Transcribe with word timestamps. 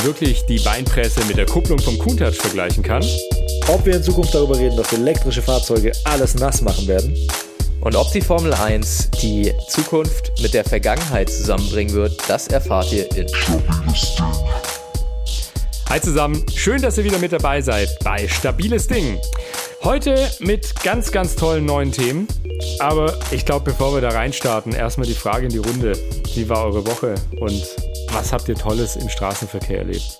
man 0.00 0.06
wirklich 0.06 0.44
die 0.46 0.58
Beinpresse 0.58 1.20
mit 1.26 1.36
der 1.36 1.46
Kupplung 1.46 1.78
vom 1.78 1.98
Countach 1.98 2.32
vergleichen 2.32 2.82
kann. 2.82 3.04
Ob 3.68 3.84
wir 3.84 3.96
in 3.96 4.02
Zukunft 4.02 4.34
darüber 4.34 4.58
reden, 4.58 4.76
dass 4.76 4.92
elektrische 4.92 5.42
Fahrzeuge 5.42 5.92
alles 6.04 6.34
nass 6.34 6.62
machen 6.62 6.86
werden. 6.86 7.16
Und 7.80 7.96
ob 7.96 8.10
die 8.12 8.20
Formel 8.20 8.52
1 8.52 9.10
die 9.22 9.52
Zukunft 9.68 10.40
mit 10.42 10.54
der 10.54 10.64
Vergangenheit 10.64 11.30
zusammenbringen 11.30 11.94
wird, 11.94 12.16
das 12.28 12.48
erfahrt 12.48 12.92
ihr 12.92 13.10
in 13.16 13.26
Hi 15.88 16.00
zusammen, 16.00 16.44
schön, 16.54 16.80
dass 16.80 16.98
ihr 16.98 17.04
wieder 17.04 17.18
mit 17.18 17.32
dabei 17.32 17.60
seid 17.60 17.88
bei 18.04 18.28
Stabiles 18.28 18.86
Ding. 18.86 19.18
Heute 19.82 20.30
mit 20.40 20.82
ganz, 20.82 21.10
ganz 21.10 21.36
tollen 21.36 21.64
neuen 21.64 21.90
Themen. 21.90 22.28
Aber 22.78 23.18
ich 23.30 23.44
glaube, 23.44 23.70
bevor 23.70 23.94
wir 23.94 24.00
da 24.00 24.10
reinstarten, 24.10 24.72
erstmal 24.72 25.06
die 25.06 25.14
Frage 25.14 25.46
in 25.46 25.52
die 25.52 25.58
Runde. 25.58 25.92
Wie 26.34 26.48
war 26.48 26.66
eure 26.66 26.86
Woche 26.86 27.14
und 27.40 27.89
was 28.12 28.32
habt 28.32 28.48
ihr 28.48 28.54
Tolles 28.54 28.96
im 28.96 29.08
Straßenverkehr 29.08 29.78
erlebt? 29.78 30.18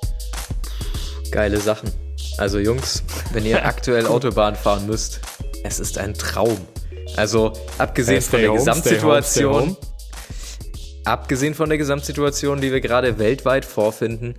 Geile 1.30 1.58
Sachen. 1.58 1.90
Also 2.38 2.58
Jungs, 2.58 3.02
wenn 3.32 3.44
ihr 3.44 3.64
aktuell 3.66 4.06
Autobahn 4.06 4.56
fahren 4.56 4.86
müsst, 4.86 5.20
es 5.64 5.80
ist 5.80 5.98
ein 5.98 6.14
Traum. 6.14 6.58
Also 7.16 7.52
abgesehen 7.78 8.22
von 8.22 8.40
der 8.40 8.50
home, 8.50 8.58
Gesamtsituation, 8.58 9.52
home, 9.52 9.76
abgesehen 11.04 11.54
von 11.54 11.68
der 11.68 11.78
Gesamtsituation, 11.78 12.60
die 12.60 12.72
wir 12.72 12.80
gerade 12.80 13.18
weltweit 13.18 13.64
vorfinden, 13.64 14.34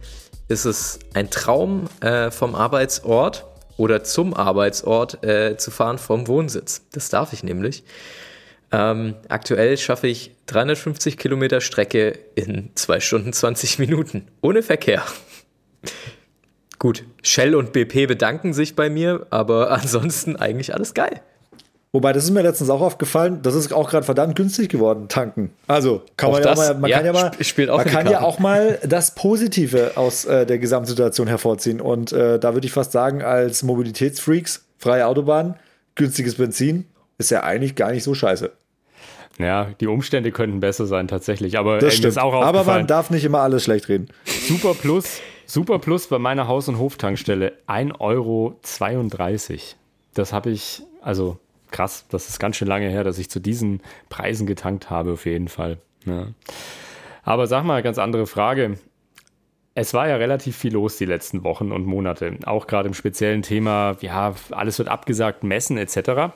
ist 0.48 0.66
es 0.66 1.00
ein 1.14 1.30
Traum 1.30 1.88
äh, 2.02 2.32
vom 2.32 2.56
Arbeitsort 2.56 3.46
oder 3.78 4.04
zum 4.04 4.34
Arbeitsort 4.34 5.24
äh, 5.24 5.58
zu 5.58 5.72
fahren 5.72 5.98
vom 5.98 6.28
Wohnsitz. 6.28 6.82
Das 6.92 7.10
darf 7.10 7.34
ich 7.34 7.44
nämlich. 7.44 7.84
Ähm, 8.72 9.16
aktuell 9.28 9.78
schaffe 9.78 10.08
ich 10.08 10.32
350 10.48 11.18
Kilometer 11.18 11.60
Strecke 11.62 12.18
in 12.36 12.72
2 12.76 13.00
Stunden 13.00 13.34
20 13.34 13.80
Minuten. 13.80 14.28
Ohne 14.42 14.64
Verkehr. 14.64 15.04
Gut, 16.80 17.04
Shell 17.22 17.54
und 17.54 17.74
BP 17.74 18.08
bedanken 18.08 18.54
sich 18.54 18.76
bei 18.76 18.90
mir, 18.90 19.28
aber 19.30 19.72
ansonsten 19.80 20.36
eigentlich 20.36 20.74
alles 20.74 20.94
geil. 20.94 21.22
Wobei, 21.94 22.14
das 22.14 22.24
ist 22.24 22.32
mir 22.32 22.42
letztens 22.42 22.70
auch 22.70 22.80
aufgefallen, 22.80 23.42
das 23.42 23.54
ist 23.54 23.74
auch 23.74 23.90
gerade 23.90 24.06
verdammt 24.06 24.38
günstig 24.38 24.70
geworden, 24.70 25.10
tanken. 25.10 25.52
Also 25.68 26.04
kann 26.16 26.30
auch 26.30 26.34
man 26.36 26.44
das, 26.44 26.58
ja 26.58 26.74
mal, 26.74 26.80
man 26.80 26.90
ja, 26.90 26.98
kann 26.98 27.06
ja 27.06 27.12
mal, 27.14 27.32
spielt 27.42 27.70
auch 27.70 27.80
man 27.80 27.88
kann 27.88 28.10
ja 28.10 28.22
auch 28.22 28.40
mal 28.40 28.80
das 28.88 29.14
Positive 29.14 29.92
aus 29.96 30.24
äh, 30.24 30.46
der 30.46 30.58
Gesamtsituation 30.58 31.28
hervorziehen. 31.28 31.82
Und 31.82 32.14
äh, 32.14 32.40
da 32.40 32.54
würde 32.54 32.66
ich 32.66 32.72
fast 32.72 32.94
sagen, 32.94 33.22
als 33.22 33.64
Mobilitätsfreaks, 33.64 34.64
freie 34.78 35.06
Autobahn, 35.06 35.60
günstiges 35.96 36.36
Benzin, 36.36 36.86
ist 37.18 37.30
ja 37.30 37.44
eigentlich 37.44 37.76
gar 37.76 37.92
nicht 37.92 38.04
so 38.04 38.14
scheiße. 38.14 38.52
Ja, 39.38 39.70
die 39.80 39.88
Umstände 39.88 40.32
könnten 40.32 40.60
besser 40.60 40.86
sein 40.86 41.08
tatsächlich, 41.08 41.58
aber 41.58 41.80
das 41.80 41.96
stimmt. 41.96 42.20
auch 42.20 42.34
Aber 42.34 42.64
man 42.64 42.88
darf 42.88 43.10
nicht 43.10 43.24
immer 43.24 43.40
alles 43.40 43.64
schlecht 43.64 43.90
reden. 43.90 44.10
Super 44.26 44.74
Plus, 44.74 45.22
Super 45.46 45.80
Plus 45.80 46.08
bei 46.08 46.20
meiner 46.20 46.48
Haus- 46.48 46.70
und 46.70 46.80
Hoftankstelle 46.80 47.54
1,32 47.68 48.00
Euro. 48.00 48.56
Das 50.14 50.32
habe 50.32 50.50
ich, 50.50 50.84
also 51.02 51.38
krass, 51.72 52.06
das 52.10 52.30
ist 52.30 52.40
ganz 52.40 52.56
schön 52.56 52.68
lange 52.68 52.88
her, 52.88 53.04
dass 53.04 53.18
ich 53.18 53.30
zu 53.30 53.40
diesen 53.40 53.82
Preisen 54.10 54.48
getankt 54.48 54.90
habe, 54.90 55.12
auf 55.14 55.26
jeden 55.26 55.48
Fall. 55.48 55.78
Ja. 56.06 56.28
Aber 57.24 57.48
sag 57.48 57.64
mal, 57.64 57.82
ganz 57.82 57.98
andere 57.98 58.28
Frage. 58.28 58.78
Es 59.74 59.94
war 59.94 60.08
ja 60.08 60.18
relativ 60.18 60.58
viel 60.58 60.74
los 60.74 60.98
die 60.98 61.06
letzten 61.06 61.44
Wochen 61.44 61.72
und 61.72 61.86
Monate, 61.86 62.38
auch 62.46 62.68
gerade 62.68 62.88
im 62.88 62.94
speziellen 62.94 63.42
Thema, 63.42 63.96
ja, 64.02 64.34
alles 64.52 64.80
wird 64.80 64.90
abgesagt, 64.90 65.44
Messen 65.44 65.78
etc. 65.78 66.34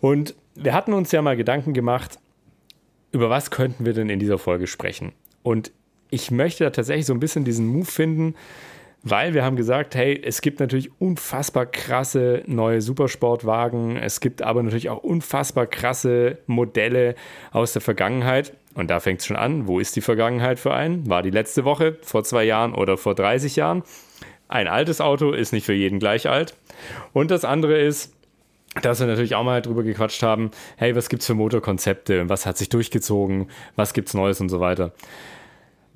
Und 0.00 0.34
wir 0.62 0.74
hatten 0.74 0.92
uns 0.92 1.10
ja 1.10 1.22
mal 1.22 1.36
Gedanken 1.36 1.72
gemacht, 1.72 2.18
über 3.12 3.30
was 3.30 3.50
könnten 3.50 3.86
wir 3.86 3.92
denn 3.92 4.10
in 4.10 4.18
dieser 4.18 4.38
Folge 4.38 4.66
sprechen? 4.66 5.12
Und 5.42 5.72
ich 6.10 6.30
möchte 6.30 6.64
da 6.64 6.70
tatsächlich 6.70 7.06
so 7.06 7.14
ein 7.14 7.20
bisschen 7.20 7.44
diesen 7.44 7.66
Move 7.66 7.86
finden, 7.86 8.34
weil 9.02 9.32
wir 9.32 9.42
haben 9.42 9.56
gesagt, 9.56 9.94
hey, 9.94 10.20
es 10.22 10.42
gibt 10.42 10.60
natürlich 10.60 10.90
unfassbar 11.00 11.64
krasse 11.64 12.42
neue 12.46 12.82
Supersportwagen, 12.82 13.96
es 13.96 14.20
gibt 14.20 14.42
aber 14.42 14.62
natürlich 14.62 14.90
auch 14.90 15.02
unfassbar 15.02 15.66
krasse 15.66 16.38
Modelle 16.46 17.14
aus 17.52 17.72
der 17.72 17.80
Vergangenheit. 17.80 18.52
Und 18.74 18.90
da 18.90 19.00
fängt 19.00 19.20
es 19.20 19.26
schon 19.26 19.36
an. 19.36 19.66
Wo 19.66 19.80
ist 19.80 19.96
die 19.96 20.00
Vergangenheit 20.00 20.58
für 20.58 20.74
einen? 20.74 21.08
War 21.08 21.22
die 21.22 21.30
letzte 21.30 21.64
Woche, 21.64 21.96
vor 22.02 22.22
zwei 22.22 22.44
Jahren 22.44 22.74
oder 22.74 22.98
vor 22.98 23.14
30 23.14 23.56
Jahren? 23.56 23.82
Ein 24.46 24.68
altes 24.68 25.00
Auto 25.00 25.32
ist 25.32 25.52
nicht 25.52 25.64
für 25.64 25.72
jeden 25.72 25.98
gleich 25.98 26.28
alt. 26.28 26.54
Und 27.12 27.30
das 27.30 27.44
andere 27.44 27.80
ist, 27.80 28.12
dass 28.82 29.00
wir 29.00 29.06
natürlich 29.06 29.34
auch 29.34 29.44
mal 29.44 29.62
drüber 29.62 29.82
gequatscht 29.82 30.22
haben, 30.22 30.50
hey, 30.76 30.94
was 30.94 31.08
gibt 31.08 31.22
es 31.22 31.26
für 31.26 31.34
Motorkonzepte? 31.34 32.28
Was 32.28 32.46
hat 32.46 32.56
sich 32.56 32.68
durchgezogen? 32.68 33.48
Was 33.76 33.92
gibt 33.92 34.08
es 34.08 34.14
Neues 34.14 34.40
und 34.40 34.48
so 34.48 34.60
weiter? 34.60 34.92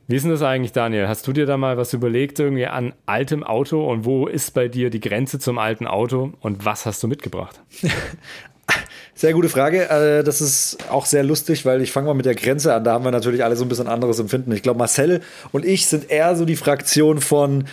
Wie 0.06 0.16
ist 0.16 0.24
denn 0.24 0.32
das 0.32 0.42
eigentlich, 0.42 0.72
Daniel? 0.72 1.08
Hast 1.08 1.26
du 1.26 1.32
dir 1.32 1.46
da 1.46 1.56
mal 1.56 1.78
was 1.78 1.94
überlegt, 1.94 2.38
irgendwie 2.38 2.66
an 2.66 2.92
altem 3.06 3.42
Auto 3.42 3.88
und 3.88 4.04
wo 4.04 4.26
ist 4.26 4.52
bei 4.52 4.68
dir 4.68 4.90
die 4.90 5.00
Grenze 5.00 5.38
zum 5.38 5.58
alten 5.58 5.86
Auto 5.86 6.32
und 6.40 6.64
was 6.64 6.84
hast 6.84 7.02
du 7.02 7.08
mitgebracht? 7.08 7.60
Sehr 9.14 9.32
gute 9.32 9.48
Frage. 9.48 9.88
Äh, 9.88 10.24
das 10.24 10.40
ist 10.40 10.78
auch 10.90 11.06
sehr 11.06 11.22
lustig, 11.22 11.64
weil 11.64 11.80
ich 11.82 11.92
fange 11.92 12.08
mal 12.08 12.14
mit 12.14 12.26
der 12.26 12.34
Grenze 12.34 12.74
an. 12.74 12.82
Da 12.82 12.94
haben 12.94 13.04
wir 13.04 13.12
natürlich 13.12 13.44
alle 13.44 13.54
so 13.54 13.64
ein 13.64 13.68
bisschen 13.68 13.86
anderes 13.86 14.18
Empfinden. 14.18 14.50
Ich 14.52 14.62
glaube, 14.62 14.78
Marcel 14.78 15.20
und 15.52 15.64
ich 15.64 15.86
sind 15.86 16.10
eher 16.10 16.34
so 16.34 16.44
die 16.44 16.56
Fraktion 16.56 17.20
von, 17.20 17.64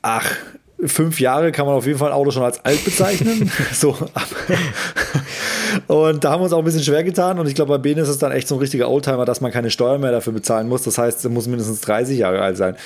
ach, 0.00 0.32
fünf 0.88 1.20
Jahre 1.20 1.52
kann 1.52 1.66
man 1.66 1.74
auf 1.74 1.86
jeden 1.86 1.98
Fall 1.98 2.08
ein 2.08 2.14
Auto 2.14 2.30
schon 2.30 2.42
als 2.42 2.64
alt 2.64 2.84
bezeichnen. 2.84 3.50
so. 3.72 3.96
Und 5.86 6.24
da 6.24 6.30
haben 6.30 6.40
wir 6.40 6.44
uns 6.44 6.52
auch 6.52 6.58
ein 6.58 6.64
bisschen 6.64 6.82
schwer 6.82 7.04
getan. 7.04 7.38
Und 7.38 7.46
ich 7.46 7.54
glaube, 7.54 7.72
bei 7.72 7.78
Bene 7.78 8.00
ist 8.00 8.08
es 8.08 8.18
dann 8.18 8.32
echt 8.32 8.48
so 8.48 8.54
ein 8.56 8.60
richtiger 8.60 8.88
Oldtimer, 8.88 9.24
dass 9.24 9.40
man 9.40 9.52
keine 9.52 9.70
Steuer 9.70 9.98
mehr 9.98 10.12
dafür 10.12 10.32
bezahlen 10.32 10.68
muss. 10.68 10.82
Das 10.82 10.98
heißt, 10.98 11.24
es 11.24 11.30
muss 11.30 11.46
mindestens 11.46 11.80
30 11.82 12.18
Jahre 12.18 12.40
alt 12.40 12.56
sein. 12.56 12.76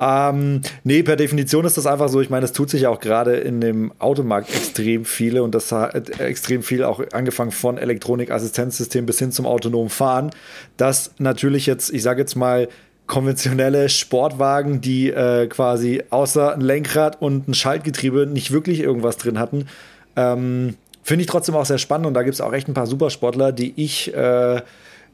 Ähm, 0.00 0.62
nee, 0.84 1.02
per 1.02 1.16
Definition 1.16 1.64
ist 1.64 1.76
das 1.76 1.86
einfach 1.86 2.08
so. 2.08 2.20
Ich 2.20 2.30
meine, 2.30 2.44
es 2.44 2.52
tut 2.52 2.70
sich 2.70 2.82
ja 2.82 2.90
auch 2.90 3.00
gerade 3.00 3.36
in 3.36 3.60
dem 3.60 3.92
Automarkt 3.98 4.54
extrem 4.54 5.04
viele 5.04 5.42
und 5.42 5.54
das 5.54 5.72
hat 5.72 6.20
extrem 6.20 6.62
viel 6.62 6.84
auch 6.84 7.02
angefangen 7.12 7.52
von 7.52 7.78
Elektronikassistenzsystem 7.78 9.06
bis 9.06 9.18
hin 9.18 9.32
zum 9.32 9.46
autonomen 9.46 9.90
Fahren, 9.90 10.30
dass 10.76 11.12
natürlich 11.18 11.66
jetzt, 11.66 11.92
ich 11.92 12.02
sage 12.02 12.20
jetzt 12.20 12.36
mal, 12.36 12.68
konventionelle 13.10 13.88
Sportwagen, 13.88 14.80
die 14.80 15.10
äh, 15.10 15.48
quasi 15.48 16.04
außer 16.10 16.54
ein 16.54 16.60
Lenkrad 16.60 17.20
und 17.20 17.48
ein 17.48 17.54
Schaltgetriebe 17.54 18.26
nicht 18.26 18.52
wirklich 18.52 18.78
irgendwas 18.78 19.16
drin 19.16 19.38
hatten. 19.38 19.66
Ähm, 20.14 20.76
Finde 21.02 21.22
ich 21.22 21.26
trotzdem 21.26 21.56
auch 21.56 21.66
sehr 21.66 21.78
spannend 21.78 22.06
und 22.06 22.14
da 22.14 22.22
gibt 22.22 22.34
es 22.34 22.40
auch 22.40 22.52
echt 22.52 22.68
ein 22.68 22.74
paar 22.74 22.86
Supersportler, 22.86 23.50
die 23.50 23.72
ich 23.74 24.14
äh, 24.14 24.62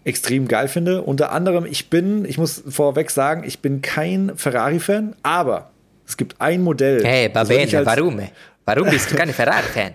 extrem 0.04 0.46
geil 0.46 0.68
finde. 0.68 1.02
Unter 1.02 1.32
anderem, 1.32 1.64
ich 1.64 1.88
bin, 1.88 2.26
ich 2.26 2.36
muss 2.36 2.62
vorweg 2.68 3.10
sagen, 3.10 3.44
ich 3.46 3.60
bin 3.60 3.80
kein 3.80 4.32
Ferrari-Fan, 4.36 5.16
aber 5.22 5.70
es 6.06 6.18
gibt 6.18 6.38
ein 6.38 6.62
Modell. 6.62 7.02
Hey, 7.02 7.30
Babene, 7.30 7.86
warum? 7.86 8.20
Warum 8.66 8.90
bist 8.90 9.10
du 9.10 9.16
kein 9.16 9.32
Ferrari-Fan? 9.32 9.94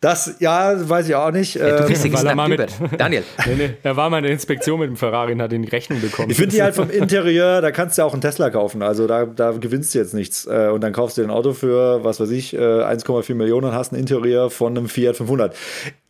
Das, 0.00 0.36
ja, 0.40 0.88
weiß 0.88 1.08
ich 1.08 1.14
auch 1.14 1.30
nicht. 1.30 1.54
Ja, 1.54 1.80
du 1.80 1.88
bist 1.88 2.04
ähm, 2.04 2.36
mal 2.36 2.48
mit, 2.48 2.68
Daniel. 2.98 3.24
nee, 3.46 3.54
nee, 3.56 3.70
er 3.82 3.96
war 3.96 4.10
mal 4.10 4.18
in 4.18 4.24
der 4.24 4.32
Inspektion 4.32 4.80
mit 4.80 4.88
dem 4.88 4.96
Ferrari 4.96 5.32
und 5.32 5.42
hat 5.42 5.52
in 5.52 5.62
die 5.62 5.68
Rechnung 5.68 6.00
bekommen. 6.00 6.30
Ich 6.30 6.36
finde 6.36 6.54
die 6.54 6.62
halt 6.62 6.74
vom 6.74 6.90
Interieur, 6.90 7.60
da 7.60 7.70
kannst 7.70 7.96
du 7.96 8.02
ja 8.02 8.06
auch 8.06 8.12
einen 8.12 8.22
Tesla 8.22 8.50
kaufen. 8.50 8.82
Also 8.82 9.06
da, 9.06 9.24
da 9.24 9.52
gewinnst 9.52 9.94
du 9.94 9.98
jetzt 9.98 10.14
nichts. 10.14 10.46
Äh, 10.46 10.68
und 10.72 10.82
dann 10.82 10.92
kaufst 10.92 11.18
du 11.18 11.22
ein 11.22 11.30
Auto 11.30 11.52
für, 11.52 12.04
was 12.04 12.20
weiß 12.20 12.30
ich, 12.30 12.56
1,4 12.56 13.30
äh, 13.30 13.34
Millionen 13.34 13.68
und 13.68 13.74
hast 13.74 13.92
ein 13.92 13.96
Interieur 13.96 14.50
von 14.50 14.76
einem 14.76 14.88
Fiat 14.88 15.16
500. 15.16 15.54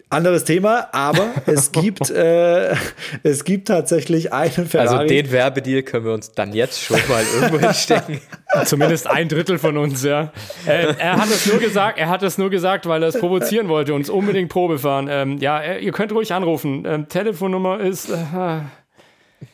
Anderes 0.08 0.44
Thema, 0.44 0.88
aber 0.92 1.32
es 1.46 1.72
gibt, 1.72 2.10
äh, 2.10 2.76
es 3.24 3.42
gibt 3.42 3.66
tatsächlich 3.66 4.32
einen 4.32 4.66
Ferrari. 4.66 4.98
Also 4.98 5.08
den 5.08 5.32
Werbedeal 5.32 5.82
können 5.82 6.04
wir 6.04 6.12
uns 6.12 6.30
dann 6.30 6.52
jetzt 6.52 6.80
schon 6.80 7.00
mal 7.08 7.24
irgendwo 7.34 7.58
hinstecken. 7.58 8.20
Zumindest 8.64 9.08
ein 9.08 9.28
Drittel 9.28 9.58
von 9.58 9.76
uns, 9.76 10.04
ja. 10.04 10.32
Äh, 10.64 10.94
er 10.96 11.16
hat 11.16 11.28
es 11.28 11.46
nur 11.46 11.58
gesagt, 11.58 11.98
er 11.98 12.08
hat 12.08 12.22
es 12.22 12.38
nur 12.38 12.50
gesagt, 12.50 12.86
weil 12.86 13.02
er 13.02 13.08
es 13.08 13.18
provozieren 13.18 13.68
wollte, 13.68 13.94
uns 13.94 14.08
unbedingt 14.08 14.48
Probe 14.48 14.78
fahren. 14.78 15.08
Ähm, 15.10 15.38
ja, 15.38 15.60
äh, 15.60 15.80
ihr 15.80 15.90
könnt 15.90 16.12
ruhig 16.12 16.32
anrufen. 16.32 16.84
Ähm, 16.86 17.08
Telefonnummer 17.08 17.80
ist. 17.80 18.08
Äh, 18.08 18.14
ja, 18.32 18.70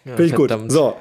Finde 0.04 0.24
ich 0.24 0.34
gut. 0.34 0.52
So. 0.68 0.96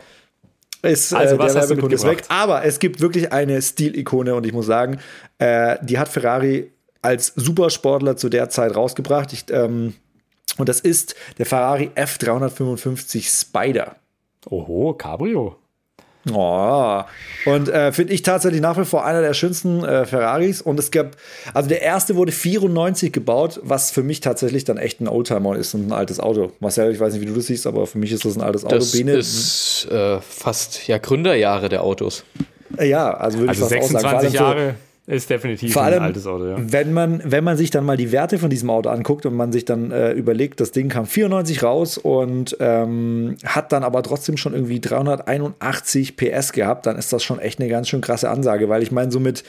Ist, 0.81 1.13
also, 1.13 1.35
äh, 1.35 1.39
was 1.39 1.53
der 1.53 1.63
Werbekunden 1.63 1.95
ist 1.95 2.05
weg. 2.05 2.23
Aber 2.29 2.63
es 2.63 2.79
gibt 2.79 3.01
wirklich 3.01 3.33
eine 3.33 3.61
Stilikone 3.61 4.33
und 4.33 4.45
ich 4.45 4.53
muss 4.53 4.65
sagen, 4.65 4.99
äh, 5.39 5.77
die 5.81 5.99
hat 5.99 6.07
Ferrari 6.07 6.71
als 7.01 7.33
Supersportler 7.35 8.17
zu 8.17 8.29
der 8.29 8.49
Zeit 8.49 8.75
rausgebracht. 8.75 9.33
Ich, 9.33 9.45
ähm, 9.49 9.93
und 10.57 10.69
das 10.69 10.79
ist 10.79 11.15
der 11.37 11.45
Ferrari 11.45 11.91
F355 11.95 13.41
Spider. 13.41 13.95
Oho, 14.49 14.93
Cabrio. 14.93 15.55
Oh. 16.31 17.01
Und 17.45 17.69
äh, 17.69 17.91
finde 17.91 18.13
ich 18.13 18.21
tatsächlich 18.21 18.61
nach 18.61 18.77
wie 18.77 18.85
vor 18.85 19.05
einer 19.05 19.21
der 19.21 19.33
schönsten 19.33 19.83
äh, 19.83 20.05
Ferraris. 20.05 20.61
Und 20.61 20.79
es 20.79 20.91
gab, 20.91 21.15
also 21.53 21.67
der 21.67 21.81
erste 21.81 22.15
wurde 22.15 22.31
94 22.31 23.11
gebaut, 23.11 23.59
was 23.63 23.89
für 23.89 24.03
mich 24.03 24.19
tatsächlich 24.19 24.63
dann 24.63 24.77
echt 24.77 25.01
ein 25.01 25.07
Oldtimer 25.07 25.55
ist 25.55 25.73
und 25.73 25.87
ein 25.87 25.91
altes 25.91 26.19
Auto. 26.19 26.51
Marcel, 26.59 26.91
ich 26.91 26.99
weiß 26.99 27.13
nicht, 27.13 27.21
wie 27.21 27.25
du 27.25 27.33
das 27.33 27.47
siehst, 27.47 27.65
aber 27.65 27.87
für 27.87 27.97
mich 27.97 28.11
ist 28.11 28.23
das 28.23 28.35
ein 28.35 28.41
altes 28.41 28.65
Auto. 28.65 28.75
Das 28.75 28.91
Bene, 28.91 29.13
ist 29.13 29.87
äh, 29.89 30.19
fast 30.21 30.87
ja 30.87 30.99
Gründerjahre 30.99 31.69
der 31.69 31.83
Autos. 31.83 32.23
Ja, 32.79 33.13
also 33.15 33.39
würde 33.39 33.49
also 33.49 33.65
ich 33.65 33.71
fast 33.71 33.89
26 33.89 34.29
auch 34.29 34.45
sagen. 34.45 34.59
Jahre. 34.59 34.75
Ist 35.07 35.31
definitiv 35.31 35.73
Vor 35.73 35.81
allem, 35.81 35.99
ein 35.99 36.05
altes 36.05 36.27
Auto, 36.27 36.45
ja. 36.45 36.57
Wenn 36.59 36.93
man, 36.93 37.21
wenn 37.25 37.43
man 37.43 37.57
sich 37.57 37.71
dann 37.71 37.83
mal 37.85 37.97
die 37.97 38.11
Werte 38.11 38.37
von 38.37 38.51
diesem 38.51 38.69
Auto 38.69 38.89
anguckt 38.89 39.25
und 39.25 39.35
man 39.35 39.51
sich 39.51 39.65
dann 39.65 39.91
äh, 39.91 40.11
überlegt, 40.11 40.59
das 40.59 40.71
Ding 40.71 40.89
kam 40.89 41.07
94 41.07 41.63
raus 41.63 41.97
und 41.97 42.55
ähm, 42.59 43.35
hat 43.43 43.71
dann 43.71 43.83
aber 43.83 44.03
trotzdem 44.03 44.37
schon 44.37 44.53
irgendwie 44.53 44.79
381 44.79 46.17
PS 46.17 46.53
gehabt, 46.53 46.85
dann 46.85 46.97
ist 46.97 47.11
das 47.11 47.23
schon 47.23 47.39
echt 47.39 47.59
eine 47.59 47.67
ganz 47.67 47.89
schön 47.89 48.01
krasse 48.01 48.29
Ansage, 48.29 48.69
weil 48.69 48.83
ich 48.83 48.91
meine, 48.91 49.11
so 49.11 49.19
mit 49.19 49.43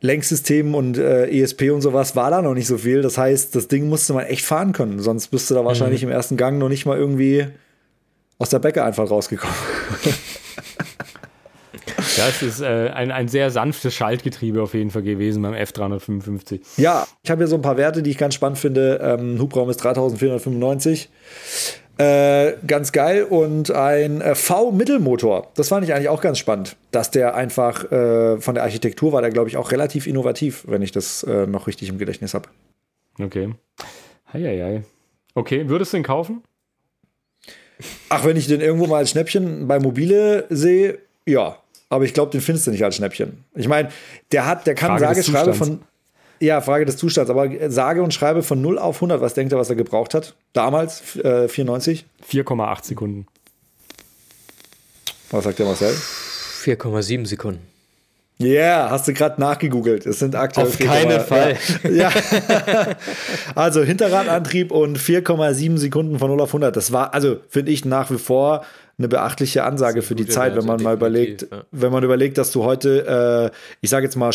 Lenksystemen 0.00 0.74
und 0.74 0.98
äh, 0.98 1.28
ESP 1.28 1.70
und 1.70 1.80
sowas 1.80 2.16
war 2.16 2.30
da 2.30 2.42
noch 2.42 2.54
nicht 2.54 2.66
so 2.66 2.78
viel. 2.78 3.00
Das 3.00 3.18
heißt, 3.18 3.54
das 3.54 3.68
Ding 3.68 3.88
musste 3.88 4.14
man 4.14 4.26
echt 4.26 4.44
fahren 4.44 4.72
können, 4.72 4.98
sonst 4.98 5.28
bist 5.28 5.48
du 5.48 5.54
da 5.54 5.64
wahrscheinlich 5.64 6.02
mhm. 6.02 6.08
im 6.08 6.14
ersten 6.14 6.36
Gang 6.36 6.58
noch 6.58 6.68
nicht 6.68 6.86
mal 6.86 6.98
irgendwie 6.98 7.46
aus 8.38 8.50
der 8.50 8.58
Bäcke 8.58 8.82
einfach 8.82 9.08
rausgekommen. 9.08 9.56
Ja, 12.16 12.28
es 12.28 12.42
ist 12.42 12.60
äh, 12.60 12.90
ein, 12.90 13.10
ein 13.10 13.28
sehr 13.28 13.50
sanftes 13.50 13.94
Schaltgetriebe 13.94 14.62
auf 14.62 14.74
jeden 14.74 14.90
Fall 14.90 15.02
gewesen 15.02 15.42
beim 15.42 15.54
F355. 15.54 16.60
Ja, 16.76 17.06
ich 17.22 17.30
habe 17.30 17.40
hier 17.40 17.48
so 17.48 17.56
ein 17.56 17.62
paar 17.62 17.76
Werte, 17.76 18.02
die 18.02 18.10
ich 18.10 18.18
ganz 18.18 18.34
spannend 18.34 18.58
finde. 18.58 19.00
Ähm, 19.02 19.38
Hubraum 19.38 19.68
ist 19.70 19.78
3495. 19.78 21.10
Äh, 21.98 22.52
ganz 22.66 22.92
geil. 22.92 23.24
Und 23.24 23.70
ein 23.70 24.20
äh, 24.20 24.34
V-Mittelmotor. 24.34 25.50
Das 25.54 25.68
fand 25.68 25.84
ich 25.84 25.92
eigentlich 25.92 26.08
auch 26.08 26.20
ganz 26.20 26.38
spannend. 26.38 26.76
Dass 26.90 27.10
der 27.10 27.34
einfach 27.34 27.90
äh, 27.90 28.40
von 28.40 28.54
der 28.54 28.64
Architektur 28.64 29.12
war, 29.12 29.20
der 29.20 29.30
glaube 29.30 29.48
ich 29.48 29.56
auch 29.56 29.72
relativ 29.72 30.06
innovativ, 30.06 30.64
wenn 30.66 30.82
ich 30.82 30.92
das 30.92 31.22
äh, 31.24 31.46
noch 31.46 31.66
richtig 31.66 31.88
im 31.88 31.98
Gedächtnis 31.98 32.34
habe. 32.34 32.48
Okay. 33.20 33.54
Heieiei. 34.32 34.82
Okay, 35.34 35.68
würdest 35.68 35.92
du 35.92 35.98
den 35.98 36.04
kaufen? 36.04 36.42
Ach, 38.08 38.24
wenn 38.24 38.36
ich 38.36 38.46
den 38.46 38.60
irgendwo 38.60 38.86
mal 38.86 38.98
als 38.98 39.10
Schnäppchen 39.10 39.68
bei 39.68 39.78
Mobile 39.78 40.46
sehe, 40.50 40.98
ja 41.26 41.58
aber 41.88 42.04
ich 42.04 42.14
glaube, 42.14 42.32
den 42.32 42.40
findest 42.40 42.66
du 42.66 42.70
nicht 42.70 42.84
als 42.84 42.96
Schnäppchen. 42.96 43.44
Ich 43.54 43.68
meine, 43.68 43.90
der 44.32 44.46
hat, 44.46 44.66
der 44.66 44.74
kann 44.74 44.98
Frage 44.98 45.22
sage, 45.22 45.22
schreibe 45.24 45.54
von. 45.54 45.80
Ja, 46.40 46.60
Frage 46.60 46.84
des 46.84 46.96
Zustands, 46.96 47.30
aber 47.30 47.50
sage 47.68 48.00
und 48.00 48.14
schreibe 48.14 48.44
von 48.44 48.62
0 48.62 48.78
auf 48.78 48.96
100, 48.98 49.20
was 49.20 49.34
denkt 49.34 49.52
er, 49.52 49.58
was 49.58 49.70
er 49.70 49.76
gebraucht 49.76 50.14
hat? 50.14 50.36
Damals, 50.52 51.16
äh, 51.16 51.48
94? 51.48 52.06
4,8 52.30 52.84
Sekunden. 52.84 53.26
Was 55.32 55.42
sagt 55.42 55.58
der 55.58 55.66
Marcel? 55.66 55.92
4,7 55.92 57.26
Sekunden. 57.26 57.66
Ja, 58.40 58.46
yeah, 58.46 58.90
hast 58.90 59.08
du 59.08 59.12
gerade 59.12 59.40
nachgegoogelt. 59.40 60.06
Es 60.06 60.20
sind 60.20 60.36
aktuell. 60.36 60.68
Auf 60.68 60.78
keinen 60.78 61.20
Fall. 61.20 61.56
Ja. 61.82 62.12
ja. 62.12 62.12
also 63.56 63.82
Hinterradantrieb 63.82 64.70
und 64.70 64.96
4,7 64.96 65.76
Sekunden 65.76 66.20
von 66.20 66.30
0 66.30 66.42
auf 66.42 66.50
100. 66.50 66.76
Das 66.76 66.92
war, 66.92 67.14
also 67.14 67.38
finde 67.48 67.72
ich 67.72 67.84
nach 67.84 68.12
wie 68.12 68.18
vor 68.18 68.64
eine 68.98 69.06
beachtliche 69.06 69.62
Ansage 69.62 70.02
für 70.02 70.16
die 70.16 70.26
Zeit, 70.26 70.56
wenn 70.56 70.66
man 70.66 70.82
mal 70.82 70.94
überlegt, 70.94 71.46
ja. 71.50 71.62
wenn 71.70 71.92
man 71.92 72.02
überlegt, 72.02 72.36
dass 72.36 72.50
du 72.50 72.64
heute, 72.64 73.52
äh, 73.52 73.56
ich 73.80 73.90
sage 73.90 74.04
jetzt 74.04 74.16
mal, 74.16 74.32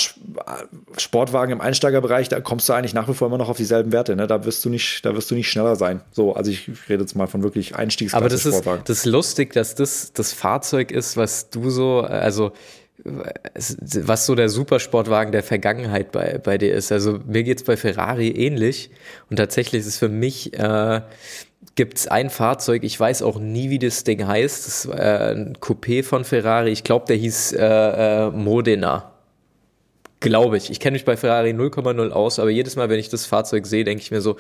Sportwagen 0.98 1.52
im 1.52 1.60
Einsteigerbereich, 1.60 2.30
da 2.30 2.40
kommst 2.40 2.70
du 2.70 2.74
eigentlich 2.74 2.94
nach 2.94 3.10
wie 3.10 3.14
vor 3.14 3.28
immer 3.28 3.38
noch 3.38 3.50
auf 3.50 3.58
dieselben 3.58 3.92
Werte. 3.92 4.16
Ne? 4.16 4.26
Da 4.26 4.46
wirst 4.46 4.64
du 4.64 4.70
nicht, 4.70 5.06
da 5.06 5.16
wirst 5.16 5.30
du 5.30 5.36
nicht 5.36 5.50
schneller 5.50 5.76
sein. 5.76 6.00
So, 6.12 6.34
also 6.34 6.50
ich 6.50 6.70
rede 6.88 7.04
jetzt 7.04 7.16
mal 7.16 7.28
von 7.28 7.44
wirklich 7.44 7.76
Einstiegsklasse 7.76 8.24
Aber 8.24 8.30
das 8.30 8.42
Sportwagen. 8.42 8.80
ist 8.80 8.90
das 8.90 8.98
ist 9.00 9.06
lustig, 9.06 9.54
dass 9.54 9.76
das 9.76 10.14
das 10.14 10.32
Fahrzeug 10.32 10.92
ist, 10.92 11.18
was 11.18 11.50
du 11.50 11.70
so, 11.70 12.00
also 12.00 12.54
was 13.04 14.26
so 14.26 14.36
der 14.36 14.50
Supersportwagen 14.50 15.32
der 15.32 15.44
Vergangenheit 15.44 16.12
bei, 16.12 16.38
bei 16.38 16.58
dir 16.58 16.74
ist. 16.74 16.92
Also 16.92 17.20
mir 17.26 17.44
geht 17.44 17.58
es 17.58 17.64
bei 17.66 17.76
Ferrari 17.76 18.30
ähnlich 18.30 18.92
und 19.30 19.38
tatsächlich 19.38 19.82
ist 19.82 19.88
es 19.88 19.98
für 19.98 20.10
mich 20.10 20.58
äh, 20.58 21.02
gibt 21.76 21.98
es 21.98 22.08
ein 22.08 22.30
Fahrzeug, 22.30 22.84
ich 22.84 23.00
weiß 23.00 23.24
auch 23.24 23.40
nie, 23.40 23.70
wie 23.70 23.80
das 23.80 24.04
Ding 24.04 24.26
heißt. 24.28 24.68
Das 24.68 24.88
war 24.88 25.00
äh, 25.00 25.32
ein 25.34 25.58
Coupé 25.58 26.04
von 26.04 26.24
Ferrari. 26.24 26.70
Ich 26.72 26.84
glaube, 26.84 27.06
der 27.08 27.16
hieß 27.16 27.54
äh, 27.54 27.66
äh, 27.66 28.30
Modena. 28.30 29.12
Glaube 30.20 30.58
ich. 30.58 30.70
Ich 30.70 30.80
kenne 30.80 30.94
mich 30.94 31.06
bei 31.06 31.18
Ferrari 31.18 31.50
0,0 31.50 32.12
aus, 32.12 32.40
aber 32.40 32.50
jedes 32.50 32.76
Mal, 32.76 32.90
wenn 32.90 33.00
ich 33.00 33.10
das 33.10 33.26
Fahrzeug 33.26 33.66
sehe, 33.66 33.84
denke 33.84 34.02
ich 34.02 34.12
mir 34.12 34.22
so, 34.22 34.38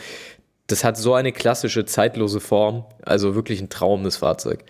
das 0.67 0.83
hat 0.83 0.95
so 0.95 1.13
eine 1.13 1.31
klassische, 1.31 1.85
zeitlose 1.85 2.39
Form. 2.39 2.85
Also 3.01 3.35
wirklich 3.35 3.59
ein 3.61 3.69
Traum, 3.69 4.03
das 4.03 4.17
Fahrzeug. 4.17 4.63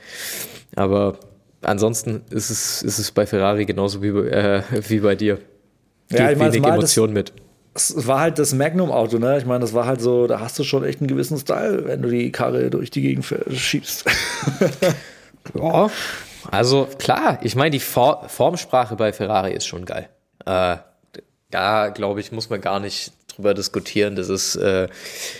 Aber 0.76 1.20
ansonsten 1.62 2.24
ist 2.32 2.50
es, 2.50 2.82
ist 2.82 2.98
es 2.98 3.12
bei 3.12 3.26
Ferrari 3.28 3.66
genauso 3.66 4.02
wie, 4.02 4.08
äh, 4.08 4.64
wie 4.88 5.00
bei 5.00 5.16
dir. 5.16 5.40
Geht 6.10 6.20
ja, 6.20 6.32
ich 6.32 6.38
meine, 6.38 6.54
wenig 6.54 6.68
Emotion 6.68 7.14
mit 7.14 7.34
es 7.76 8.08
war 8.08 8.20
halt 8.20 8.40
das 8.40 8.54
Magnum-Auto, 8.54 9.18
ne? 9.18 9.38
Ich 9.38 9.46
meine, 9.46 9.62
das 9.62 9.74
war 9.74 9.86
halt 9.86 10.02
so, 10.02 10.28
da 10.28 10.40
hast 10.40 10.60
du 10.60 10.64
schon 10.64 10.84
echt 10.84 11.02
einen 11.02 11.08
gewissen 11.08 11.38
Style, 11.38 11.86
wenn 11.86 12.02
du 12.02 12.10
die 12.10 12.32
Karre 12.32 12.70
durch 12.70 12.92
die 12.92 13.02
Gegend 13.02 13.26
schiebst. 13.52 14.06
ja, 15.56 15.90
also 16.52 16.88
klar, 17.00 17.40
ich 17.42 17.56
meine, 17.56 17.72
die 17.72 17.80
For 17.80 18.28
Formsprache 18.28 18.96
bei 18.96 19.12
Ferrari 19.12 19.54
ist 19.54 19.66
schon 19.66 19.86
geil. 19.86 20.10
Äh, 20.46 20.78
da, 21.50 21.90
glaube 21.90 22.20
ich, 22.20 22.32
muss 22.32 22.50
man 22.50 22.62
gar 22.62 22.80
nicht 22.80 23.14
drüber 23.28 23.54
diskutieren. 23.54 24.16
Das 24.16 24.30
ist, 24.30 24.56
äh, 24.56 24.88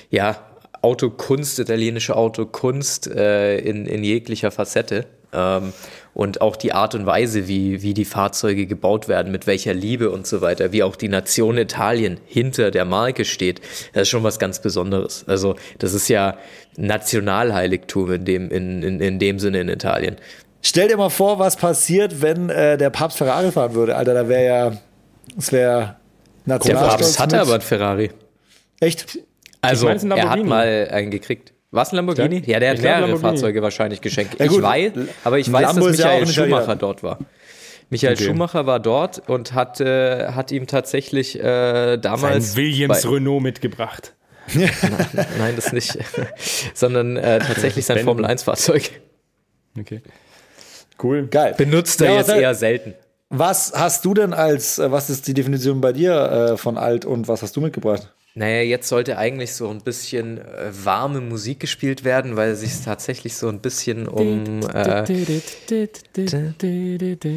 ja, 0.10 0.38
Autokunst, 0.82 1.60
italienische 1.60 2.16
Autokunst 2.16 3.08
äh, 3.08 3.58
in, 3.60 3.86
in 3.86 4.04
jeglicher 4.04 4.52
Facette. 4.52 5.06
Ähm, 5.32 5.74
und 6.14 6.42
auch 6.42 6.56
die 6.56 6.74
Art 6.74 6.96
und 6.96 7.06
Weise, 7.06 7.48
wie, 7.48 7.82
wie 7.82 7.94
die 7.94 8.06
Fahrzeuge 8.06 8.68
gebaut 8.68 9.08
werden, 9.08 9.32
mit 9.32 9.48
welcher 9.48 9.74
Liebe 9.74 10.12
und 10.12 10.28
so 10.28 10.42
weiter, 10.42 10.72
wie 10.72 10.84
auch 10.84 10.96
die 10.96 11.10
Nation 11.10 11.58
Italien 11.58 12.20
hinter 12.26 12.72
der 12.72 12.86
Marke 12.86 13.26
steht, 13.26 13.62
das 13.94 14.04
ist 14.04 14.10
schon 14.10 14.24
was 14.24 14.40
ganz 14.40 14.62
Besonderes. 14.62 15.26
Also 15.28 15.56
das 15.80 15.94
ist 15.94 16.08
ja 16.08 16.38
Nationalheiligtum 16.78 18.12
in 18.12 18.26
dem, 18.26 18.52
in, 18.52 18.84
in, 18.84 19.00
in 19.00 19.20
dem 19.20 19.40
Sinne 19.40 19.62
in 19.62 19.70
Italien. 19.70 20.18
Stell 20.62 20.88
dir 20.88 20.98
mal 20.98 21.10
vor, 21.10 21.40
was 21.40 21.58
passiert, 21.58 22.22
wenn 22.22 22.50
äh, 22.50 22.78
der 22.78 22.90
Papst 22.90 23.18
Ferrari 23.18 23.52
fahren 23.52 23.74
würde. 23.74 23.96
Alter, 23.96 24.14
da 24.14 24.30
wäre 24.30 24.46
ja, 24.46 24.78
es 25.38 25.52
wäre 25.52 25.98
Nationalstolz. 26.46 26.92
Der 26.92 26.98
Papst 26.98 27.20
hatte 27.20 27.42
aber 27.42 27.56
ein 27.56 27.62
Ferrari. 27.62 28.12
Echt? 28.80 29.20
Also, 29.62 29.88
er 29.88 30.30
hat 30.30 30.44
mal 30.44 30.88
einen 30.92 31.10
gekriegt. 31.10 31.54
Was 31.74 31.92
ein 31.92 31.96
Lamborghini? 31.96 32.44
Ja, 32.46 32.60
der 32.60 32.70
hat 32.72 32.82
mehrere 32.84 33.18
Fahrzeuge 33.18 33.64
wahrscheinlich 33.64 34.00
geschenkt. 34.00 34.40
Ja, 34.40 34.46
ich 34.46 34.62
weiß, 34.62 34.92
aber 35.24 35.40
ich 35.40 35.52
weiß, 35.52 35.64
Lambo 35.64 35.88
dass 35.88 35.98
Michael 35.98 36.28
Schumacher 36.28 36.76
dort 36.76 37.02
war. 37.02 37.18
Michael 37.90 38.14
okay. 38.14 38.26
Schumacher 38.26 38.68
war 38.68 38.80
dort 38.80 39.28
und 39.28 39.54
hat, 39.56 39.82
äh, 39.82 40.28
hat 40.28 40.52
ihm 40.52 40.68
tatsächlich 40.68 41.40
äh, 41.40 41.98
damals. 41.98 42.54
Sein 42.54 42.58
Williams 42.58 43.10
Renault 43.10 43.42
mitgebracht. 43.42 44.14
nein, 44.54 44.70
nein, 45.40 45.56
das 45.56 45.74
nicht. 45.74 45.98
Sondern 46.76 47.18
äh, 47.18 47.40
tatsächlich 47.40 47.86
sein 47.86 48.04
Formel 48.04 48.26
1 48.26 48.44
Fahrzeug. 48.44 48.92
Okay. 49.80 50.04
Cool. 51.02 51.26
Geil. 51.26 51.56
Benutzt 51.58 52.02
er 52.02 52.12
ja, 52.12 52.18
jetzt 52.18 52.30
eher 52.30 52.54
selten. 52.54 52.94
Was 53.30 53.74
hast 53.76 54.06
du 54.06 54.14
denn 54.14 54.32
als, 54.32 54.78
äh, 54.78 54.92
was 54.92 55.10
ist 55.10 55.28
die 55.28 55.34
Definition 55.34 55.82
bei 55.82 55.92
dir 55.92 56.52
äh, 56.54 56.58
von 56.58 56.78
alt 56.78 57.04
und 57.04 57.28
was 57.28 57.42
hast 57.42 57.56
du 57.56 57.62
mitgebracht? 57.62 58.13
Naja, 58.36 58.64
jetzt 58.64 58.90
sollte 58.90 59.20
eigentlich 59.20 59.54
so 59.54 59.70
ein 59.70 59.82
bisschen 59.82 60.40
äh, 60.40 60.72
warme 60.84 61.22
Musik 61.22 61.60
gespielt 61.60 62.04
werden, 62.04 62.36
weil 62.36 62.52
es 62.52 62.62
sich 62.62 62.82
tatsächlich 62.84 63.36
so 63.36 63.48
ein 63.48 63.60
bisschen 63.60 64.08
um. 64.08 64.62
Äh, 64.74 65.04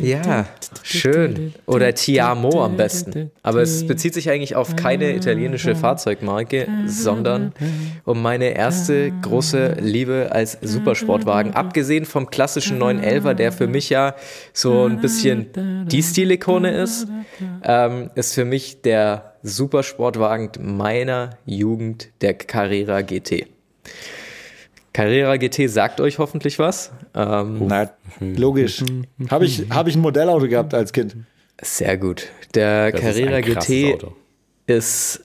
ja, 0.03 0.47
schön. 0.83 1.53
Oder 1.67 1.95
Tiamo 1.95 2.65
am 2.65 2.79
besten. 2.79 3.31
Aber 3.43 3.61
es 3.61 3.87
bezieht 3.87 4.15
sich 4.15 4.31
eigentlich 4.31 4.57
auf 4.57 4.75
keine 4.75 5.15
italienische 5.15 5.77
Fahrzeugmarke, 5.77 6.67
sondern 6.87 7.53
um 8.07 8.23
meine 8.23 8.57
erste 8.57 9.13
große 9.21 9.77
Liebe 9.79 10.29
als 10.31 10.57
Supersportwagen. 10.63 11.53
Abgesehen 11.53 12.07
vom 12.07 12.31
klassischen 12.31 12.83
911er, 12.83 13.35
der 13.35 13.53
für 13.53 13.67
mich 13.67 13.91
ja 13.91 14.15
so 14.55 14.87
ein 14.87 15.03
bisschen 15.03 15.87
die 15.91 16.03
Stilikone 16.03 16.71
ist, 16.71 17.07
ähm, 17.63 18.11
ist 18.15 18.33
für 18.33 18.47
mich 18.47 18.81
der 18.81 19.36
Supersportwagen 19.47 20.51
meiner 20.77 21.31
Jugend, 21.47 22.09
der 22.21 22.35
Carrera 22.35 23.03
GT. 23.03 23.47
Carrera 24.93 25.37
GT 25.37 25.69
sagt 25.69 26.01
euch 26.01 26.19
hoffentlich 26.19 26.59
was. 26.59 26.91
Ähm, 27.15 27.67
Na, 27.67 27.91
logisch. 28.21 28.83
Habe 29.31 29.45
ich, 29.45 29.67
hab 29.71 29.87
ich 29.87 29.95
ein 29.95 30.01
Modellauto 30.01 30.49
gehabt 30.49 30.75
als 30.75 30.93
Kind. 30.93 31.17
Sehr 31.63 31.97
gut. 31.97 32.29
Der 32.55 32.91
das 32.93 33.01
Carrera 33.01 33.39
ist 33.39 33.67
GT 33.67 33.95
Auto. 33.95 34.17
ist 34.67 35.25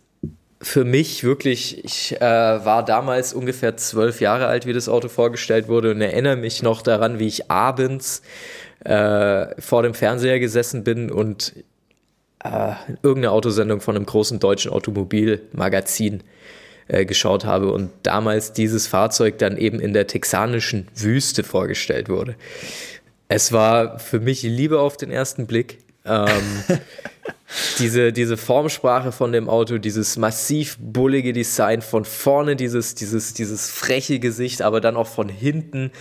für 0.61 0.83
mich 0.83 1.23
wirklich, 1.23 1.83
ich 1.83 2.15
äh, 2.17 2.21
war 2.21 2.85
damals 2.85 3.33
ungefähr 3.33 3.77
zwölf 3.77 4.21
Jahre 4.21 4.45
alt, 4.45 4.67
wie 4.67 4.73
das 4.73 4.87
Auto 4.87 5.07
vorgestellt 5.07 5.67
wurde 5.67 5.91
und 5.91 6.01
erinnere 6.01 6.35
mich 6.35 6.61
noch 6.61 6.83
daran, 6.83 7.17
wie 7.17 7.27
ich 7.27 7.49
abends 7.49 8.21
äh, 8.83 9.59
vor 9.59 9.83
dem 9.83 9.93
Fernseher 9.93 10.39
gesessen 10.39 10.83
bin 10.83 11.11
und 11.11 11.53
äh, 12.43 12.73
irgendeine 13.03 13.31
Autosendung 13.31 13.81
von 13.81 13.95
einem 13.95 14.05
großen 14.05 14.39
deutschen 14.39 14.71
Automobilmagazin 14.71 16.23
äh, 16.87 17.05
geschaut 17.05 17.45
habe 17.45 17.71
und 17.71 17.91
damals 18.03 18.53
dieses 18.53 18.87
Fahrzeug 18.87 19.37
dann 19.37 19.57
eben 19.57 19.79
in 19.79 19.93
der 19.93 20.07
texanischen 20.07 20.87
Wüste 20.95 21.43
vorgestellt 21.43 22.09
wurde. 22.09 22.35
Es 23.27 23.51
war 23.51 23.99
für 23.99 24.19
mich 24.19 24.43
Liebe 24.43 24.79
auf 24.79 24.97
den 24.97 25.11
ersten 25.11 25.47
Blick. 25.47 25.77
Ähm, 26.03 26.27
diese, 27.79 28.11
diese 28.11 28.37
Formsprache 28.37 29.11
von 29.11 29.31
dem 29.31 29.49
Auto, 29.49 29.77
dieses 29.77 30.17
massiv 30.17 30.77
bullige 30.79 31.33
Design, 31.33 31.81
von 31.81 32.05
vorne 32.05 32.55
dieses, 32.55 32.95
dieses, 32.95 33.33
dieses 33.33 33.69
freche 33.69 34.19
Gesicht, 34.19 34.61
aber 34.61 34.81
dann 34.81 34.95
auch 34.95 35.07
von 35.07 35.29
hinten 35.29 35.91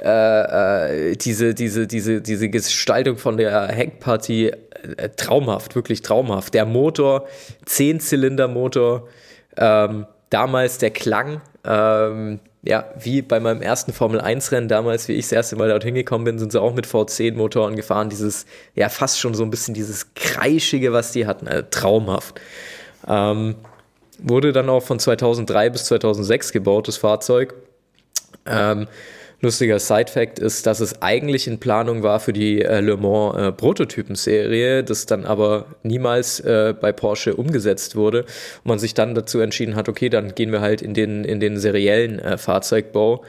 äh, 0.00 1.12
äh, 1.12 1.16
diese, 1.16 1.54
diese, 1.54 1.86
diese, 1.86 2.20
diese 2.20 2.48
Gestaltung 2.48 3.16
von 3.16 3.36
der 3.36 3.68
Heckpartie 3.68 4.52
äh, 4.96 5.08
traumhaft, 5.10 5.74
wirklich 5.74 6.02
traumhaft. 6.02 6.54
Der 6.54 6.66
Motor, 6.66 7.26
10-Zylinder-Motor, 7.66 9.08
ähm, 9.56 10.06
damals 10.30 10.78
der 10.78 10.90
Klang, 10.90 11.40
ähm, 11.64 12.40
ja, 12.62 12.86
wie 12.98 13.20
bei 13.20 13.40
meinem 13.40 13.60
ersten 13.60 13.92
Formel-1-Rennen 13.92 14.68
damals, 14.68 15.08
wie 15.08 15.12
ich 15.12 15.26
das 15.26 15.32
erste 15.32 15.56
Mal 15.56 15.68
dorthin 15.68 15.94
gekommen 15.94 16.24
bin, 16.24 16.38
sind 16.38 16.52
sie 16.52 16.60
auch 16.60 16.74
mit 16.74 16.86
V10-Motoren 16.86 17.76
gefahren. 17.76 18.08
Dieses, 18.08 18.46
ja, 18.74 18.88
fast 18.88 19.20
schon 19.20 19.34
so 19.34 19.42
ein 19.42 19.50
bisschen 19.50 19.74
dieses 19.74 20.14
Kreischige, 20.14 20.92
was 20.92 21.12
die 21.12 21.26
hatten. 21.26 21.46
Also, 21.46 21.64
traumhaft. 21.70 22.40
Ähm, 23.06 23.56
wurde 24.18 24.52
dann 24.52 24.70
auch 24.70 24.82
von 24.82 24.98
2003 24.98 25.70
bis 25.70 25.84
2006 25.84 26.52
gebaut, 26.52 26.88
das 26.88 26.96
Fahrzeug. 26.96 27.54
Ähm, 28.46 28.86
lustiger 29.40 29.78
Side-Fact 29.78 30.38
ist, 30.38 30.66
dass 30.66 30.80
es 30.80 31.02
eigentlich 31.02 31.46
in 31.46 31.58
Planung 31.58 32.02
war 32.02 32.20
für 32.20 32.32
die 32.32 32.62
äh, 32.62 32.80
Le 32.80 32.96
Mans 32.96 33.36
äh, 33.36 33.52
Prototypen-Serie, 33.52 34.84
das 34.84 35.06
dann 35.06 35.24
aber 35.24 35.66
niemals 35.82 36.40
äh, 36.40 36.74
bei 36.78 36.92
Porsche 36.92 37.34
umgesetzt 37.34 37.96
wurde 37.96 38.22
und 38.22 38.66
man 38.66 38.78
sich 38.78 38.94
dann 38.94 39.14
dazu 39.14 39.40
entschieden 39.40 39.76
hat, 39.76 39.88
okay, 39.88 40.08
dann 40.08 40.34
gehen 40.34 40.52
wir 40.52 40.60
halt 40.60 40.82
in 40.82 40.94
den, 40.94 41.24
in 41.24 41.40
den 41.40 41.58
seriellen 41.58 42.18
äh, 42.18 42.38
Fahrzeugbau. 42.38 43.24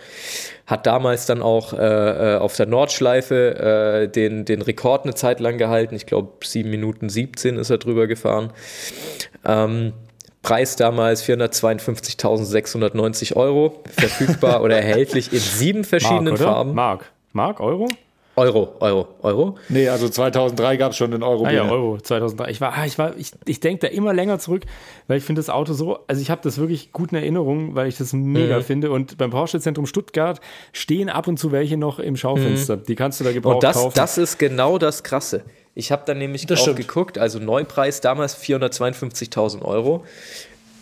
Hat 0.66 0.88
damals 0.88 1.28
dann 1.28 1.44
auch 1.44 1.74
äh, 1.74 1.78
äh, 1.78 2.38
auf 2.38 2.56
der 2.56 2.66
Nordschleife 2.66 4.10
den, 4.16 4.46
den 4.46 4.62
Rekord 4.62 5.04
eine 5.04 5.14
Zeit 5.14 5.40
lang 5.40 5.58
gehalten. 5.58 5.96
Ich 5.96 6.06
glaube, 6.06 6.30
7 6.44 6.70
Minuten 6.70 7.10
17 7.10 7.58
ist 7.58 7.70
er 7.70 7.78
drüber 7.78 8.08
gefahren. 8.08 8.52
Ähm, 9.46 9.94
Preis 10.46 10.76
damals 10.76 11.28
452.690 11.28 13.36
Euro, 13.36 13.82
verfügbar 13.98 14.62
oder 14.62 14.78
erhältlich 14.78 15.34
in 15.34 15.40
sieben 15.40 15.84
verschiedenen 15.84 16.36
Mark, 16.36 16.40
Farben. 16.40 16.76
Mark, 16.76 17.12
Mark, 17.34 17.60
Euro? 17.60 17.88
Euro, 18.36 18.76
Euro, 18.80 19.08
Euro. 19.24 19.58
Nee, 19.70 19.90
also 19.90 20.08
2003 20.08 20.78
gab 20.78 20.92
es 20.92 20.98
schon 20.98 21.10
den 21.10 21.24
Euro. 21.24 21.46
Ah, 21.46 21.52
ja, 21.52 21.68
Euro, 21.68 21.98
2003. 21.98 22.52
Ich 22.52 22.62
war, 22.62 22.78
ah, 22.78 22.86
ich 22.86 23.00
war, 23.00 23.18
ich, 23.18 23.32
ich 23.46 23.60
denke 23.60 23.88
da 23.88 23.94
immer 23.94 24.14
länger 24.14 24.38
zurück, 24.38 24.66
weil 25.08 25.18
ich 25.18 25.24
finde 25.24 25.40
das 25.40 25.50
Auto 25.50 25.74
so, 25.74 25.98
also 26.06 26.22
ich 26.22 26.30
habe 26.30 26.42
das 26.44 26.60
wirklich 26.60 26.92
gut 26.92 27.12
in 27.12 27.18
Erinnerung, 27.18 27.74
weil 27.74 27.88
ich 27.88 27.98
das 27.98 28.14
mega 28.14 28.60
mhm. 28.60 28.64
finde. 28.64 28.92
Und 28.92 29.18
beim 29.18 29.32
Porsche 29.32 29.60
Zentrum 29.60 29.88
Stuttgart 29.88 30.42
stehen 30.74 31.10
ab 31.10 31.28
und 31.28 31.40
zu 31.40 31.52
welche 31.54 31.78
noch 31.78 31.98
im 31.98 32.18
Schaufenster. 32.18 32.76
Mhm. 32.76 32.84
Die 32.84 32.96
kannst 32.96 33.20
du 33.20 33.24
da 33.24 33.32
gebraucht 33.32 33.56
und 33.56 33.64
das, 33.64 33.78
kaufen. 33.78 33.94
das 33.96 34.20
ist 34.20 34.38
genau 34.38 34.78
das 34.78 35.04
Krasse. 35.04 35.44
Ich 35.76 35.92
habe 35.92 36.04
dann 36.06 36.18
nämlich 36.18 36.46
das 36.46 36.60
auch 36.60 36.64
stimmt. 36.64 36.78
geguckt, 36.78 37.18
also 37.18 37.38
Neupreis 37.38 38.02
damals 38.02 38.38
452.000 38.42 39.62
Euro. 39.62 40.06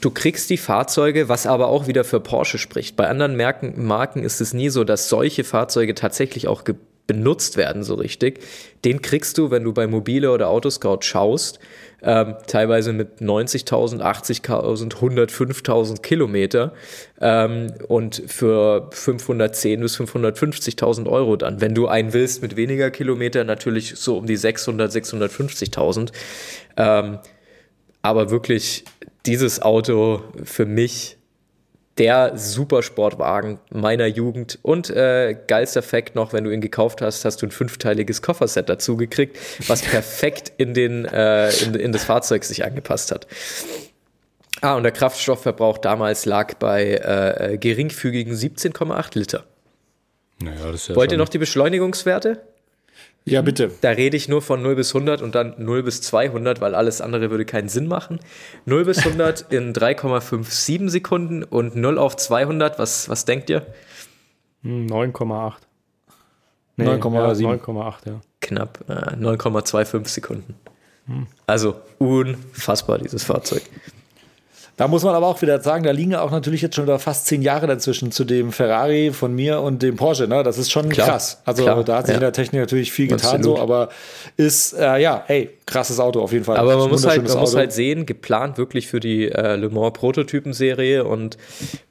Du 0.02 0.12
kriegst 0.12 0.50
die 0.50 0.58
Fahrzeuge, 0.58 1.30
was 1.30 1.48
aber 1.48 1.68
auch 1.68 1.88
wieder 1.88 2.04
für 2.04 2.20
Porsche 2.20 2.60
spricht. 2.60 2.96
Bei 2.96 3.08
anderen 3.08 3.36
Marken, 3.36 3.86
Marken 3.86 4.24
ist 4.24 4.40
es 4.40 4.54
nie 4.54 4.70
so, 4.70 4.84
dass 4.84 5.10
solche 5.10 5.44
Fahrzeuge 5.44 5.96
tatsächlich 5.96 6.48
auch 6.48 6.64
benutzt 7.08 7.58
werden 7.58 7.84
so 7.84 7.96
richtig. 7.96 8.42
Den 8.86 9.02
kriegst 9.02 9.38
du, 9.38 9.52
wenn 9.52 9.64
du 9.64 9.74
bei 9.74 9.88
Mobile 9.88 10.32
oder 10.32 10.50
Autoscout 10.50 11.00
schaust, 11.02 11.60
ähm, 12.04 12.36
teilweise 12.48 12.94
mit 12.94 13.22
90.000, 13.22 14.02
80.000, 14.02 14.94
105.000 14.96 16.02
Kilometer 16.02 16.74
ähm, 17.22 17.68
und 17.88 18.22
für 18.28 18.90
510 18.92 19.80
bis 19.80 19.98
550.000 20.00 21.10
Euro 21.10 21.36
dann. 21.38 21.62
Wenn 21.62 21.74
du 21.74 21.88
einen 21.88 22.14
willst 22.14 22.42
mit 22.42 22.56
weniger 22.56 22.92
Kilometer, 22.92 23.44
natürlich 23.44 23.96
so 23.96 24.18
um 24.18 24.26
die 24.26 24.36
600, 24.36 24.92
650.000. 24.92 26.12
Ähm, 26.78 27.20
aber 28.02 28.30
wirklich 28.30 28.84
dieses 29.26 29.62
Auto 29.62 30.24
für 30.44 30.66
mich 30.66 31.18
der 31.98 32.38
Supersportwagen 32.38 33.60
meiner 33.70 34.08
Jugend. 34.08 34.58
Und 34.62 34.90
äh, 34.90 35.38
geilster 35.48 35.82
Fakt 35.82 36.16
noch, 36.16 36.34
wenn 36.34 36.44
du 36.44 36.50
ihn 36.50 36.62
gekauft 36.62 37.02
hast, 37.02 37.24
hast 37.24 37.42
du 37.42 37.46
ein 37.46 37.52
fünfteiliges 37.52 38.22
Kofferset 38.22 38.68
dazu 38.68 38.98
gekriegt, 38.98 39.38
was 39.68 39.82
perfekt 39.84 40.52
in, 40.58 40.74
den, 40.74 41.06
äh, 41.06 41.50
in, 41.64 41.76
in 41.76 41.92
das 41.92 42.04
Fahrzeug 42.04 42.44
sich 42.44 42.66
angepasst 42.66 43.12
hat. 43.12 43.28
Ah, 44.62 44.76
und 44.76 44.84
der 44.84 44.92
Kraftstoffverbrauch 44.92 45.78
damals 45.78 46.26
lag 46.26 46.54
bei 46.56 46.94
äh, 46.94 47.58
geringfügigen 47.58 48.34
17,8 48.34 49.18
Liter. 49.18 49.44
Naja, 50.42 50.72
das 50.72 50.76
ist 50.76 50.88
ja 50.90 50.96
Wollt 50.96 51.12
ihr 51.12 51.18
noch 51.18 51.30
die 51.30 51.38
Beschleunigungswerte? 51.38 52.42
Ja, 53.26 53.42
bitte. 53.42 53.72
Da 53.82 53.92
rede 53.92 54.18
ich 54.18 54.28
nur 54.28 54.42
von 54.42 54.62
0 54.62 54.76
bis 54.76 54.94
100 54.94 55.22
und 55.22 55.34
dann 55.34 55.56
0 55.58 55.84
bis 55.84 56.02
200, 56.02 56.60
weil 56.60 56.76
alles 56.76 57.00
andere 57.00 57.30
würde 57.32 57.46
keinen 57.46 57.70
Sinn 57.70 57.88
machen. 57.88 58.20
0 58.66 58.86
bis 58.86 59.00
100 59.00 59.42
in 59.50 59.74
3,57 59.74 60.90
Sekunden 60.90 61.44
und 61.44 61.76
0 61.76 61.98
auf 61.98 62.18
200, 62.18 62.80
was, 62.80 63.08
was 63.08 63.26
denkt 63.26 63.50
ihr? 63.50 63.66
9,8. 64.66 65.54
Nee, 66.76 66.88
9,7. 66.88 67.74
Ja, 67.74 68.12
ja. 68.14 68.22
Knapp, 68.42 68.80
äh, 68.90 69.16
9,25 69.16 70.08
Sekunden. 70.08 70.56
Hm. 71.06 71.28
Also 71.46 71.76
unfassbar, 72.00 72.98
dieses 72.98 73.24
Fahrzeug. 73.24 73.64
Da 74.76 74.88
muss 74.88 75.04
man 75.04 75.14
aber 75.14 75.28
auch 75.28 75.42
wieder 75.42 75.62
sagen, 75.62 75.84
da 75.84 75.92
liegen 75.92 76.16
auch 76.16 76.32
natürlich 76.32 76.64
jetzt 76.64 76.76
schon 76.76 76.86
wieder 76.86 76.98
fast 76.98 77.28
zehn 77.28 77.44
Jahre 77.44 77.68
dazwischen 77.68 78.12
zu 78.12 78.24
dem 78.24 78.52
Ferrari 78.52 79.12
von 79.12 79.34
mir 79.34 79.62
und 79.62 79.84
dem 79.84 79.98
Porsche. 79.98 80.28
Ne? 80.28 80.42
Das 80.42 80.58
ist 80.58 80.72
schon 80.72 80.90
klar, 80.90 81.10
krass. 81.10 81.42
Also 81.46 81.64
klar, 81.64 81.84
da 81.84 81.98
hat 81.98 82.08
sich 82.08 82.14
ja. 82.14 82.18
in 82.18 82.22
der 82.22 82.34
Technik 82.34 82.62
natürlich 82.62 82.92
viel 82.92 83.08
getan, 83.08 83.36
Absolut. 83.36 83.58
so, 83.58 83.62
aber 83.62 83.90
ist, 84.36 84.74
äh, 84.74 84.98
ja, 84.98 85.24
hey, 85.28 85.52
krasses 85.66 86.00
Auto 86.00 86.22
auf 86.22 86.32
jeden 86.32 86.46
Fall. 86.46 86.58
Aber 86.58 86.78
man, 86.78 86.90
muss 86.90 87.06
halt, 87.06 87.28
man 87.28 87.40
muss 87.40 87.56
halt 87.56 87.72
sehen, 87.72 88.06
geplant 88.06 88.58
wirklich 88.58 88.88
für 88.88 89.00
die 89.00 89.30
äh, 89.30 89.56
Le 89.56 89.70
Mans 89.70 89.94
Prototypen-Serie 89.94 91.06
und 91.06 91.38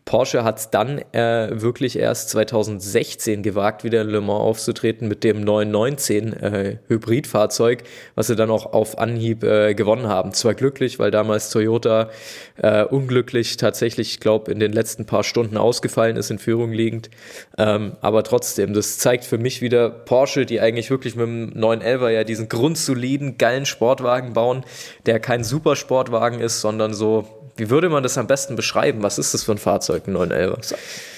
Porsche 0.05 0.43
hat 0.43 0.59
es 0.59 0.71
dann 0.71 0.99
äh, 1.13 1.49
wirklich 1.53 1.97
erst 1.97 2.31
2016 2.31 3.43
gewagt, 3.43 3.85
wieder 3.85 4.03
in 4.03 4.09
Le 4.09 4.21
Mans 4.21 4.41
aufzutreten 4.41 5.07
mit 5.07 5.23
dem 5.23 5.43
919 5.43 6.33
äh, 6.33 6.77
Hybridfahrzeug, 6.89 7.85
was 8.17 8.27
sie 8.27 8.35
dann 8.35 8.51
auch 8.51 8.73
auf 8.73 8.99
Anhieb 8.99 9.45
äh, 9.45 9.75
gewonnen 9.75 10.09
haben. 10.09 10.33
Zwar 10.33 10.55
glücklich, 10.55 10.99
weil 10.99 11.13
damals 11.13 11.51
Toyota 11.51 12.11
äh, 12.57 12.85
unglücklich 12.85 13.57
tatsächlich, 13.57 14.11
ich 14.11 14.21
glaube, 14.21 14.51
in 14.51 14.59
den 14.59 14.73
letzten 14.73 15.07
paar 15.07 15.23
Stunden 15.23 15.57
ausgefallen 15.57 16.17
ist, 16.17 16.31
in 16.31 16.39
Führung 16.39 16.73
liegend. 16.73 17.09
Ähm, 17.57 17.93
aber 18.01 18.25
trotzdem, 18.25 18.75
das 18.75 18.99
zeigt 18.99 19.25
für 19.25 19.39
mich 19.39 19.63
wieder 19.63 19.89
Porsche, 19.89 20.47
die 20.47 20.61
eigentlich 20.61 20.91
wirklich 20.91 21.15
mit 21.15 21.27
dem 21.27 21.55
911er 21.55 22.11
ja 22.11 22.25
diesen 22.25 22.49
grundsoliden, 22.49 23.39
geilen 23.39 23.62
Sportwagen 23.67 24.33
bauen, 24.33 24.65
der 25.07 25.21
kein 25.21 25.45
Supersportwagen 25.45 26.41
ist, 26.41 26.61
sondern 26.61 26.95
so 26.95 27.27
wie 27.57 27.69
würde 27.71 27.89
man 27.89 28.03
das 28.03 28.17
am 28.17 28.27
besten 28.27 28.57
beschreiben? 28.57 29.03
Was 29.03 29.19
ist 29.19 29.35
das 29.35 29.45
für 29.45 29.53
ein 29.53 29.59
Fahrzeug, 29.59 30.07
ein 30.07 30.15
911? 30.15 30.75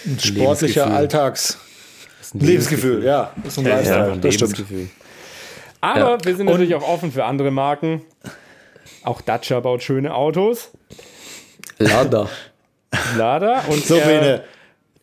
Ein 0.06 0.18
sportlicher 0.18 0.88
Alltags. 0.88 1.58
Lebensgefühl. 2.32 3.00
Lebensgefühl, 3.00 3.04
ja. 3.04 3.32
Das 3.36 3.52
ist 3.52 3.58
ein 3.58 3.64
Lifestyle, 3.66 4.08
ja, 4.08 4.16
das 4.16 4.34
stimmt. 4.34 4.64
Aber 5.80 6.00
ja. 6.00 6.24
wir 6.24 6.36
sind 6.36 6.46
natürlich 6.46 6.74
Und, 6.74 6.82
auch 6.82 6.88
offen 6.88 7.12
für 7.12 7.24
andere 7.24 7.50
Marken. 7.50 8.02
Auch 9.04 9.20
Dacia 9.20 9.60
baut 9.60 9.82
schöne 9.82 10.14
Autos. 10.14 10.70
Lada. 11.78 12.28
Lada. 13.16 13.60
Und 13.68 13.84
so, 13.84 13.98
Bene. 14.00 14.42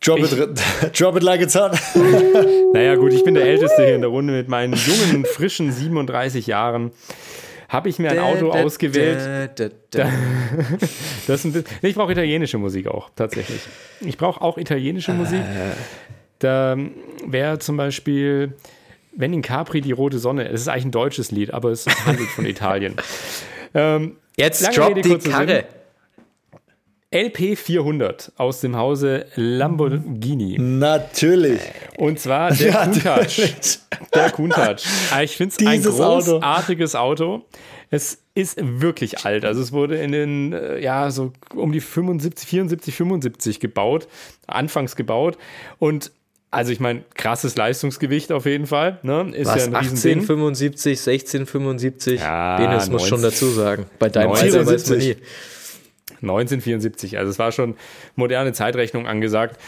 Drop 0.00 0.18
it, 0.18 0.60
drop 0.98 1.16
it 1.16 1.22
like 1.22 1.40
it's 1.40 1.54
hot. 1.54 1.72
naja, 2.72 2.94
gut, 2.96 3.12
ich 3.12 3.24
bin 3.24 3.34
der 3.34 3.44
Älteste 3.44 3.84
hier 3.84 3.94
in 3.94 4.00
der 4.00 4.10
Runde 4.10 4.32
mit 4.32 4.48
meinen 4.48 4.74
jungen, 4.74 5.24
frischen 5.24 5.72
37 5.72 6.46
Jahren 6.46 6.92
habe 7.72 7.88
ich 7.88 7.98
mir 7.98 8.10
ein 8.10 8.18
Auto 8.18 8.50
ausgewählt. 8.50 9.58
Da, 9.58 9.68
da, 9.90 10.10
das 11.26 11.44
ein 11.44 11.52
bisschen, 11.52 11.64
ich 11.80 11.94
brauche 11.94 12.12
italienische 12.12 12.58
Musik 12.58 12.86
auch, 12.86 13.08
tatsächlich. 13.16 13.60
Ich 14.00 14.18
brauche 14.18 14.42
auch 14.42 14.58
italienische 14.58 15.14
Musik. 15.14 15.40
Ah. 15.40 15.72
Da 16.38 16.76
wäre 17.26 17.58
zum 17.60 17.78
Beispiel, 17.78 18.52
wenn 19.16 19.32
in 19.32 19.40
Capri 19.40 19.80
die 19.80 19.92
rote 19.92 20.18
Sonne, 20.18 20.48
es 20.50 20.60
ist 20.60 20.68
eigentlich 20.68 20.86
ein 20.86 20.90
deutsches 20.90 21.30
Lied, 21.30 21.54
aber 21.54 21.70
es 21.70 21.86
handelt 22.04 22.28
von 22.28 22.46
Italien. 22.46 22.96
Ähm, 23.74 24.18
Jetzt 24.36 24.76
drop 24.76 24.94
die 25.00 25.16
Karre. 25.16 25.60
LP 25.60 25.81
400 27.12 28.32
aus 28.36 28.60
dem 28.60 28.76
Hause 28.76 29.26
Lamborghini. 29.34 30.58
Natürlich. 30.58 31.60
Und 31.98 32.18
zwar 32.18 32.52
der 32.52 32.72
Countach. 32.72 33.26
Der 34.14 34.30
Countach. 34.30 34.80
Ah, 35.12 35.22
ich 35.22 35.36
finde 35.36 35.54
es 35.58 35.66
ein 35.66 35.82
großartiges 35.82 36.94
Auto. 36.94 37.34
Auto. 37.34 37.44
Es 37.90 38.18
ist 38.34 38.58
wirklich 38.58 39.26
alt. 39.26 39.44
Also 39.44 39.60
es 39.60 39.72
wurde 39.72 39.96
in 39.98 40.12
den, 40.12 40.52
äh, 40.54 40.80
ja, 40.80 41.10
so 41.10 41.32
um 41.54 41.72
die 41.72 41.80
75, 41.80 42.48
74, 42.48 42.94
75 42.94 43.60
gebaut. 43.60 44.08
Anfangs 44.46 44.96
gebaut. 44.96 45.36
Und 45.78 46.10
also 46.50 46.70
ich 46.70 46.80
meine, 46.80 47.02
krasses 47.14 47.56
Leistungsgewicht 47.56 48.30
auf 48.30 48.46
jeden 48.46 48.66
Fall. 48.66 48.98
Ne? 49.02 49.30
Ist 49.34 49.48
Was, 49.48 49.56
ja 49.56 49.64
ein 49.64 49.74
1875, 49.74 50.98
1675? 50.98 52.20
Ja, 52.20 52.56
Benes 52.56 52.90
muss 52.90 53.06
schon 53.08 53.22
dazu 53.22 53.46
sagen. 53.46 53.86
Bei 53.98 54.08
deinem 54.08 54.32
Alter 54.32 54.66
weiß 54.66 54.88
man 54.90 54.98
nie. 54.98 55.16
1974. 56.20 57.18
Also 57.18 57.30
es 57.30 57.38
war 57.38 57.52
schon 57.52 57.76
moderne 58.16 58.52
Zeitrechnung 58.52 59.06
angesagt. 59.06 59.58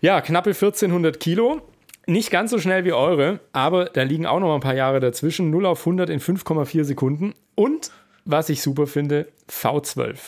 Ja, 0.00 0.20
knappe 0.20 0.50
1400 0.50 1.20
Kilo. 1.20 1.62
Nicht 2.06 2.30
ganz 2.30 2.50
so 2.50 2.58
schnell 2.58 2.84
wie 2.84 2.92
eure, 2.92 3.40
aber 3.52 3.84
da 3.84 4.02
liegen 4.02 4.26
auch 4.26 4.40
noch 4.40 4.54
ein 4.54 4.60
paar 4.60 4.74
Jahre 4.74 5.00
dazwischen. 5.00 5.50
0 5.50 5.66
auf 5.66 5.80
100 5.80 6.10
in 6.10 6.20
5,4 6.20 6.84
Sekunden. 6.84 7.34
Und 7.54 7.92
was 8.24 8.48
ich 8.48 8.62
super 8.62 8.86
finde, 8.86 9.28
V12. 9.50 10.18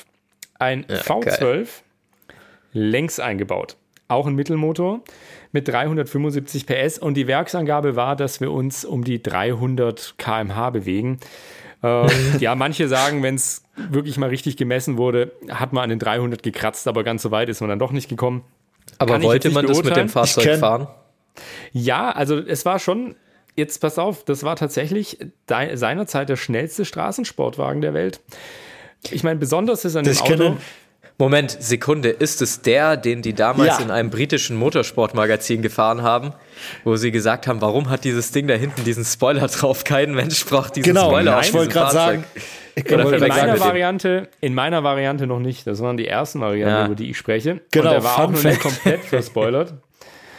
Ein 0.59 0.85
ja, 0.89 0.97
V12 0.99 1.41
geil. 1.41 1.67
längs 2.73 3.19
eingebaut. 3.19 3.77
Auch 4.09 4.27
ein 4.27 4.35
Mittelmotor 4.35 5.01
mit 5.53 5.69
375 5.69 6.67
PS 6.67 6.99
und 6.99 7.15
die 7.15 7.27
Werksangabe 7.27 7.97
war, 7.97 8.17
dass 8.17 8.41
wir 8.41 8.51
uns 8.51 8.85
um 8.85 9.05
die 9.05 9.23
300 9.23 10.15
km/h 10.19 10.71
bewegen. 10.71 11.19
Ähm, 11.83 12.09
ja, 12.39 12.55
manche 12.55 12.89
sagen, 12.89 13.23
wenn 13.23 13.35
es 13.35 13.65
wirklich 13.77 14.17
mal 14.17 14.29
richtig 14.29 14.57
gemessen 14.57 14.97
wurde, 14.97 15.33
hat 15.49 15.73
man 15.73 15.85
an 15.85 15.91
den 15.91 15.99
300 15.99 16.43
gekratzt, 16.43 16.87
aber 16.87 17.05
ganz 17.05 17.23
so 17.23 17.31
weit 17.31 17.49
ist 17.49 17.61
man 17.61 17.71
dann 17.71 17.79
doch 17.79 17.93
nicht 17.93 18.09
gekommen. 18.09 18.45
Aber 18.99 19.15
Kann 19.15 19.23
wollte 19.23 19.51
man 19.51 19.67
das 19.67 19.83
mit 19.83 19.97
dem 19.97 20.09
Fahrzeug 20.09 20.59
fahren? 20.59 20.89
Ja, 21.73 22.11
also 22.11 22.39
es 22.39 22.65
war 22.65 22.79
schon, 22.79 23.17
jetzt 23.57 23.81
pass 23.81 23.99
auf, 23.99 24.25
das 24.25 24.45
war 24.45 24.57
tatsächlich 24.57 25.19
seinerzeit 25.49 26.29
der 26.29 26.37
schnellste 26.37 26.85
Straßensportwagen 26.85 27.81
der 27.81 27.95
Welt. 27.95 28.21
Ich 29.11 29.25
meine, 29.25 29.39
besonders 29.39 29.85
ist 29.85 29.97
an 29.97 30.05
dem 30.05 30.17
Auto. 30.19 30.57
Moment, 31.19 31.51
Sekunde, 31.51 32.09
ist 32.09 32.43
es 32.43 32.63
der, 32.63 32.97
den 32.97 33.23
die 33.23 33.33
damals 33.33 33.79
ja. 33.79 33.85
in 33.85 33.91
einem 33.91 34.11
britischen 34.11 34.57
Motorsportmagazin 34.57 35.63
gefahren 35.63 36.03
haben, 36.03 36.33
wo 36.85 36.97
sie 36.97 37.11
gesagt 37.11 37.47
haben, 37.47 37.61
warum 37.61 37.91
hat 37.91 38.05
dieses 38.05 38.33
Ding 38.33 38.49
da 38.49 38.55
hinten 38.55 38.85
diesen 38.85 39.05
Spoiler 39.05 39.47
drauf? 39.49 39.85
Kein 39.85 40.15
Mensch 40.15 40.45
braucht 40.47 40.77
diesen 40.77 40.95
genau, 40.95 41.11
Spoiler 41.11 41.39
auf 41.39 41.47
Ich 41.47 41.55
wollte 41.55 41.73
gerade 41.73 41.93
sagen, 41.93 42.25
oder 42.77 43.15
in 43.15 43.29
meiner 43.29 43.61
Variante, 43.61 44.29
in 44.41 44.55
meiner 44.55 44.83
Variante 44.83 45.27
noch 45.27 45.41
nicht. 45.41 45.67
Das 45.67 45.81
waren 45.83 45.97
die 45.97 46.09
ersten 46.09 46.41
Varianten, 46.41 46.75
ja. 46.75 46.87
über 46.87 46.95
die 46.95 47.11
ich 47.11 47.19
spreche. 47.19 47.61
Genau, 47.71 47.89
Und 47.89 47.93
der 47.95 48.05
war 48.05 48.15
Fun 48.15 48.25
auch 48.25 48.31
noch 48.31 48.45
nicht 48.45 48.61
komplett 48.61 49.05
verspoilert. 49.05 49.75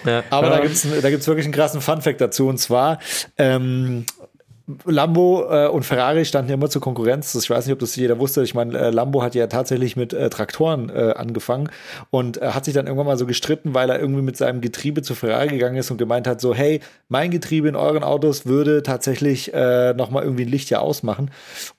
Ja. 0.05 0.21
Aber 0.31 0.49
ja. 0.49 0.57
da 0.57 0.61
gibt 0.61 0.73
es 0.73 1.01
da 1.01 1.09
gibt's 1.09 1.27
wirklich 1.27 1.45
einen 1.45 1.53
krassen 1.53 1.79
Fun-Fact 1.79 2.19
dazu. 2.19 2.49
Und 2.49 2.57
zwar, 2.57 2.99
ähm, 3.37 4.05
Lambo 4.85 5.45
äh, 5.49 5.67
und 5.67 5.83
Ferrari 5.83 6.23
standen 6.23 6.49
ja 6.49 6.53
immer 6.53 6.69
zur 6.69 6.81
Konkurrenz. 6.81 7.35
Ich 7.35 7.49
weiß 7.49 7.65
nicht, 7.65 7.73
ob 7.73 7.79
das 7.79 7.97
jeder 7.97 8.17
wusste. 8.17 8.43
Ich 8.43 8.55
meine, 8.55 8.77
äh, 8.77 8.89
Lambo 8.91 9.21
hat 9.21 9.35
ja 9.35 9.47
tatsächlich 9.47 9.97
mit 9.97 10.13
äh, 10.13 10.29
Traktoren 10.29 10.89
äh, 10.89 11.13
angefangen 11.17 11.69
und 12.11 12.41
äh, 12.41 12.51
hat 12.51 12.63
sich 12.63 12.73
dann 12.73 12.87
irgendwann 12.87 13.07
mal 13.07 13.17
so 13.17 13.25
gestritten, 13.25 13.73
weil 13.73 13.89
er 13.89 13.99
irgendwie 13.99 14.21
mit 14.21 14.37
seinem 14.37 14.61
Getriebe 14.61 15.01
zu 15.01 15.15
Ferrari 15.15 15.49
gegangen 15.49 15.75
ist 15.75 15.91
und 15.91 15.97
gemeint 15.97 16.27
hat, 16.27 16.39
so, 16.39 16.55
hey, 16.55 16.79
mein 17.09 17.29
Getriebe 17.29 17.67
in 17.67 17.75
euren 17.75 18.03
Autos 18.03 18.45
würde 18.45 18.83
tatsächlich 18.83 19.53
äh, 19.53 19.93
nochmal 19.95 20.23
irgendwie 20.23 20.45
ein 20.45 20.49
Licht 20.49 20.69
hier 20.69 20.81
ausmachen. 20.81 21.29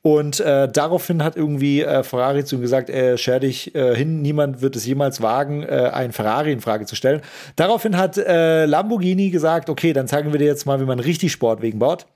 Und 0.03 0.41
äh, 0.41 0.69
daraufhin 0.69 1.25
hat 1.25 1.37
irgendwie 1.37 1.81
äh, 1.81 2.03
Ferrari 2.03 2.45
zu 2.45 2.57
ihm 2.57 2.61
gesagt, 2.61 2.91
äh, 2.91 3.17
scher 3.17 3.41
dich 3.41 3.75
äh, 3.75 3.97
hin, 3.97 4.21
niemand 4.21 4.61
wird 4.61 4.77
es 4.77 4.85
jemals 4.85 5.23
wagen, 5.23 5.63
äh, 5.63 5.91
einen 5.91 6.13
Ferrari 6.13 6.53
in 6.53 6.61
Frage 6.61 6.85
zu 6.85 6.97
stellen. 6.97 7.23
Daraufhin 7.57 7.97
hat 7.97 8.19
äh, 8.19 8.67
Lamborghini 8.67 9.31
gesagt, 9.31 9.71
okay, 9.71 9.95
dann 9.95 10.07
zeigen 10.07 10.33
wir 10.33 10.39
dir 10.39 10.47
jetzt 10.47 10.67
mal, 10.67 10.81
wie 10.81 10.85
man 10.85 11.01
richtig 11.01 11.33
Sportwegen 11.33 11.79
baut. 11.79 12.07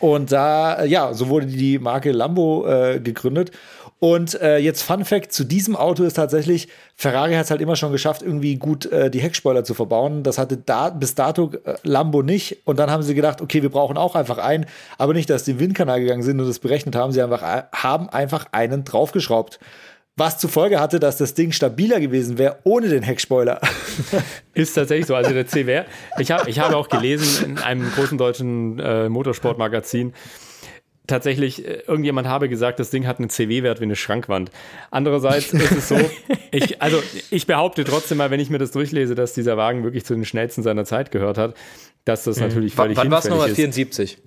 Und 0.00 0.32
da, 0.32 0.84
ja, 0.84 1.12
so 1.12 1.28
wurde 1.28 1.46
die 1.46 1.78
Marke 1.78 2.12
Lambo 2.12 2.66
äh, 2.66 3.00
gegründet. 3.00 3.50
Und 4.00 4.40
äh, 4.40 4.58
jetzt 4.58 4.82
Fun 4.82 5.04
Fact 5.04 5.32
zu 5.32 5.42
diesem 5.42 5.74
Auto 5.74 6.04
ist 6.04 6.14
tatsächlich, 6.14 6.68
Ferrari 6.94 7.34
hat 7.34 7.46
es 7.46 7.50
halt 7.50 7.60
immer 7.60 7.74
schon 7.74 7.90
geschafft, 7.90 8.22
irgendwie 8.22 8.54
gut 8.54 8.86
äh, 8.86 9.10
die 9.10 9.20
Heckspoiler 9.20 9.64
zu 9.64 9.74
verbauen. 9.74 10.22
Das 10.22 10.38
hatte 10.38 10.56
da 10.56 10.90
bis 10.90 11.16
dato 11.16 11.50
äh, 11.64 11.74
Lambo 11.82 12.22
nicht. 12.22 12.58
Und 12.64 12.78
dann 12.78 12.92
haben 12.92 13.02
sie 13.02 13.16
gedacht, 13.16 13.40
okay, 13.40 13.60
wir 13.60 13.70
brauchen 13.70 13.96
auch 13.96 14.14
einfach 14.14 14.38
einen, 14.38 14.66
aber 14.98 15.14
nicht, 15.14 15.28
dass 15.30 15.48
in 15.48 15.56
den 15.56 15.60
Windkanal 15.60 15.98
gegangen 15.98 16.22
sind 16.22 16.38
und 16.38 16.46
das 16.46 16.60
berechnet 16.60 16.94
haben. 16.94 17.10
Sie 17.10 17.20
einfach, 17.20 17.42
äh, 17.42 17.64
haben 17.72 18.08
einfach 18.08 18.46
einen 18.52 18.84
draufgeschraubt. 18.84 19.58
Was 20.18 20.38
zur 20.38 20.50
Folge 20.50 20.80
hatte, 20.80 20.98
dass 20.98 21.16
das 21.16 21.34
Ding 21.34 21.52
stabiler 21.52 22.00
gewesen 22.00 22.38
wäre 22.38 22.58
ohne 22.64 22.88
den 22.88 23.02
Heckspoiler. 23.02 23.60
Ist 24.54 24.74
tatsächlich 24.74 25.06
so. 25.06 25.14
Also 25.14 25.32
der 25.32 25.46
CWR, 25.46 25.86
ich, 26.18 26.30
hab, 26.32 26.48
ich 26.48 26.58
habe 26.58 26.76
auch 26.76 26.88
gelesen 26.88 27.52
in 27.52 27.58
einem 27.58 27.90
großen 27.92 28.18
deutschen 28.18 28.78
äh, 28.80 29.08
Motorsportmagazin, 29.08 30.12
tatsächlich, 31.08 31.66
äh, 31.66 31.82
irgendjemand 31.86 32.28
habe 32.28 32.48
gesagt, 32.48 32.78
das 32.78 32.90
Ding 32.90 33.06
hat 33.06 33.18
einen 33.18 33.30
CW-Wert 33.30 33.80
wie 33.80 33.84
eine 33.84 33.96
Schrankwand. 33.96 34.50
Andererseits 34.90 35.52
ist 35.52 35.72
es 35.72 35.88
so, 35.88 35.98
ich, 36.52 36.80
also 36.80 37.02
ich 37.30 37.46
behaupte 37.46 37.84
trotzdem 37.84 38.18
mal, 38.18 38.30
wenn 38.30 38.40
ich 38.40 38.50
mir 38.50 38.58
das 38.58 38.70
durchlese, 38.70 39.14
dass 39.14 39.32
dieser 39.32 39.56
Wagen 39.56 39.82
wirklich 39.84 40.04
zu 40.04 40.14
den 40.14 40.24
schnellsten 40.24 40.62
seiner 40.62 40.84
Zeit 40.84 41.10
gehört 41.10 41.38
hat, 41.38 41.54
dass 42.04 42.24
das 42.24 42.36
mhm. 42.36 42.44
natürlich 42.44 42.74
völlig 42.74 42.96
Wann 42.96 43.10
war 43.10 43.18
es 43.18 43.28
nochmal 43.28 43.50
74? 43.50 44.18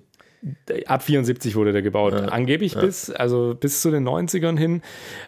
Ab 0.86 1.02
74 1.02 1.54
wurde 1.54 1.72
der 1.72 1.82
gebaut. 1.82 2.14
Ja, 2.14 2.20
Angeblich 2.24 2.74
ja. 2.74 2.80
bis, 2.80 3.10
also 3.10 3.54
bis 3.58 3.80
zu 3.80 3.90
den 3.90 4.06
90ern 4.06 4.58
hin. 4.58 4.82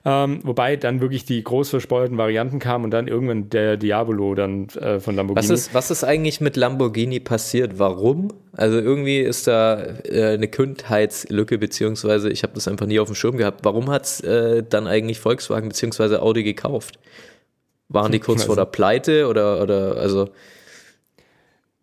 Ähm, 0.05 0.41
wobei 0.43 0.77
dann 0.77 1.01
wirklich 1.01 1.25
die 1.25 1.43
groß 1.43 1.71
verspeuerten 1.71 2.19
Varianten 2.19 2.59
kamen 2.59 2.85
und 2.85 2.91
dann 2.91 3.07
irgendwann 3.07 3.49
der 3.49 3.77
Diabolo 3.77 4.35
dann 4.35 4.69
äh, 4.71 4.99
von 4.99 5.15
Lamborghini. 5.15 5.49
Was 5.49 5.51
ist, 5.51 5.75
was 5.75 5.91
ist 5.91 6.03
eigentlich 6.03 6.41
mit 6.41 6.57
Lamborghini 6.57 7.21
passiert? 7.21 7.79
Warum? 7.79 8.33
Also 8.53 8.79
irgendwie 8.79 9.21
ist 9.21 9.47
da 9.47 9.81
äh, 10.05 10.35
eine 10.35 10.49
Kündheitslücke, 10.49 11.59
beziehungsweise 11.59 12.31
ich 12.31 12.43
habe 12.43 12.55
das 12.55 12.67
einfach 12.67 12.87
nie 12.87 12.99
auf 12.99 13.09
dem 13.09 13.15
Schirm 13.15 13.37
gehabt. 13.37 13.61
Warum 13.65 13.91
hat 13.91 14.05
es 14.07 14.21
äh, 14.21 14.65
dann 14.69 14.89
eigentlich 14.89 15.21
Volkswagen 15.21 15.69
beziehungsweise 15.69 16.23
Audi 16.23 16.43
gekauft? 16.43 16.99
Waren 17.89 18.11
die 18.11 18.19
kurz 18.19 18.45
vor 18.45 18.57
der 18.57 18.65
Pleite 18.65 19.29
oder, 19.29 19.63
oder 19.63 19.97
also 19.97 20.31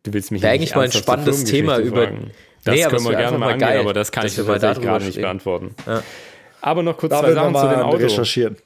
Du 0.03 0.13
willst 0.13 0.31
mich 0.31 0.41
Wäre 0.41 0.53
eigentlich 0.53 0.75
mal 0.75 0.85
ein 0.85 0.91
spannendes 0.91 1.43
Thema 1.43 1.77
über, 1.77 2.07
fragen. 2.07 2.31
Das 2.63 2.75
nee, 2.75 2.83
können 2.83 3.03
wir 3.05 3.15
gerne 3.15 3.37
mal 3.37 3.53
angehen, 3.53 3.67
geil, 3.67 3.79
aber 3.79 3.93
das 3.93 4.11
kann 4.11 4.25
ich 4.25 4.35
tatsächlich 4.35 4.85
gerade 4.85 5.05
nicht 5.05 5.19
beantworten. 5.19 5.75
Ja. 5.85 6.03
Aber 6.61 6.83
noch 6.83 6.97
kurz 6.97 7.11
da 7.11 7.21
zwei 7.21 7.33
Sachen 7.33 7.55
zu 7.55 7.67
dem 7.67 7.79
Auto. 7.79 7.97
Recherchieren. 7.97 8.57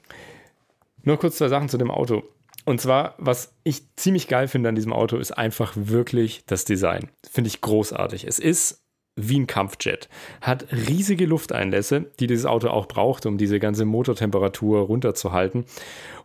Nur 1.02 1.18
kurz 1.18 1.36
zwei 1.38 1.48
Sachen 1.48 1.68
zu 1.68 1.78
dem 1.78 1.90
Auto. 1.90 2.24
Und 2.64 2.80
zwar, 2.80 3.14
was 3.18 3.54
ich 3.62 3.82
ziemlich 3.94 4.28
geil 4.28 4.48
finde 4.48 4.68
an 4.68 4.74
diesem 4.74 4.92
Auto, 4.92 5.16
ist 5.18 5.30
einfach 5.32 5.72
wirklich 5.76 6.44
das 6.46 6.64
Design. 6.64 7.08
Finde 7.30 7.48
ich 7.48 7.60
großartig. 7.60 8.26
Es 8.26 8.38
ist 8.38 8.82
wie 9.14 9.38
ein 9.38 9.46
Kampfjet. 9.46 10.08
Hat 10.40 10.66
riesige 10.72 11.26
Lufteinlässe, 11.26 12.06
die 12.20 12.26
dieses 12.26 12.44
Auto 12.44 12.68
auch 12.68 12.86
braucht, 12.86 13.24
um 13.24 13.38
diese 13.38 13.60
ganze 13.60 13.84
Motortemperatur 13.84 14.80
runterzuhalten. 14.80 15.64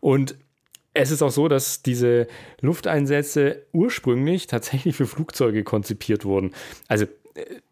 Und 0.02 0.36
es 0.94 1.12
ist 1.12 1.22
auch 1.22 1.32
so, 1.32 1.48
dass 1.48 1.84
diese 1.84 2.28
Lufteinsätze 2.60 3.66
ursprünglich 3.72 4.48
tatsächlich 4.48 4.96
für 4.96 5.08
Flugzeuge 5.08 5.64
konzipiert 5.64 6.26
wurden. 6.26 6.54
Also 6.88 7.06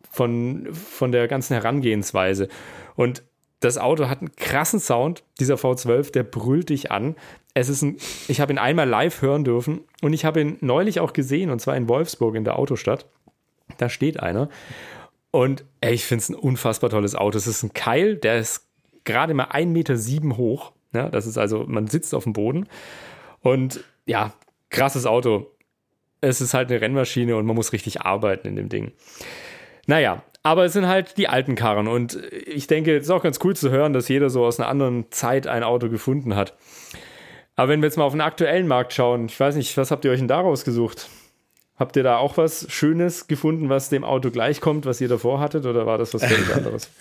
von, 0.10 0.68
von 0.74 1.12
der 1.12 1.28
ganzen 1.28 1.54
Herangehensweise. 1.54 2.48
Und 2.96 3.24
das 3.60 3.78
Auto 3.78 4.08
hat 4.08 4.20
einen 4.20 4.36
krassen 4.36 4.80
Sound, 4.80 5.24
dieser 5.40 5.56
V12, 5.56 6.12
der 6.12 6.24
brüllt 6.24 6.70
dich 6.70 6.92
an. 6.92 7.16
Es 7.54 7.68
ist 7.68 7.82
ein, 7.82 7.98
ich 8.28 8.40
habe 8.40 8.54
ihn 8.54 8.58
einmal 8.58 8.88
live 8.88 9.22
hören 9.22 9.44
dürfen 9.44 9.82
und 10.02 10.14
ich 10.14 10.24
habe 10.24 10.42
ihn 10.42 10.58
neulich 10.62 11.00
auch 11.00 11.14
gesehen, 11.14 11.50
und 11.50 11.60
zwar 11.60 11.76
in 11.76 11.90
Wolfsburg 11.90 12.36
in 12.36 12.46
der 12.46 12.58
Autostadt. 12.58 13.06
Da 13.78 13.90
steht 13.90 14.20
einer. 14.20 14.50
Und 15.32 15.66
ey, 15.82 15.94
ich 15.94 16.06
finde 16.06 16.22
es 16.24 16.30
ein 16.30 16.36
unfassbar 16.36 16.90
tolles 16.90 17.16
Auto. 17.16 17.38
Es 17.38 17.48
ist 17.48 17.64
ein 17.64 17.74
Keil, 17.74 18.16
der 18.16 18.40
ist 18.40 18.68
gerade 19.04 19.34
mal 19.34 19.48
1,7 19.48 19.66
Meter 19.68 20.38
hoch. 20.38 20.72
Ja, 20.94 21.10
das 21.10 21.28
ist 21.28 21.38
also, 21.38 21.66
man 21.68 21.88
sitzt 21.88 22.16
auf 22.16 22.24
dem 22.24 22.34
Boden. 22.34 22.68
Und 23.42 23.84
ja, 24.06 24.34
krasses 24.70 25.06
Auto. 25.06 25.52
Es 26.22 26.42
ist 26.42 26.54
halt 26.54 26.70
eine 26.70 26.82
Rennmaschine 26.82 27.38
und 27.38 27.46
man 27.46 27.56
muss 27.56 27.74
richtig 27.74 28.02
arbeiten 28.02 28.48
in 28.48 28.56
dem 28.56 28.70
Ding. 28.70 28.92
Naja, 29.90 30.22
aber 30.44 30.66
es 30.66 30.74
sind 30.74 30.88
halt 30.88 31.18
die 31.18 31.30
alten 31.30 31.56
Karren 31.56 31.88
und 31.88 32.16
ich 32.46 32.68
denke, 32.68 32.96
es 32.96 33.06
ist 33.06 33.10
auch 33.10 33.24
ganz 33.24 33.40
cool 33.44 33.56
zu 33.56 33.72
hören, 33.72 33.92
dass 33.92 34.08
jeder 34.08 34.30
so 34.30 34.46
aus 34.46 34.60
einer 34.60 34.70
anderen 34.70 35.12
Zeit 35.12 35.48
ein 35.48 35.64
Auto 35.64 35.90
gefunden 35.90 36.36
hat. 36.36 36.54
Aber 37.56 37.70
wenn 37.70 37.82
wir 37.82 37.88
jetzt 37.88 37.98
mal 37.98 38.04
auf 38.04 38.14
den 38.14 38.22
aktuellen 38.22 38.68
Markt 38.68 38.94
schauen, 38.94 39.26
ich 39.26 39.40
weiß 39.40 39.56
nicht, 39.56 39.76
was 39.78 39.90
habt 39.90 40.06
ihr 40.06 40.12
euch 40.12 40.20
denn 40.20 40.28
daraus 40.28 40.64
gesucht? 40.64 41.10
Habt 41.76 41.96
ihr 41.96 42.04
da 42.04 42.18
auch 42.18 42.38
was 42.38 42.68
Schönes 42.70 43.26
gefunden, 43.26 43.70
was 43.70 43.90
dem 43.90 44.04
Auto 44.04 44.30
gleichkommt, 44.30 44.86
was 44.86 45.02
ihr 45.02 45.08
davor 45.08 45.40
hattet, 45.40 45.66
oder 45.66 45.88
war 45.88 45.98
das 45.98 46.14
was 46.14 46.24
völlig 46.24 46.54
anderes? 46.56 46.92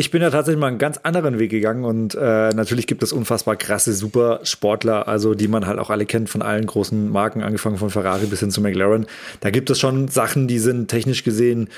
Ich 0.00 0.12
bin 0.12 0.22
ja 0.22 0.30
tatsächlich 0.30 0.60
mal 0.60 0.68
einen 0.68 0.78
ganz 0.78 0.98
anderen 0.98 1.40
Weg 1.40 1.50
gegangen 1.50 1.84
und 1.84 2.14
äh, 2.14 2.50
natürlich 2.50 2.86
gibt 2.86 3.02
es 3.02 3.12
unfassbar 3.12 3.56
krasse 3.56 3.92
Supersportler, 3.92 5.08
also 5.08 5.34
die 5.34 5.48
man 5.48 5.66
halt 5.66 5.80
auch 5.80 5.90
alle 5.90 6.06
kennt 6.06 6.30
von 6.30 6.40
allen 6.40 6.66
großen 6.66 7.10
Marken, 7.10 7.42
angefangen 7.42 7.78
von 7.78 7.90
Ferrari 7.90 8.26
bis 8.26 8.38
hin 8.38 8.52
zu 8.52 8.60
McLaren. 8.60 9.06
Da 9.40 9.50
gibt 9.50 9.70
es 9.70 9.80
schon 9.80 10.06
Sachen, 10.06 10.46
die 10.46 10.60
sind 10.60 10.86
technisch 10.86 11.24
gesehen 11.24 11.68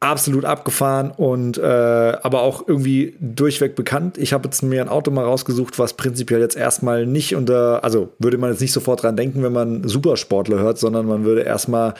absolut 0.00 0.46
abgefahren 0.46 1.10
und 1.14 1.58
äh, 1.58 1.62
aber 1.62 2.40
auch 2.40 2.66
irgendwie 2.66 3.14
durchweg 3.20 3.76
bekannt. 3.76 4.16
Ich 4.16 4.32
habe 4.32 4.48
jetzt 4.48 4.62
mir 4.62 4.80
ein 4.80 4.88
Auto 4.88 5.10
mal 5.10 5.24
rausgesucht, 5.26 5.78
was 5.78 5.92
prinzipiell 5.92 6.40
jetzt 6.40 6.56
erstmal 6.56 7.04
nicht 7.04 7.36
unter, 7.36 7.84
also 7.84 8.08
würde 8.18 8.38
man 8.38 8.50
jetzt 8.50 8.62
nicht 8.62 8.72
sofort 8.72 9.02
dran 9.02 9.16
denken, 9.16 9.42
wenn 9.42 9.52
man 9.52 9.86
Supersportler 9.86 10.58
hört, 10.58 10.78
sondern 10.78 11.04
man 11.04 11.24
würde 11.24 11.42
erstmal 11.42 11.94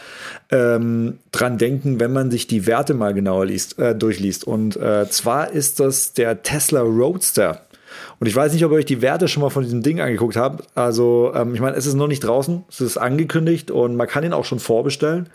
ähm, 0.51 1.19
dran 1.31 1.59
denken, 1.59 2.01
wenn 2.01 2.13
man 2.13 2.31
sich 2.31 2.47
die 2.47 2.67
Werte 2.67 2.95
mal 2.95 3.13
genauer 3.13 3.45
liest, 3.45 3.79
äh, 3.79 3.95
durchliest. 3.95 4.45
Und 4.45 4.77
äh, 4.77 5.07
zwar 5.11 5.53
ist 5.53 5.79
das 5.79 6.15
der 6.15 6.43
Tesla 6.43 6.81
Roadster. 6.81 7.61
Und 8.19 8.27
ich 8.27 8.35
weiß 8.35 8.53
nicht, 8.53 8.65
ob 8.65 8.73
ihr 8.73 8.77
euch 8.77 8.85
die 8.85 9.03
Werte 9.03 9.29
schon 9.29 9.43
mal 9.43 9.51
von 9.51 9.63
diesem 9.63 9.83
Ding 9.83 10.01
angeguckt 10.01 10.37
habt. 10.37 10.67
Also, 10.77 11.33
ähm, 11.35 11.55
ich 11.55 11.61
meine, 11.61 11.77
es 11.77 11.87
ist 11.87 11.95
noch 11.95 12.07
nicht 12.07 12.21
draußen, 12.21 12.65
es 12.69 12.81
ist 12.81 12.97
angekündigt 12.97 13.71
und 13.71 13.97
man 13.97 14.07
kann 14.07 14.25
ihn 14.25 14.33
auch 14.33 14.45
schon 14.45 14.61
vorbestellen. 14.61 15.29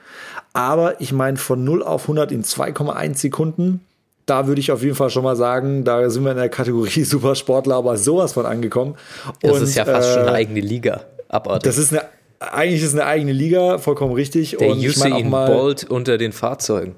Aber 0.54 1.02
ich 1.02 1.12
meine, 1.12 1.38
von 1.38 1.64
0 1.64 1.84
auf 1.84 2.04
100 2.04 2.32
in 2.32 2.44
2,1 2.44 3.16
Sekunden, 3.16 3.82
da 4.26 4.48
würde 4.48 4.60
ich 4.60 4.72
auf 4.72 4.82
jeden 4.82 4.96
Fall 4.96 5.10
schon 5.10 5.24
mal 5.24 5.36
sagen, 5.36 5.84
da 5.84 6.10
sind 6.10 6.24
wir 6.24 6.32
in 6.32 6.38
der 6.38 6.50
Kategorie 6.50 7.04
Supersportler 7.04 7.76
aber 7.76 7.98
sowas 7.98 8.34
von 8.34 8.46
angekommen. 8.46 8.96
Das 9.42 9.58
und, 9.58 9.64
ist 9.64 9.76
ja 9.76 9.86
fast 9.86 10.10
äh, 10.10 10.14
schon 10.14 10.22
eine 10.24 10.32
eigene 10.32 10.62
Liga. 10.62 11.02
Abartig. 11.28 11.64
Das 11.64 11.78
ist 11.78 11.92
eine, 11.92 12.04
eigentlich 12.40 12.84
ist 12.84 12.94
eine 12.94 13.06
eigene 13.06 13.32
Liga, 13.32 13.78
vollkommen 13.78 14.14
richtig. 14.14 14.58
Der 14.58 14.70
und 14.70 14.80
Usain 14.80 15.16
ich 15.16 15.24
mein 15.24 15.30
mal, 15.30 15.52
Bolt 15.52 15.84
unter 15.90 16.18
den 16.18 16.32
Fahrzeugen. 16.32 16.96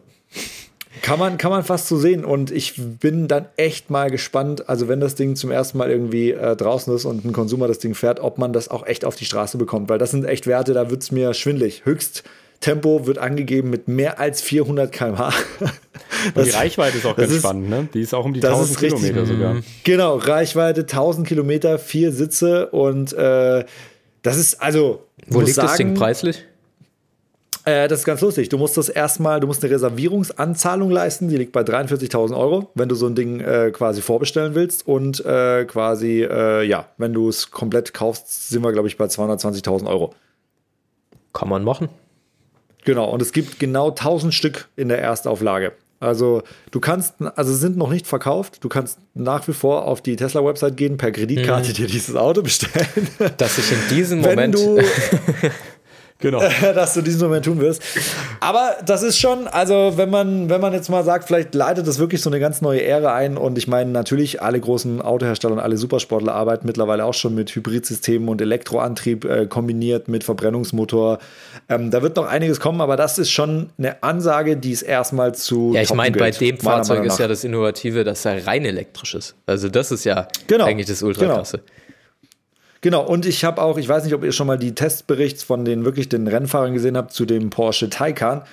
Kann 1.02 1.20
man, 1.20 1.38
kann 1.38 1.52
man 1.52 1.64
fast 1.64 1.88
so 1.88 1.98
sehen. 1.98 2.26
Und 2.26 2.52
ich 2.52 2.74
bin 2.78 3.28
dann 3.28 3.46
echt 3.58 3.90
mal 3.90 4.10
gespannt, 4.10 4.70
also 4.70 4.88
wenn 4.88 5.00
das 5.00 5.16
Ding 5.16 5.36
zum 5.36 5.52
ersten 5.52 5.78
Mal 5.78 5.90
irgendwie 5.90 6.32
äh, 6.32 6.56
draußen 6.56 6.94
ist 6.94 7.06
und 7.06 7.26
ein 7.26 7.34
Konsumer 7.34 7.68
das 7.68 7.80
Ding 7.80 7.96
fährt, 7.96 8.20
ob 8.20 8.38
man 8.38 8.54
das 8.54 8.70
auch 8.70 8.86
echt 8.86 9.06
auf 9.06 9.16
die 9.16 9.26
Straße 9.26 9.58
bekommt. 9.58 9.90
Weil 9.90 9.98
das 9.98 10.12
sind 10.12 10.26
echt 10.26 10.48
Werte, 10.48 10.74
da 10.74 10.90
wird 10.90 11.04
es 11.04 11.12
mir 11.12 11.34
schwindlig. 11.34 11.86
Höchst 11.86 12.24
Tempo 12.60 13.06
wird 13.06 13.20
angegeben 13.20 13.70
mit 13.70 13.88
mehr 13.88 14.20
als 14.20 14.42
400 14.42 14.92
km/h. 14.92 15.32
Die 16.36 16.50
Reichweite 16.50 16.98
ist 16.98 17.06
auch 17.06 17.16
ganz 17.16 17.32
ist, 17.32 17.40
spannend, 17.40 17.70
ne? 17.70 17.88
Die 17.94 18.02
ist 18.02 18.14
auch 18.14 18.26
um 18.26 18.34
die 18.34 18.44
1000 18.44 18.80
Kilometer 18.80 19.22
richtig, 19.22 19.38
sogar. 19.38 19.56
Genau, 19.84 20.16
Reichweite 20.16 20.82
1000 20.82 21.28
Kilometer, 21.28 21.78
vier 21.78 22.12
Sitze 22.12 22.68
und 22.68 23.14
äh, 23.14 23.66
das 24.24 24.38
ist 24.38 24.62
also. 24.62 25.04
Wo 25.28 25.42
liegt 25.42 25.54
sagen, 25.54 25.68
das 25.68 25.78
Ding 25.78 25.94
preislich? 25.94 26.44
Äh, 27.68 27.90
das 27.90 28.00
ist 28.00 28.06
ganz 28.06 28.22
lustig. 28.22 28.48
Du 28.48 28.58
musst 28.58 28.78
das 28.78 28.88
erstmal, 28.88 29.42
du 29.42 29.48
musst 29.48 29.62
eine 29.62 29.74
Reservierungsanzahlung 29.74 30.90
leisten, 30.90 31.28
die 31.28 31.36
liegt 31.36 31.52
bei 31.52 31.64
43.000 31.64 32.34
Euro, 32.34 32.72
wenn 32.76 32.88
du 32.88 32.96
so 32.96 33.08
ein 33.08 33.16
Ding 33.16 33.42
äh, 33.42 33.72
quasi 33.72 34.02
vorbestellen 34.02 34.56
willst. 34.56 34.88
Und 34.88 35.24
äh, 35.26 35.66
quasi, 35.66 36.24
äh, 36.24 36.64
ja, 36.64 36.86
wenn 36.98 37.12
du 37.12 37.28
es 37.28 37.52
komplett 37.52 37.94
kaufst, 37.94 38.50
sind 38.50 38.64
wir, 38.64 38.72
glaube 38.72 38.88
ich, 38.88 38.96
bei 38.96 39.06
220.000 39.06 39.86
Euro. 39.86 40.14
Kann 41.34 41.50
man 41.50 41.66
machen. 41.66 41.90
Genau, 42.86 43.10
und 43.10 43.22
es 43.22 43.34
gibt 43.34 43.60
genau 43.60 43.90
1000 43.90 44.34
Stück 44.34 44.70
in 44.78 44.88
der 44.88 45.02
Erstauflage. 45.02 45.74
Also 46.00 46.44
du 46.72 46.80
kannst, 46.80 47.16
also 47.36 47.54
sind 47.54 47.76
noch 47.76 47.90
nicht 47.90 48.08
verkauft. 48.08 48.64
Du 48.64 48.70
kannst 48.70 49.00
nach 49.14 49.48
wie 49.48 49.54
vor 49.54 49.86
auf 49.86 50.02
die 50.02 50.16
Tesla-Website 50.16 50.78
gehen, 50.78 50.98
per 50.98 51.12
Kreditkarte 51.12 51.70
mhm. 51.70 51.74
dir 51.74 51.88
dieses 51.88 52.16
Auto 52.16 52.44
bestellen. 52.44 52.88
Dass 53.38 53.58
ich 53.58 53.72
in 53.72 53.96
diesem 53.96 54.22
Moment. 54.22 54.38
Wenn 54.38 54.52
du, 54.52 54.80
Genau. 56.20 56.42
dass 56.62 56.96
du 56.96 57.02
diesen 57.02 57.22
Moment 57.22 57.46
tun 57.46 57.60
wirst. 57.60 57.82
Aber 58.40 58.76
das 58.86 59.04
ist 59.04 59.20
schon, 59.20 59.48
also 59.48 59.94
wenn 59.98 60.10
man, 60.10 60.50
wenn 60.50 60.60
man 60.62 60.74
jetzt 60.74 60.90
mal 60.90 61.04
sagt, 61.04 61.26
vielleicht 61.28 61.54
leitet 61.54 61.88
das 61.88 62.00
wirklich 62.00 62.22
so 62.22 62.30
eine 62.30 62.40
ganz 62.40 62.62
neue 62.62 62.84
Ära 62.84 63.14
ein. 63.14 63.38
Und 63.38 63.58
ich 63.58 63.68
meine, 63.68 63.92
natürlich, 63.92 64.42
alle 64.42 64.60
großen 64.60 65.02
Autohersteller 65.02 65.54
und 65.54 65.60
alle 65.60 65.78
Supersportler 65.78 66.34
arbeiten 66.34 66.66
mittlerweile 66.66 67.06
auch 67.06 67.14
schon 67.14 67.36
mit 67.36 67.54
Hybridsystemen 67.56 68.30
und 68.30 68.42
Elektroantrieb 68.42 69.26
äh, 69.26 69.46
kombiniert 69.46 70.08
mit 70.08 70.24
Verbrennungsmotor. 70.24 71.20
Ähm, 71.70 71.92
da 71.92 72.02
wird 72.02 72.16
noch 72.16 72.28
einiges 72.28 72.60
kommen, 72.60 72.82
aber 72.82 72.98
das 72.98 73.20
ist 73.20 73.30
schon 73.30 73.70
eine 73.78 74.02
Ansage, 74.02 74.58
die 74.58 74.72
es 74.72 74.82
erstmal 74.82 75.36
zu. 75.36 75.74
Ja, 75.76 75.82
ich 75.82 75.94
meine, 75.94 76.18
bei 76.18 76.32
dem 76.32 76.58
Fahrzeug 76.58 77.06
ist 77.06 77.20
ja 77.20 77.28
das 77.28 77.44
Innovative, 77.44 78.04
dass 78.04 78.26
er 78.26 78.48
rein 78.48 78.66
elektrisch 78.66 79.14
ist. 79.14 79.36
Also, 79.46 79.70
das 79.70 79.92
ist 79.92 80.04
ja 80.04 80.28
genau. 80.48 80.66
eigentlich 80.66 80.88
das 80.88 81.04
Ultraklasse. 81.04 81.58
Genau. 81.58 81.87
Genau, 82.82 83.06
und 83.06 83.26
ich 83.26 83.44
habe 83.44 83.62
auch, 83.62 83.78
ich 83.78 83.88
weiß 83.88 84.04
nicht, 84.04 84.14
ob 84.14 84.24
ihr 84.24 84.32
schon 84.32 84.48
mal 84.48 84.58
die 84.58 84.74
Testberichts 84.76 85.44
von 85.44 85.66
den 85.66 85.86
wirklich 85.86 86.10
den 86.10 86.28
Rennfahrern 86.28 86.74
gesehen 86.74 86.98
habt 86.98 87.14
zu 87.14 87.26
dem 87.26 87.50
Porsche 87.50 87.90
Taycan, 87.90 88.44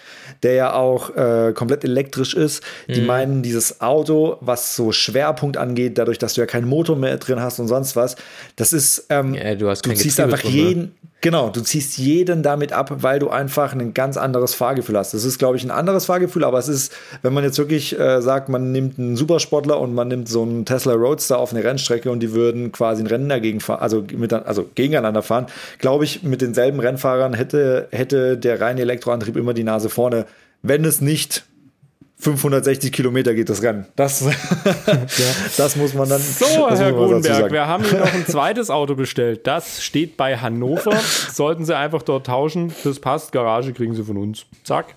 der 0.43 0.55
ja 0.55 0.73
auch 0.75 1.15
äh, 1.15 1.53
komplett 1.55 1.85
elektrisch 1.85 2.35
ist. 2.35 2.63
Die 2.89 3.01
mhm. 3.01 3.07
meinen, 3.07 3.43
dieses 3.43 3.81
Auto, 3.81 4.37
was 4.41 4.77
so 4.77 4.93
Schwerpunkt 4.93 5.57
angeht, 5.57 5.99
dadurch, 5.99 6.19
dass 6.19 6.35
du 6.35 6.41
ja 6.41 6.47
keinen 6.47 6.69
Motor 6.69 6.97
mehr 6.97 7.17
drin 7.19 7.41
hast 7.41 7.59
und 7.59 7.69
sonst 7.69 7.97
was, 7.97 8.17
das 8.57 8.73
ist, 8.73 9.07
ähm, 9.11 9.35
ja, 9.35 9.55
du, 9.55 9.69
hast 9.69 9.85
du 9.85 9.93
ziehst 9.95 10.21
einfach 10.21 10.41
drin, 10.41 10.53
jeden, 10.53 10.95
Genau, 11.25 11.49
du 11.49 11.63
ziehst 11.63 11.97
jeden 11.97 12.43
damit 12.43 12.75
ab, 12.75 12.97
weil 12.99 13.19
du 13.19 13.31
einfach 13.31 13.73
ein 13.73 13.95
ganz 13.95 14.19
anderes 14.19 14.53
Fahrgefühl 14.53 14.99
hast. 14.99 15.15
Das 15.15 15.25
ist, 15.25 15.39
glaube 15.39 15.57
ich, 15.57 15.65
ein 15.65 15.71
anderes 15.71 16.05
Fahrgefühl, 16.05 16.45
aber 16.45 16.59
es 16.59 16.69
ist, 16.69 16.93
wenn 17.23 17.33
man 17.33 17.43
jetzt 17.45 17.57
wirklich 17.57 17.99
äh, 17.99 18.21
sagt, 18.21 18.51
man 18.51 18.73
nimmt 18.73 18.99
einen 18.99 19.17
Supersportler 19.17 19.81
und 19.81 19.95
man 19.95 20.09
nimmt 20.09 20.29
so 20.29 20.43
einen 20.43 20.67
Tesla 20.67 20.93
Roadster 20.93 21.39
auf 21.39 21.55
eine 21.55 21.65
Rennstrecke 21.65 22.11
und 22.11 22.21
die 22.21 22.35
würden 22.35 22.73
quasi 22.73 23.03
ein 23.03 23.07
Rennen 23.07 23.31
dagegen 23.31 23.61
fahren, 23.61 23.81
also, 23.81 24.05
mit, 24.13 24.35
also 24.35 24.67
gegeneinander 24.75 25.23
fahren, 25.23 25.47
glaube 25.79 26.05
ich, 26.05 26.25
mit 26.25 26.43
denselben 26.43 26.79
Rennfahrern 26.79 27.33
hätte, 27.33 27.89
hätte 27.91 28.37
der 28.37 28.61
reine 28.61 28.83
Elektroantrieb 28.83 29.39
immer 29.39 29.55
die 29.55 29.65
Nase 29.65 29.89
vorne, 29.89 30.27
wenn 30.61 30.85
es 30.85 31.01
nicht 31.01 31.47
560 32.25 32.91
Kilometer 32.91 33.35
geht 33.35 33.51
das 33.51 33.63
Rennen. 33.63 33.87
Das, 33.97 34.23
ja. 34.87 34.95
das 35.57 35.77
muss 35.77 35.93
man 35.93 36.09
dann. 36.09 36.21
So, 36.21 36.71
Herr 36.71 36.93
Grunberg, 36.93 37.53
wir 37.53 37.67
haben 37.67 37.85
hier 37.85 37.99
noch 37.99 38.13
ein 38.13 38.27
zweites 38.27 38.71
Auto 38.71 38.95
bestellt. 38.95 39.47
Das 39.47 39.85
steht 39.85 40.17
bei 40.17 40.39
Hannover. 40.39 40.97
Sollten 41.33 41.65
Sie 41.65 41.77
einfach 41.77 42.03
dort 42.03 42.27
tauschen. 42.27 42.73
Das 42.83 42.99
passt. 42.99 43.33
Garage 43.33 43.73
kriegen 43.75 43.95
Sie 43.95 44.03
von 44.03 44.17
uns. 44.17 44.47
Zack. 44.65 44.95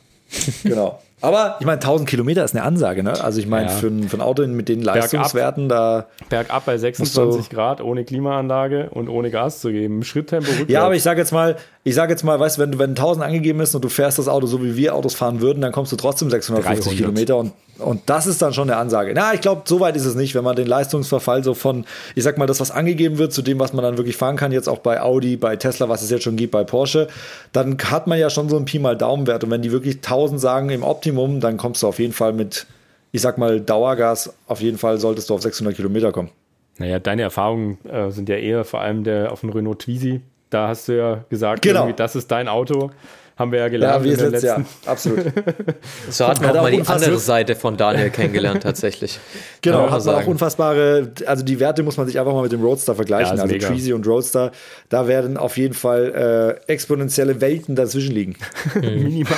Genau. 0.64 1.00
Aber 1.20 1.58
ich 1.60 1.66
meine, 1.66 1.80
1000 1.80 2.08
Kilometer 2.08 2.44
ist 2.44 2.56
eine 2.56 2.64
Ansage, 2.64 3.02
ne? 3.02 3.24
Also 3.24 3.40
ich 3.40 3.48
meine, 3.48 3.70
ja. 3.70 3.76
für, 3.76 3.88
ein, 3.88 4.08
für 4.08 4.18
ein 4.18 4.22
Auto 4.22 4.46
mit 4.46 4.70
den 4.70 4.84
Leistungswerten 4.84 5.68
bergab, 5.68 6.10
da. 6.20 6.26
Bergab 6.30 6.66
bei 6.66 6.78
26 6.78 7.50
Grad, 7.50 7.82
ohne 7.82 8.06
Klimaanlage 8.06 8.92
und 8.92 9.10
ohne 9.10 9.32
Gas 9.32 9.60
zu 9.60 9.72
geben. 9.72 10.04
Schritttempo 10.04 10.50
rückwärts. 10.50 10.72
Ja, 10.72 10.86
aber 10.86 10.96
ich 10.96 11.02
sage 11.02 11.20
jetzt 11.20 11.32
mal, 11.32 11.58
ich 11.88 11.96
sage 11.96 12.12
jetzt 12.12 12.24
mal, 12.24 12.38
weißt 12.38 12.58
du, 12.58 12.64
wenn, 12.64 12.80
wenn 12.80 12.90
1000 12.90 13.26
angegeben 13.26 13.62
ist 13.62 13.74
und 13.74 13.82
du 13.82 13.88
fährst 13.88 14.20
das 14.20 14.28
Auto 14.28 14.46
so 14.46 14.62
wie 14.62 14.76
wir 14.76 14.94
Autos 14.94 15.16
fahren 15.16 15.40
würden, 15.40 15.62
dann 15.62 15.72
kommst 15.72 15.94
du 15.94 15.96
trotzdem 15.96 16.30
650 16.30 16.84
300. 16.84 16.98
Kilometer 16.98 17.38
und, 17.38 17.54
und 17.80 18.02
das 18.08 18.28
ist 18.28 18.42
dann 18.42 18.52
schon 18.52 18.70
eine 18.70 18.78
Ansage. 18.78 19.14
Na, 19.16 19.34
ich 19.34 19.40
glaube, 19.40 19.62
so 19.64 19.80
weit 19.80 19.96
ist 19.96 20.04
es 20.04 20.14
nicht, 20.14 20.36
wenn 20.36 20.44
man 20.44 20.58
den 20.58 20.68
Leistungsverfall 20.68 21.46
so 21.46 21.54
von, 21.54 21.86
ich 22.14 22.26
sag 22.26 22.38
mal, 22.38 22.46
das, 22.46 22.60
was 22.60 22.72
angegeben 22.72 23.20
wird, 23.20 23.32
zu 23.32 23.42
dem, 23.42 23.58
was 23.62 23.72
man 23.72 23.84
dann 23.84 23.98
wirklich 23.98 24.18
fahren 24.18 24.36
kann, 24.36 24.52
jetzt 24.52 24.68
auch 24.68 24.80
bei 24.80 25.00
Audi, 25.00 25.38
bei 25.38 25.56
Tesla, 25.56 25.88
was 25.88 26.02
es 26.02 26.10
jetzt 26.10 26.24
schon 26.24 26.36
gibt, 26.36 26.52
bei 26.52 26.66
Porsche, 26.66 27.08
dann 27.54 27.78
hat 27.78 28.06
man 28.06 28.20
ja 28.20 28.30
schon 28.30 28.50
so 28.50 28.58
ein 28.58 28.66
Pi 28.66 28.80
mal 28.80 28.98
Daumenwert. 28.98 29.46
Und 29.46 29.52
wenn 29.52 29.62
die 29.62 29.72
wirklich 29.72 29.98
1000 29.98 30.42
sagen 30.42 30.70
im 30.70 30.84
Optimum, 30.84 31.40
dann 31.40 31.56
kommst 31.56 31.84
du 31.84 31.88
auf 31.88 32.00
jeden 32.00 32.14
Fall 32.14 32.34
mit, 32.34 32.68
ich 33.14 33.22
sag 33.22 33.38
mal, 33.38 33.62
Dauergas, 33.62 34.34
auf 34.48 34.60
jeden 34.60 34.78
Fall 34.78 34.98
solltest 34.98 35.30
du 35.30 35.36
auf 35.36 35.42
600 35.42 35.74
Kilometer 35.74 36.12
kommen. 36.12 36.32
Naja, 36.80 37.00
deine 37.00 37.22
Erfahrungen 37.22 37.78
äh, 37.86 38.12
sind 38.12 38.28
ja 38.28 38.36
eher 38.36 38.66
vor 38.66 38.82
allem 38.82 39.06
der 39.06 39.32
auf 39.32 39.40
dem 39.40 39.52
Renault 39.52 39.80
Twizy. 39.80 40.20
Da 40.50 40.70
hast 40.70 40.88
du 40.88 40.98
ja 40.98 41.26
gesagt, 41.30 41.62
genau. 41.62 41.92
das 41.92 42.16
ist 42.16 42.32
dein 42.32 42.48
Auto. 42.48 42.92
Haben 43.38 43.52
wir 43.52 43.60
ja 43.60 43.68
gelernt. 43.68 44.04
Ja, 44.04 44.04
wir 44.04 44.18
sind 44.18 44.42
ja, 44.42 44.66
absolut. 44.86 45.26
so 46.10 46.28
hat 46.28 46.42
man 46.42 46.58
auch 46.58 46.64
mal 46.64 46.72
die 46.72 46.82
andere 46.82 47.20
Seite 47.20 47.56
von 47.56 47.78
Daniel 47.78 48.10
kennengelernt, 48.10 48.64
tatsächlich. 48.64 49.20
Genau, 49.62 49.90
hat 49.90 50.06
man 50.06 50.16
auch 50.16 50.28
unfassbare, 50.28 51.12
also 51.26 51.44
die 51.44 51.60
Werte 51.60 51.84
muss 51.84 51.98
man 51.98 52.08
sich 52.08 52.18
einfach 52.20 52.32
mal 52.32 52.44
mit 52.44 52.52
dem 52.52 52.62
Roadster 52.62 52.96
vergleichen. 52.96 53.36
Ja, 53.36 53.44
also 53.44 53.54
mega. 53.54 53.68
Treasy 53.68 53.92
und 53.92 54.08
Roadster, 54.08 54.52
da 54.88 55.08
werden 55.08 55.36
auf 55.36 55.58
jeden 55.58 55.74
Fall 55.74 56.60
äh, 56.68 56.72
exponentielle 56.72 57.42
Welten 57.42 57.76
dazwischen 57.76 58.14
liegen. 58.14 58.36
Minimal. 58.76 59.36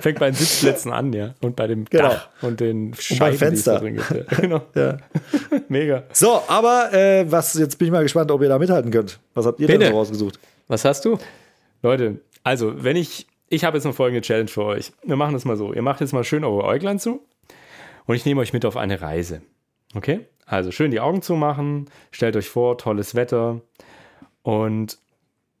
Fängt 0.00 0.18
bei 0.18 0.30
den 0.30 0.34
Sitzplätzen 0.34 0.92
an, 0.92 1.12
ja. 1.12 1.34
Und 1.40 1.54
bei 1.54 1.68
dem 1.68 1.84
genau. 1.84 2.08
Dach 2.08 2.28
und 2.42 2.60
den 2.60 2.94
Scheiben, 2.98 3.32
und 3.32 3.38
Fenster. 3.38 3.78
die 3.80 3.98
es 3.98 4.08
da 4.08 4.14
drin 4.14 4.24
gibt. 4.26 4.40
Genau. 4.40 4.62
Ja. 4.74 4.96
Mega. 5.68 6.02
So, 6.12 6.42
aber 6.48 6.92
äh, 6.92 7.30
was, 7.30 7.54
jetzt 7.54 7.78
bin 7.78 7.86
ich 7.86 7.92
mal 7.92 8.02
gespannt, 8.02 8.30
ob 8.30 8.42
ihr 8.42 8.48
da 8.48 8.58
mithalten 8.58 8.90
könnt. 8.90 9.20
Was 9.34 9.46
habt 9.46 9.60
ihr 9.60 9.66
Bitte. 9.66 9.78
denn 9.80 9.92
so 9.92 9.98
rausgesucht? 9.98 10.40
Was 10.66 10.84
hast 10.84 11.04
du? 11.04 11.18
Leute, 11.82 12.20
also, 12.48 12.82
wenn 12.82 12.96
ich, 12.96 13.26
ich 13.50 13.64
habe 13.64 13.76
jetzt 13.76 13.84
eine 13.84 13.92
folgende 13.92 14.22
Challenge 14.22 14.48
für 14.48 14.64
euch. 14.64 14.92
Wir 15.04 15.16
machen 15.16 15.34
das 15.34 15.44
mal 15.44 15.58
so. 15.58 15.74
Ihr 15.74 15.82
macht 15.82 16.00
jetzt 16.00 16.14
mal 16.14 16.24
schön 16.24 16.44
eure 16.44 16.64
Äuglein 16.64 16.98
zu 16.98 17.20
und 18.06 18.14
ich 18.16 18.24
nehme 18.24 18.40
euch 18.40 18.54
mit 18.54 18.64
auf 18.64 18.78
eine 18.78 19.02
Reise. 19.02 19.42
Okay? 19.94 20.26
Also 20.46 20.70
schön 20.70 20.90
die 20.90 21.00
Augen 21.00 21.20
zumachen, 21.20 21.90
stellt 22.10 22.36
euch 22.36 22.48
vor, 22.48 22.78
tolles 22.78 23.14
Wetter 23.14 23.60
und 24.40 24.98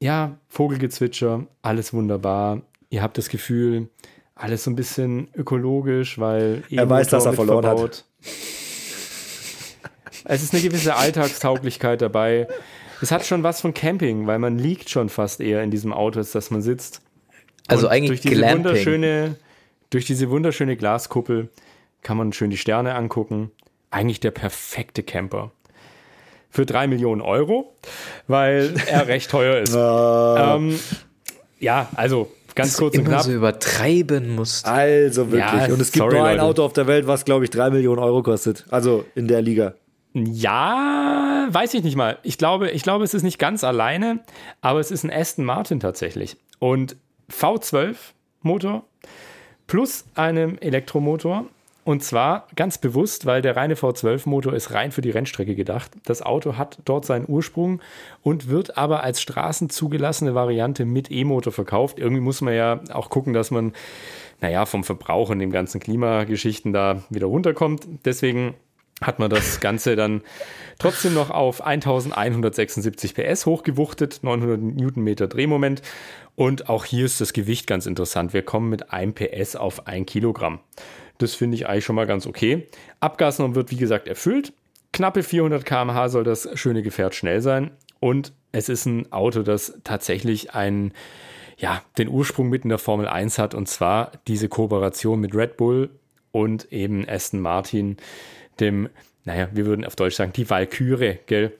ja, 0.00 0.38
Vogelgezwitscher, 0.48 1.46
alles 1.60 1.92
wunderbar. 1.92 2.62
Ihr 2.88 3.02
habt 3.02 3.18
das 3.18 3.28
Gefühl, 3.28 3.90
alles 4.34 4.64
so 4.64 4.70
ein 4.70 4.76
bisschen 4.76 5.28
ökologisch, 5.34 6.18
weil 6.18 6.62
er 6.70 6.88
weiß, 6.88 7.08
dass 7.08 7.26
er 7.26 7.34
verloren 7.34 7.66
hat. 7.66 8.06
Es 10.24 10.42
ist 10.42 10.54
eine 10.54 10.62
gewisse 10.62 10.96
Alltagstauglichkeit 10.96 12.00
dabei. 12.00 12.48
Es 13.00 13.12
hat 13.12 13.24
schon 13.24 13.42
was 13.42 13.60
von 13.60 13.74
Camping, 13.74 14.26
weil 14.26 14.38
man 14.38 14.58
liegt 14.58 14.90
schon 14.90 15.08
fast 15.08 15.40
eher 15.40 15.62
in 15.62 15.70
diesem 15.70 15.92
Auto, 15.92 16.18
als 16.18 16.32
dass 16.32 16.50
man 16.50 16.62
sitzt. 16.62 17.00
Also 17.66 17.86
Und 17.86 17.92
eigentlich 17.92 18.08
durch 18.08 18.20
diese 18.22 18.34
Glamping. 18.36 18.64
wunderschöne, 18.64 19.36
durch 19.90 20.04
diese 20.06 20.30
wunderschöne 20.30 20.76
Glaskuppel 20.76 21.48
kann 22.02 22.16
man 22.16 22.32
schön 22.32 22.50
die 22.50 22.56
Sterne 22.56 22.94
angucken. 22.94 23.50
Eigentlich 23.90 24.20
der 24.20 24.30
perfekte 24.30 25.02
Camper. 25.02 25.50
Für 26.50 26.64
drei 26.64 26.86
Millionen 26.86 27.20
Euro, 27.20 27.74
weil 28.26 28.74
er 28.86 29.06
recht 29.06 29.30
teuer 29.30 29.58
ist. 29.58 29.74
ähm, 29.74 30.78
ja, 31.60 31.88
also 31.94 32.30
ganz 32.54 32.76
kurz 32.76 32.96
und 32.96 33.04
knapp. 33.04 33.22
so 33.22 33.32
übertreiben 33.32 34.34
musst. 34.34 34.66
Also 34.66 35.30
wirklich. 35.30 35.68
Ja, 35.68 35.72
und 35.72 35.80
es 35.80 35.92
gibt 35.92 36.02
sorry, 36.02 36.16
nur 36.16 36.24
ein 36.26 36.36
Leute. 36.38 36.42
Auto 36.48 36.64
auf 36.64 36.72
der 36.72 36.86
Welt, 36.86 37.06
was 37.06 37.24
glaube 37.24 37.44
ich 37.44 37.50
drei 37.50 37.70
Millionen 37.70 37.98
Euro 37.98 38.22
kostet. 38.22 38.64
Also 38.70 39.04
in 39.14 39.28
der 39.28 39.42
Liga. 39.42 39.74
Ja, 40.26 41.46
weiß 41.50 41.74
ich 41.74 41.82
nicht 41.82 41.96
mal. 41.96 42.18
Ich 42.22 42.38
glaube, 42.38 42.70
ich 42.70 42.82
glaube, 42.82 43.04
es 43.04 43.14
ist 43.14 43.22
nicht 43.22 43.38
ganz 43.38 43.64
alleine, 43.64 44.20
aber 44.60 44.80
es 44.80 44.90
ist 44.90 45.04
ein 45.04 45.12
Aston 45.12 45.44
Martin 45.44 45.80
tatsächlich. 45.80 46.36
Und 46.58 46.96
V12 47.30 47.96
Motor 48.42 48.84
plus 49.66 50.04
einem 50.14 50.58
Elektromotor. 50.58 51.44
Und 51.84 52.04
zwar 52.04 52.48
ganz 52.54 52.76
bewusst, 52.76 53.24
weil 53.24 53.40
der 53.40 53.56
reine 53.56 53.74
V12-Motor 53.74 54.52
ist 54.52 54.74
rein 54.74 54.92
für 54.92 55.00
die 55.00 55.08
Rennstrecke 55.08 55.54
gedacht. 55.54 55.92
Das 56.04 56.20
Auto 56.20 56.58
hat 56.58 56.76
dort 56.84 57.06
seinen 57.06 57.24
Ursprung 57.26 57.80
und 58.22 58.48
wird 58.48 58.76
aber 58.76 59.02
als 59.02 59.22
straßenzugelassene 59.22 60.34
Variante 60.34 60.84
mit 60.84 61.10
E-Motor 61.10 61.50
verkauft. 61.50 61.98
Irgendwie 61.98 62.20
muss 62.20 62.42
man 62.42 62.52
ja 62.52 62.80
auch 62.92 63.08
gucken, 63.08 63.32
dass 63.32 63.50
man, 63.50 63.72
naja, 64.42 64.66
vom 64.66 64.84
Verbrauch 64.84 65.30
und 65.30 65.38
den 65.38 65.50
ganzen 65.50 65.80
Klimageschichten 65.80 66.74
da 66.74 67.04
wieder 67.08 67.26
runterkommt. 67.26 67.86
Deswegen 68.04 68.52
hat 69.00 69.18
man 69.18 69.30
das 69.30 69.60
Ganze 69.60 69.96
dann 69.96 70.22
trotzdem 70.78 71.14
noch 71.14 71.30
auf 71.30 71.64
1176 71.64 73.14
PS 73.14 73.46
hochgewuchtet, 73.46 74.20
900 74.22 74.60
Newtonmeter 74.60 75.28
Drehmoment. 75.28 75.82
Und 76.34 76.68
auch 76.68 76.84
hier 76.84 77.04
ist 77.04 77.20
das 77.20 77.32
Gewicht 77.32 77.66
ganz 77.66 77.86
interessant. 77.86 78.32
Wir 78.32 78.42
kommen 78.42 78.68
mit 78.68 78.92
1 78.92 79.14
PS 79.14 79.56
auf 79.56 79.86
1 79.86 80.06
Kilogramm. 80.06 80.60
Das 81.18 81.34
finde 81.34 81.56
ich 81.56 81.68
eigentlich 81.68 81.84
schon 81.84 81.96
mal 81.96 82.06
ganz 82.06 82.26
okay. 82.26 82.68
Abgasnorm 83.00 83.54
wird 83.54 83.70
wie 83.70 83.76
gesagt 83.76 84.08
erfüllt. 84.08 84.52
Knappe 84.92 85.22
400 85.22 85.64
km/h 85.64 86.08
soll 86.08 86.24
das 86.24 86.48
schöne 86.54 86.82
Gefährt 86.82 87.14
schnell 87.14 87.40
sein. 87.40 87.70
Und 88.00 88.32
es 88.52 88.68
ist 88.68 88.86
ein 88.86 89.12
Auto, 89.12 89.42
das 89.42 89.80
tatsächlich 89.84 90.54
einen, 90.54 90.92
ja, 91.56 91.82
den 91.98 92.08
Ursprung 92.08 92.48
mitten 92.48 92.68
in 92.68 92.70
der 92.70 92.78
Formel 92.78 93.08
1 93.08 93.38
hat. 93.38 93.54
Und 93.54 93.68
zwar 93.68 94.12
diese 94.26 94.48
Kooperation 94.48 95.20
mit 95.20 95.34
Red 95.34 95.56
Bull 95.56 95.90
und 96.30 96.72
eben 96.72 97.08
Aston 97.08 97.40
Martin, 97.40 97.96
dem, 98.60 98.88
naja, 99.24 99.48
wir 99.52 99.66
würden 99.66 99.84
auf 99.84 99.96
Deutsch 99.96 100.16
sagen, 100.16 100.32
die 100.32 100.48
Valkyrie, 100.48 101.18
gell? 101.26 101.52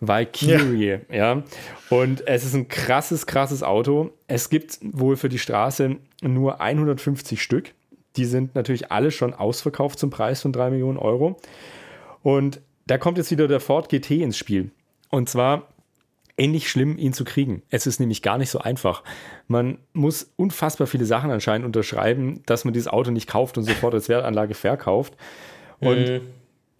Valkyrie, 0.00 1.00
ja. 1.10 1.34
ja. 1.34 1.42
Und 1.90 2.26
es 2.26 2.44
ist 2.44 2.54
ein 2.54 2.68
krasses, 2.68 3.26
krasses 3.26 3.62
Auto. 3.62 4.12
Es 4.28 4.48
gibt 4.48 4.78
wohl 4.82 5.16
für 5.16 5.28
die 5.28 5.38
Straße 5.38 5.96
nur 6.22 6.60
150 6.60 7.42
Stück. 7.42 7.72
Die 8.16 8.24
sind 8.24 8.54
natürlich 8.54 8.90
alle 8.90 9.10
schon 9.10 9.34
ausverkauft 9.34 9.98
zum 9.98 10.10
Preis 10.10 10.40
von 10.42 10.52
3 10.52 10.70
Millionen 10.70 10.98
Euro. 10.98 11.36
Und 12.22 12.60
da 12.86 12.98
kommt 12.98 13.18
jetzt 13.18 13.30
wieder 13.30 13.46
der 13.46 13.60
Ford 13.60 13.88
GT 13.88 14.22
ins 14.22 14.36
Spiel. 14.36 14.70
Und 15.10 15.28
zwar 15.28 15.68
ähnlich 16.36 16.70
schlimm, 16.70 16.96
ihn 16.96 17.12
zu 17.12 17.24
kriegen. 17.24 17.62
Es 17.68 17.86
ist 17.86 18.00
nämlich 18.00 18.22
gar 18.22 18.38
nicht 18.38 18.50
so 18.50 18.58
einfach. 18.58 19.04
Man 19.46 19.78
muss 19.92 20.32
unfassbar 20.36 20.86
viele 20.86 21.04
Sachen 21.04 21.30
anscheinend 21.30 21.66
unterschreiben, 21.66 22.42
dass 22.46 22.64
man 22.64 22.72
dieses 22.72 22.88
Auto 22.88 23.10
nicht 23.10 23.28
kauft 23.28 23.58
und 23.58 23.64
sofort 23.64 23.94
als 23.94 24.08
Wertanlage 24.08 24.54
verkauft. 24.54 25.14
Und 25.80 26.08
mhm. 26.08 26.20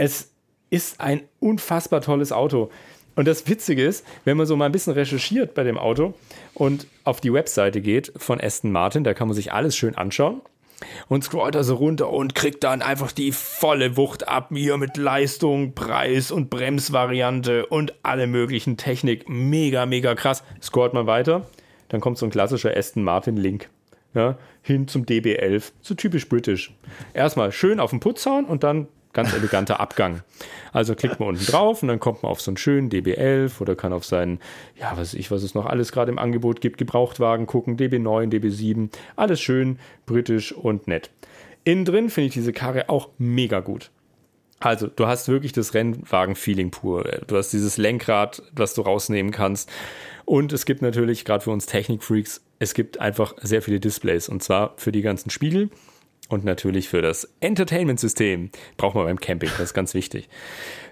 Es 0.00 0.32
ist 0.70 0.98
ein 0.98 1.24
unfassbar 1.40 2.00
tolles 2.00 2.32
Auto. 2.32 2.70
Und 3.16 3.28
das 3.28 3.46
Witzige 3.46 3.84
ist, 3.84 4.06
wenn 4.24 4.38
man 4.38 4.46
so 4.46 4.56
mal 4.56 4.64
ein 4.64 4.72
bisschen 4.72 4.94
recherchiert 4.94 5.52
bei 5.52 5.62
dem 5.62 5.76
Auto 5.76 6.14
und 6.54 6.86
auf 7.04 7.20
die 7.20 7.34
Webseite 7.34 7.82
geht 7.82 8.10
von 8.16 8.40
Aston 8.40 8.72
Martin, 8.72 9.04
da 9.04 9.12
kann 9.12 9.28
man 9.28 9.34
sich 9.34 9.52
alles 9.52 9.76
schön 9.76 9.96
anschauen 9.96 10.40
und 11.08 11.22
scrollt 11.22 11.54
also 11.54 11.74
runter 11.74 12.08
und 12.08 12.34
kriegt 12.34 12.64
dann 12.64 12.80
einfach 12.80 13.12
die 13.12 13.30
volle 13.32 13.98
Wucht 13.98 14.26
ab, 14.26 14.48
hier 14.54 14.78
mit 14.78 14.96
Leistung, 14.96 15.74
Preis 15.74 16.30
und 16.30 16.48
Bremsvariante 16.48 17.66
und 17.66 17.92
alle 18.02 18.26
möglichen 18.26 18.78
Technik. 18.78 19.28
Mega, 19.28 19.84
mega 19.84 20.14
krass. 20.14 20.42
Scrollt 20.62 20.94
man 20.94 21.06
weiter, 21.06 21.46
dann 21.90 22.00
kommt 22.00 22.16
so 22.16 22.24
ein 22.24 22.30
klassischer 22.30 22.74
Aston 22.74 23.04
Martin 23.04 23.36
Link. 23.36 23.68
Ja, 24.14 24.38
hin 24.62 24.88
zum 24.88 25.04
DB11. 25.04 25.72
So 25.82 25.94
typisch 25.94 26.26
britisch. 26.26 26.74
Erstmal 27.12 27.52
schön 27.52 27.80
auf 27.80 27.90
den 27.90 28.00
Putz 28.00 28.24
hauen 28.24 28.46
und 28.46 28.64
dann 28.64 28.88
ganz 29.12 29.32
eleganter 29.32 29.80
Abgang. 29.80 30.22
Also 30.72 30.94
klickt 30.94 31.20
man 31.20 31.30
unten 31.30 31.44
drauf 31.44 31.82
und 31.82 31.88
dann 31.88 32.00
kommt 32.00 32.22
man 32.22 32.30
auf 32.30 32.40
so 32.40 32.50
einen 32.50 32.56
schönen 32.56 32.90
DB11 32.90 33.60
oder 33.60 33.74
kann 33.74 33.92
auf 33.92 34.04
seinen, 34.04 34.38
ja, 34.78 34.92
was 34.96 35.14
ich, 35.14 35.30
was 35.30 35.42
es 35.42 35.54
noch 35.54 35.66
alles 35.66 35.92
gerade 35.92 36.12
im 36.12 36.18
Angebot 36.18 36.60
gibt, 36.60 36.78
Gebrauchtwagen 36.78 37.46
gucken, 37.46 37.76
DB9, 37.76 38.30
DB7, 38.30 38.90
alles 39.16 39.40
schön 39.40 39.78
britisch 40.06 40.52
und 40.52 40.86
nett. 40.86 41.10
Innen 41.64 41.84
drin 41.84 42.10
finde 42.10 42.28
ich 42.28 42.34
diese 42.34 42.52
Karre 42.52 42.88
auch 42.88 43.08
mega 43.18 43.60
gut. 43.60 43.90
Also, 44.62 44.88
du 44.88 45.06
hast 45.06 45.28
wirklich 45.28 45.52
das 45.52 45.72
Rennwagen-Feeling 45.72 46.70
pur. 46.70 47.04
Du 47.26 47.36
hast 47.36 47.50
dieses 47.50 47.78
Lenkrad, 47.78 48.42
das 48.54 48.74
du 48.74 48.82
rausnehmen 48.82 49.32
kannst. 49.32 49.70
Und 50.26 50.52
es 50.52 50.66
gibt 50.66 50.82
natürlich, 50.82 51.24
gerade 51.24 51.42
für 51.42 51.50
uns 51.50 51.64
Technik-Freaks, 51.64 52.42
es 52.58 52.74
gibt 52.74 53.00
einfach 53.00 53.34
sehr 53.40 53.62
viele 53.62 53.80
Displays. 53.80 54.28
Und 54.28 54.42
zwar 54.42 54.74
für 54.76 54.92
die 54.92 55.00
ganzen 55.00 55.30
Spiegel 55.30 55.70
und 56.30 56.44
natürlich 56.44 56.88
für 56.88 57.02
das 57.02 57.28
Entertainment-System. 57.40 58.50
Braucht 58.76 58.94
man 58.94 59.04
beim 59.04 59.20
Camping, 59.20 59.50
das 59.50 59.60
ist 59.60 59.74
ganz 59.74 59.92
wichtig. 59.92 60.28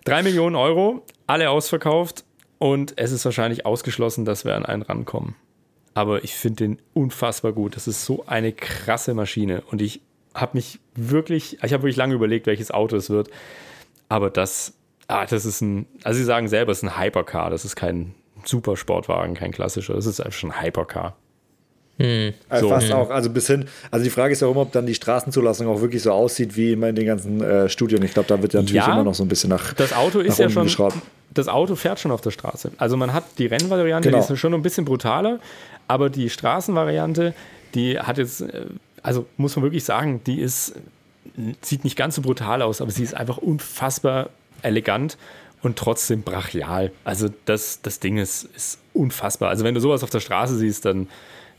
Drei 0.05 0.23
Millionen 0.23 0.57
Euro, 0.57 1.05
alle 1.27 1.49
ausverkauft 1.51 2.25
und 2.59 2.95
es 2.97 3.13
ist 3.13 3.25
wahrscheinlich 3.25 3.65
ausgeschlossen, 3.65 4.25
dass 4.25 4.45
wir 4.45 4.57
an 4.57 4.67
einen 4.67 4.83
rankommen. 4.83 5.37
Aber 5.95 6.23
ich 6.23 6.35
finde 6.35 6.65
den 6.65 6.83
unfassbar 6.93 7.53
gut. 7.53 7.77
Das 7.77 7.89
ist 7.89 8.05
so 8.05 8.25
eine 8.27 8.53
krasse 8.53 9.15
Maschine 9.15 9.63
und 9.71 9.81
ich 9.81 10.03
habe 10.35 10.57
mich 10.57 10.81
wirklich, 10.95 11.55
ich 11.63 11.73
habe 11.73 11.83
wirklich 11.83 11.97
lange 11.97 12.15
überlegt, 12.15 12.47
welches 12.47 12.71
Auto 12.71 12.97
es 12.97 13.11
wird. 13.11 13.31
Aber 14.09 14.31
das, 14.31 14.75
ah, 15.07 15.27
das 15.27 15.45
ist 15.45 15.61
ein, 15.61 15.87
also 16.05 16.19
sie 16.19 16.25
sagen 16.25 16.49
selber, 16.49 16.73
es 16.73 16.83
ist 16.83 16.89
ein 16.89 17.01
Hypercar. 17.01 17.51
Das 17.51 17.65
ist 17.65 17.77
kein 17.77 18.15
Supersportwagen, 18.45 19.35
kein 19.35 19.53
klassischer. 19.53 19.95
Das 19.95 20.07
ist 20.07 20.21
einfach 20.21 20.39
schon 20.39 20.53
ein 20.53 20.63
Hypercar. 20.63 21.17
Hm. 21.99 22.33
Also 22.49 22.69
so. 22.69 22.75
Fast 22.75 22.89
hm. 22.89 22.97
auch, 22.97 23.11
also 23.11 23.31
bis 23.31 23.49
hin, 23.49 23.67
also 23.91 24.05
die 24.05 24.11
Frage 24.11 24.33
ist 24.33 24.41
ja 24.41 24.49
immer, 24.49 24.61
ob 24.61 24.73
dann 24.73 24.87
die 24.87 24.95
Straßenzulassung 24.95 25.67
auch 25.67 25.81
wirklich 25.81 26.03
so 26.03 26.13
aussieht 26.13 26.57
wie 26.57 26.73
immer 26.73 26.89
in 26.89 26.97
den 26.97 27.07
ganzen 27.07 27.43
äh, 27.43 27.69
Studien. 27.69 28.03
Ich 28.05 28.15
glaube, 28.15 28.29
da 28.29 28.41
wird 28.41 28.55
ja 28.55 28.61
natürlich 28.61 28.87
ja, 28.87 28.93
immer 28.93 29.05
noch 29.05 29.15
so 29.15 29.25
ein 29.25 29.29
bisschen 29.29 29.51
nach. 29.51 29.75
Das 29.75 29.93
Auto 29.93 30.21
ist 30.21 30.39
ja 30.39 30.49
schon. 30.49 30.69
Das 31.35 31.47
Auto 31.47 31.75
fährt 31.75 32.01
schon 32.01 32.11
auf 32.11 32.23
der 32.23 32.31
Straße. 32.31 32.73
Also 32.79 32.97
man 32.97 33.13
hat 33.13 33.25
die 33.37 33.47
Rennvariante, 33.47 34.09
genau. 34.09 34.25
die 34.25 34.33
ist 34.33 34.39
schon 34.41 34.55
ein 34.55 34.63
bisschen 34.63 34.85
brutaler, 34.85 35.41
aber 35.87 36.09
die 36.09 36.31
Straßenvariante, 36.31 37.35
die 37.75 37.99
hat 37.99 38.17
jetzt, 38.19 38.41
äh, 38.41 38.67
also 39.03 39.27
muss 39.37 39.55
man 39.57 39.65
wirklich 39.65 39.85
sagen, 39.85 40.23
die 40.25 40.41
ist, 40.41 40.75
sieht 41.61 41.85
nicht 41.85 41.97
ganz 41.97 42.15
so 42.15 42.23
brutal 42.23 42.63
aus, 42.63 42.81
aber 42.81 42.91
sie 42.91 43.03
ist 43.03 43.15
einfach 43.15 43.37
unfassbar 43.39 44.31
elegant 44.63 45.19
und 45.63 45.77
trotzdem 45.77 46.23
brachial. 46.23 46.93
Also 47.05 47.29
das, 47.45 47.83
das 47.83 48.01
Ding 48.01 48.19
ist, 48.19 48.45
ist 48.57 48.79
unfassbar. 48.95 49.51
Also 49.51 49.65
wenn 49.65 49.75
du 49.75 49.81
sowas 49.81 50.03
auf 50.03 50.11
der 50.11 50.21
Straße 50.21 50.57
siehst, 50.57 50.85
dann 50.85 51.09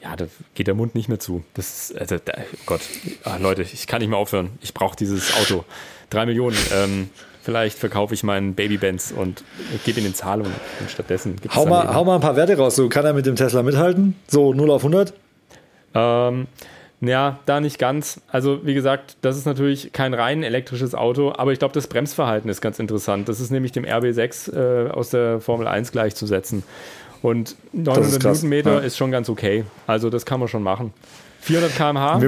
ja, 0.02 0.16
da 0.16 0.26
geht 0.56 0.68
der 0.68 0.76
Mund 0.76 0.96
nicht 0.96 1.10
mehr 1.10 1.20
zu. 1.20 1.44
Das 1.54 1.90
ist, 1.90 1.98
also, 2.00 2.18
da, 2.24 2.34
Gott, 2.66 2.82
ah, 3.24 3.38
Leute, 3.38 3.64
ich 3.64 3.88
kann 3.88 4.00
nicht 4.00 4.10
mehr 4.10 4.18
aufhören. 4.18 4.52
Ich 4.62 4.74
brauche 4.74 4.96
dieses 4.96 5.36
Auto. 5.38 5.66
Drei 6.10 6.26
Millionen. 6.26 6.58
Ähm, 6.74 7.10
vielleicht 7.42 7.78
verkaufe 7.78 8.14
ich 8.14 8.24
meinen 8.24 8.56
Baby-Benz 8.56 9.12
und 9.16 9.44
gebe 9.86 10.00
ihn 10.00 10.06
in 10.06 10.16
Zahlung. 10.16 10.48
Und 10.80 10.90
stattdessen 10.90 11.36
hau, 11.54 11.66
mal, 11.66 11.94
hau 11.94 12.06
mal 12.06 12.16
ein 12.16 12.22
paar 12.22 12.36
Werte 12.36 12.58
raus. 12.58 12.76
So, 12.76 12.88
kann 12.90 13.06
er 13.06 13.14
mit 13.14 13.26
dem 13.26 13.36
Tesla 13.36 13.62
mithalten? 13.62 14.16
So 14.28 14.54
0 14.54 14.72
auf 14.72 14.84
100? 14.84 15.14
Ähm, 15.96 16.48
ja, 17.02 17.40
da 17.46 17.62
nicht 17.62 17.80
ganz. 17.80 18.22
Also, 18.30 18.66
wie 18.66 18.74
gesagt, 18.74 19.18
das 19.22 19.38
ist 19.38 19.46
natürlich 19.46 19.94
kein 19.94 20.14
rein 20.14 20.44
elektrisches 20.44 20.94
Auto, 20.96 21.34
aber 21.36 21.54
ich 21.54 21.60
glaube, 21.60 21.74
das 21.74 21.88
Bremsverhalten 21.88 22.50
ist 22.50 22.60
ganz 22.62 22.78
interessant. 22.80 23.30
Das 23.30 23.40
ist 23.40 23.52
nämlich 23.52 23.72
dem 23.72 23.86
RB6 23.86 24.54
äh, 24.54 24.90
aus 24.92 25.10
der 25.10 25.40
Formel 25.40 25.68
1 25.68 25.92
gleichzusetzen. 25.92 26.64
Und 27.22 27.56
900 27.74 28.24
Newtonmeter 28.24 28.74
ja. 28.76 28.80
ist 28.80 28.98
schon 28.98 29.12
ganz 29.12 29.30
okay. 29.30 29.66
Also 29.88 30.10
das 30.10 30.26
kann 30.26 30.40
man 30.40 30.48
schon 30.48 30.64
machen. 30.64 30.94
400 31.42 31.76
km/h. 31.76 32.22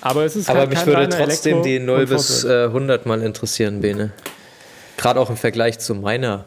Aber 0.00 0.24
es 0.24 0.36
ist 0.36 0.48
Aber 0.48 0.60
halt 0.60 0.70
mich 0.70 0.86
würde 0.86 1.08
trotzdem 1.08 1.54
Elektro 1.54 1.64
die 1.64 1.78
0 1.80 2.06
bis 2.06 2.44
äh, 2.44 2.64
100 2.64 3.06
mal 3.06 3.22
interessieren, 3.22 3.80
Bene. 3.80 4.12
Gerade 4.96 5.20
auch 5.20 5.30
im 5.30 5.36
Vergleich 5.36 5.78
zu 5.78 5.94
meiner 5.94 6.44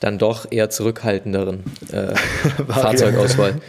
dann 0.00 0.18
doch 0.18 0.50
eher 0.50 0.70
zurückhaltenderen 0.70 1.62
äh, 1.92 2.14
Fahrzeugauswahl. 2.68 3.60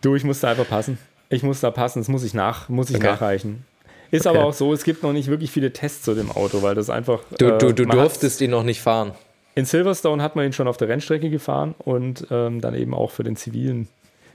Du, 0.00 0.16
ich 0.16 0.24
muss 0.24 0.40
da 0.40 0.50
einfach 0.50 0.68
passen. 0.68 0.98
Ich 1.28 1.42
muss 1.42 1.60
da 1.60 1.70
passen, 1.70 2.00
das 2.00 2.08
muss 2.08 2.24
ich, 2.24 2.34
nach, 2.34 2.68
muss 2.68 2.90
ich 2.90 2.96
okay. 2.96 3.06
nachreichen. 3.06 3.64
Ist 4.10 4.26
okay. 4.26 4.36
aber 4.36 4.46
auch 4.46 4.54
so, 4.54 4.72
es 4.72 4.84
gibt 4.84 5.02
noch 5.02 5.12
nicht 5.12 5.28
wirklich 5.28 5.50
viele 5.50 5.72
Tests 5.72 6.02
zu 6.02 6.14
dem 6.14 6.30
Auto, 6.30 6.62
weil 6.62 6.74
das 6.74 6.88
einfach. 6.88 7.20
Du, 7.36 7.58
du, 7.58 7.72
du 7.72 7.82
äh, 7.82 7.86
durftest 7.86 8.40
ihn 8.40 8.50
noch 8.50 8.62
nicht 8.62 8.80
fahren. 8.80 9.12
In 9.58 9.64
Silverstone 9.64 10.22
hat 10.22 10.36
man 10.36 10.46
ihn 10.46 10.52
schon 10.52 10.68
auf 10.68 10.76
der 10.76 10.88
Rennstrecke 10.88 11.30
gefahren 11.30 11.74
und 11.78 12.28
ähm, 12.30 12.60
dann 12.60 12.74
eben 12.74 12.94
auch 12.94 13.10
für 13.10 13.24
den 13.24 13.34
zivilen. 13.34 13.88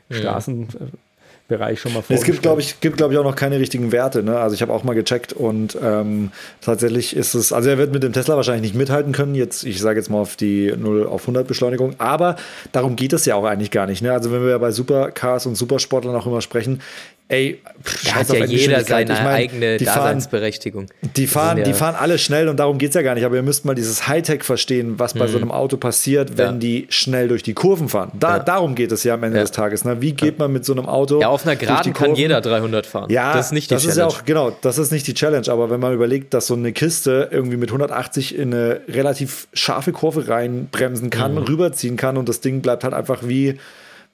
Straßenbereich 0.10 1.80
schon 1.80 1.94
mal 1.94 2.02
vorgestellt. 2.02 2.20
Es 2.20 2.26
gibt, 2.26 2.42
glaube 2.42 2.62
ich, 2.62 2.80
gibt, 2.82 3.00
ich, 3.00 3.18
auch 3.18 3.24
noch 3.24 3.36
keine 3.36 3.58
richtigen 3.58 3.92
Werte. 3.92 4.22
Ne? 4.22 4.38
Also 4.38 4.54
ich 4.54 4.62
habe 4.62 4.74
auch 4.74 4.84
mal 4.84 4.94
gecheckt 4.94 5.34
und 5.34 5.78
ähm, 5.82 6.32
tatsächlich 6.62 7.16
ist 7.16 7.36
es, 7.36 7.54
also 7.54 7.70
er 7.70 7.78
wird 7.78 7.94
mit 7.94 8.04
dem 8.04 8.14
Tesla 8.14 8.36
wahrscheinlich 8.36 8.74
nicht 8.74 8.76
mithalten 8.76 9.14
können. 9.14 9.34
Jetzt, 9.34 9.64
ich 9.64 9.80
sage 9.80 9.98
jetzt 9.98 10.10
mal 10.10 10.20
auf 10.20 10.36
die 10.36 10.74
0 10.76 11.08
auf 11.08 11.22
100 11.22 11.48
Beschleunigung, 11.48 11.96
aber 12.00 12.36
darum 12.74 12.96
geht 12.96 13.14
es 13.14 13.26
ja 13.26 13.36
auch 13.36 13.46
eigentlich 13.46 13.72
gar 13.72 13.88
nicht. 13.88 14.02
Ne? 14.02 14.12
Also 14.12 14.32
wenn 14.32 14.42
wir 14.42 14.50
ja 14.50 14.58
bei 14.58 14.72
Supercars 14.72 15.46
und 15.46 15.56
Supersportlern 15.56 16.16
auch 16.16 16.28
immer 16.28 16.42
sprechen, 16.42 16.82
ey, 17.28 17.62
da 18.06 18.16
hat 18.16 18.30
ja 18.30 18.46
jeder 18.46 18.84
seine 18.84 19.14
ich 19.14 19.20
mein, 19.20 19.28
eigene 19.28 19.78
die 19.78 19.86
Daseinsberechtigung. 19.86 20.88
Fahren, 20.88 21.12
die, 21.16 21.28
fahren, 21.28 21.58
ja 21.58 21.64
die 21.64 21.74
fahren 21.74 21.96
alle 21.96 22.18
schnell 22.18 22.48
und 22.50 22.58
darum 22.58 22.78
geht 22.78 22.90
es 22.90 22.96
ja 22.96 23.02
gar 23.02 23.16
nicht. 23.16 23.26
Aber 23.26 23.36
ihr 23.36 23.44
müsst 23.44 23.66
mal 23.66 23.76
dieses 23.76 24.08
Hightech 24.08 24.44
verstehen, 24.44 25.00
was 25.00 25.14
bei 25.14 25.28
mhm. 25.28 25.32
so 25.32 25.38
einem 25.38 25.52
Auto 25.52 25.78
passiert, 25.78 26.38
wenn 26.38 26.46
ja. 26.46 26.52
die 26.54 26.88
schnell 26.90 27.28
durch 27.28 27.44
die 27.44 27.54
Kurven 27.54 27.90
fahren. 27.90 28.12
Da, 28.20 28.38
ja. 28.38 28.44
Darum 28.44 28.76
geht 28.76 28.92
es 28.92 29.04
ja 29.04 29.16
am 29.16 29.24
Ende 29.24 29.40
des 29.40 29.52
Tages. 29.52 29.86
Ne? 29.86 30.02
Wie 30.02 30.14
geht 30.14 30.40
man 30.40 30.52
mit 30.52 30.66
so 30.66 30.74
einem 30.74 30.86
Auto? 30.86 31.22
Ja, 31.22 31.30
auf 31.30 31.46
einer 31.46 31.56
Geraden 31.56 31.94
kann 31.94 32.16
jeder 32.16 32.42
300 32.42 32.86
fahren. 32.86 33.10
Ja, 33.10 33.34
das 33.34 33.48
ist 33.48 33.52
nicht 33.54 33.70
die 33.70 33.76
das 33.76 33.84
Challenge. 33.84 34.08
Ist 34.08 34.14
ja 34.14 34.20
auch, 34.20 34.26
genau, 34.26 34.56
das 34.62 34.78
ist 34.78 34.92
nicht 34.92 35.08
die 35.08 35.14
Challenge. 35.14 35.48
Aber 35.50 35.70
wenn 35.70 35.80
man 35.80 35.94
überlegt, 35.94 36.34
dass 36.34 36.48
so 36.48 36.54
eine 36.54 36.72
Kiste 36.72 37.30
irgendwie 37.32 37.58
mit 37.58 37.70
180 37.70 38.38
in 38.38 38.54
eine 38.54 38.82
relativ 38.88 39.48
scharfe 39.54 39.92
Kurve 39.92 40.28
reinbremsen 40.28 41.10
kann, 41.10 41.34
mhm. 41.34 41.40
rüberziehen 41.40 41.98
kann 41.98 42.18
und 42.18 42.30
das 42.30 42.42
Ding 42.42 42.62
bleibt 42.62 42.84
halt 42.84 42.94
einfach 42.94 43.22
wie 43.24 43.58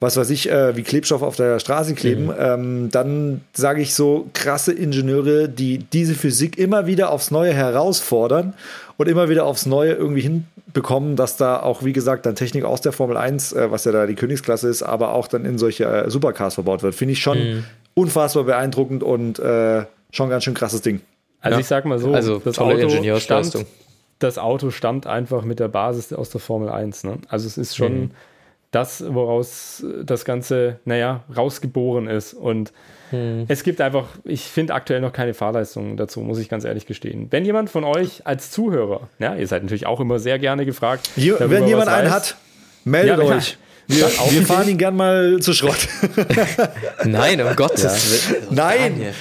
was 0.00 0.16
weiß 0.16 0.30
ich, 0.30 0.50
äh, 0.50 0.76
wie 0.76 0.82
Klebstoff 0.82 1.22
auf 1.22 1.36
der 1.36 1.58
Straße 1.60 1.94
kleben, 1.94 2.26
mhm. 2.26 2.34
ähm, 2.38 2.88
dann 2.90 3.42
sage 3.52 3.82
ich 3.82 3.94
so 3.94 4.28
krasse 4.32 4.72
Ingenieure, 4.72 5.48
die 5.48 5.78
diese 5.78 6.14
Physik 6.14 6.58
immer 6.58 6.86
wieder 6.86 7.10
aufs 7.10 7.30
Neue 7.30 7.52
herausfordern 7.52 8.54
und 8.96 9.08
immer 9.08 9.28
wieder 9.28 9.44
aufs 9.44 9.66
Neue 9.66 9.92
irgendwie 9.92 10.22
hinbekommen, 10.22 11.16
dass 11.16 11.36
da 11.36 11.60
auch, 11.60 11.84
wie 11.84 11.92
gesagt, 11.92 12.24
dann 12.24 12.34
Technik 12.34 12.64
aus 12.64 12.80
der 12.80 12.92
Formel 12.92 13.18
1, 13.18 13.52
äh, 13.52 13.70
was 13.70 13.84
ja 13.84 13.92
da 13.92 14.06
die 14.06 14.14
Königsklasse 14.14 14.68
ist, 14.68 14.82
aber 14.82 15.12
auch 15.12 15.28
dann 15.28 15.44
in 15.44 15.58
solche 15.58 15.84
äh, 15.84 16.10
Supercars 16.10 16.54
verbaut 16.54 16.82
wird. 16.82 16.94
Finde 16.94 17.12
ich 17.12 17.20
schon 17.20 17.38
mhm. 17.38 17.64
unfassbar 17.92 18.44
beeindruckend 18.44 19.02
und 19.02 19.38
äh, 19.38 19.84
schon 20.12 20.30
ganz 20.30 20.44
schön 20.44 20.54
krasses 20.54 20.80
Ding. 20.80 21.02
Also 21.42 21.56
ja. 21.56 21.60
ich 21.60 21.66
sag 21.66 21.84
mal 21.84 21.98
so, 21.98 22.14
also 22.14 22.38
das 22.38 22.58
Auto 22.58 22.88
stammt, 23.18 23.66
das 24.18 24.38
Auto 24.38 24.70
stammt 24.70 25.06
einfach 25.06 25.44
mit 25.44 25.60
der 25.60 25.68
Basis 25.68 26.12
aus 26.14 26.30
der 26.30 26.40
Formel 26.40 26.70
1. 26.70 27.04
Ne? 27.04 27.18
Also 27.28 27.46
es 27.46 27.58
ist 27.58 27.76
schon 27.76 28.00
mhm 28.00 28.10
das, 28.70 29.04
woraus 29.06 29.84
das 30.04 30.24
Ganze, 30.24 30.78
naja, 30.84 31.24
rausgeboren 31.36 32.06
ist. 32.06 32.34
Und 32.34 32.72
hm. 33.10 33.44
es 33.48 33.64
gibt 33.64 33.80
einfach, 33.80 34.06
ich 34.24 34.42
finde 34.42 34.74
aktuell 34.74 35.00
noch 35.00 35.12
keine 35.12 35.34
Fahrleistungen 35.34 35.96
dazu, 35.96 36.20
muss 36.20 36.38
ich 36.38 36.48
ganz 36.48 36.64
ehrlich 36.64 36.86
gestehen. 36.86 37.26
Wenn 37.30 37.44
jemand 37.44 37.70
von 37.70 37.84
euch 37.84 38.26
als 38.26 38.50
Zuhörer, 38.50 39.08
ja, 39.18 39.34
ihr 39.34 39.46
seid 39.46 39.62
natürlich 39.62 39.86
auch 39.86 40.00
immer 40.00 40.18
sehr 40.18 40.38
gerne 40.38 40.64
gefragt. 40.66 41.10
Darüber, 41.16 41.50
wenn 41.50 41.66
jemand 41.66 41.88
einen 41.88 42.10
hat, 42.10 42.36
meldet 42.84 43.18
ja, 43.18 43.24
euch. 43.24 43.58
Wir, 43.88 44.06
wir 44.06 44.46
fahren 44.46 44.68
ihn 44.68 44.78
gern 44.78 44.94
mal 44.94 45.40
zu 45.40 45.52
Schrott. 45.52 45.88
Nein, 47.04 47.40
um 47.40 47.56
Gottes 47.56 48.30
Willen. 48.30 48.46
Nein. 48.50 49.14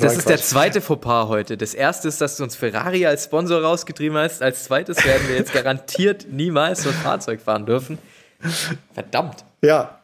Das 0.00 0.14
ist 0.14 0.18
Quatsch. 0.20 0.28
der 0.28 0.38
zweite 0.38 0.80
Fauxpas 0.80 1.28
heute. 1.28 1.56
Das 1.56 1.72
erste 1.74 2.08
ist, 2.08 2.20
dass 2.20 2.36
du 2.36 2.42
uns 2.42 2.56
Ferrari 2.56 3.06
als 3.06 3.24
Sponsor 3.24 3.62
rausgetrieben 3.62 4.18
hast. 4.18 4.42
Als 4.42 4.64
zweites 4.64 5.04
werden 5.04 5.28
wir 5.28 5.36
jetzt 5.36 5.52
garantiert 5.52 6.26
niemals 6.30 6.82
so 6.82 6.88
ein 6.88 6.94
Fahrzeug 6.96 7.40
fahren 7.40 7.64
dürfen. 7.64 7.98
Verdammt. 8.94 9.44
Ja, 9.62 9.98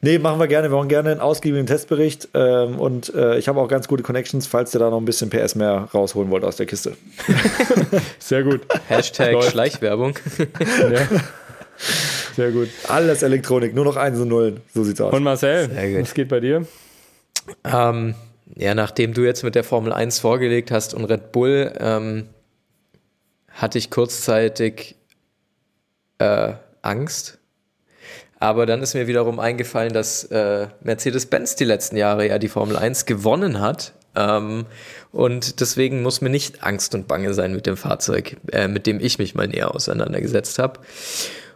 Nee, 0.00 0.18
machen 0.18 0.38
wir 0.38 0.46
gerne. 0.46 0.70
Wir 0.70 0.76
machen 0.76 0.88
gerne 0.88 1.10
einen 1.10 1.20
ausgiebigen 1.20 1.66
Testbericht. 1.66 2.28
Ähm, 2.34 2.78
und 2.78 3.12
äh, 3.14 3.38
ich 3.38 3.48
habe 3.48 3.60
auch 3.60 3.68
ganz 3.68 3.88
gute 3.88 4.02
Connections, 4.02 4.46
falls 4.46 4.74
ihr 4.74 4.78
da 4.78 4.90
noch 4.90 4.98
ein 4.98 5.04
bisschen 5.04 5.30
PS 5.30 5.54
mehr 5.54 5.88
rausholen 5.92 6.30
wollt 6.30 6.44
aus 6.44 6.56
der 6.56 6.66
Kiste. 6.66 6.96
Sehr 8.18 8.44
gut. 8.44 8.60
Hashtag 8.88 9.32
Läuft. 9.32 9.50
Schleichwerbung. 9.50 10.14
ja. 10.90 11.08
Sehr 12.36 12.52
gut. 12.52 12.68
Alles 12.88 13.22
Elektronik, 13.22 13.74
nur 13.74 13.84
noch 13.84 13.96
eins 13.96 14.18
und 14.20 14.28
Nullen. 14.28 14.60
So 14.72 14.84
sieht's 14.84 15.00
aus. 15.00 15.12
Und 15.12 15.22
Marcel, 15.22 15.70
was 16.00 16.14
geht 16.14 16.28
bei 16.28 16.40
dir? 16.40 16.66
Ähm, 17.64 18.14
ja, 18.54 18.74
nachdem 18.74 19.14
du 19.14 19.24
jetzt 19.24 19.42
mit 19.42 19.54
der 19.54 19.64
Formel 19.64 19.92
1 19.92 20.18
vorgelegt 20.18 20.70
hast 20.70 20.94
und 20.94 21.04
Red 21.04 21.32
Bull, 21.32 21.72
ähm, 21.78 22.28
hatte 23.50 23.78
ich 23.78 23.90
kurzzeitig 23.90 24.96
äh, 26.18 26.52
Angst, 26.82 27.38
aber 28.46 28.64
dann 28.64 28.80
ist 28.80 28.94
mir 28.94 29.08
wiederum 29.08 29.40
eingefallen, 29.40 29.92
dass 29.92 30.22
äh, 30.24 30.68
Mercedes-Benz 30.82 31.56
die 31.56 31.64
letzten 31.64 31.96
Jahre 31.96 32.28
ja 32.28 32.38
die 32.38 32.48
Formel 32.48 32.76
1 32.76 33.04
gewonnen 33.04 33.60
hat. 33.60 33.92
Ähm, 34.14 34.66
und 35.10 35.60
deswegen 35.60 36.02
muss 36.02 36.20
mir 36.20 36.30
nicht 36.30 36.62
Angst 36.62 36.94
und 36.94 37.08
Bange 37.08 37.34
sein 37.34 37.52
mit 37.52 37.66
dem 37.66 37.76
Fahrzeug, 37.76 38.36
äh, 38.52 38.68
mit 38.68 38.86
dem 38.86 39.00
ich 39.00 39.18
mich 39.18 39.34
mal 39.34 39.48
näher 39.48 39.74
auseinandergesetzt 39.74 40.60
habe. 40.60 40.78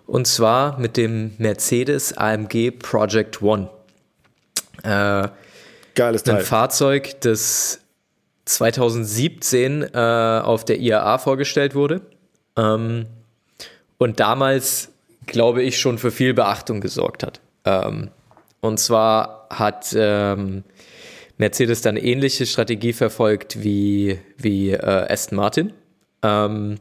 Und 0.07 0.27
zwar 0.27 0.81
mit 0.81 0.97
dem 0.97 1.35
Mercedes 1.39 2.13
AMG 2.17 2.73
Project 2.73 3.41
One. 3.41 3.71
Äh, 4.83 5.29
Geiles 5.95 6.25
Teil. 6.25 6.39
Ein 6.39 6.43
Fahrzeug, 6.43 7.21
das 7.21 7.81
2017 8.47 9.83
äh, 9.95 10.41
auf 10.43 10.65
der 10.65 10.81
IAA 10.81 11.19
vorgestellt 11.19 11.77
wurde. 11.77 12.01
Ähm, 12.57 13.07
und 13.97 14.19
damals 14.19 14.90
glaube 15.27 15.63
ich, 15.63 15.79
schon 15.79 15.99
für 15.99 16.11
viel 16.11 16.35
Beachtung 16.35 16.81
gesorgt 16.81 17.23
hat. 17.23 17.41
Ähm, 17.65 18.11
und 18.61 18.79
zwar 18.79 19.47
hat 19.51 19.95
ähm, 19.97 20.65
Mercedes 21.39 21.81
dann 21.81 21.97
ähnliche 21.97 22.47
Strategie 22.47 22.93
verfolgt 22.93 23.63
wie, 23.63 24.19
wie 24.37 24.73
äh, 24.73 24.77
Aston 25.13 25.37
Martin 25.37 25.73
ähm, 26.23 26.77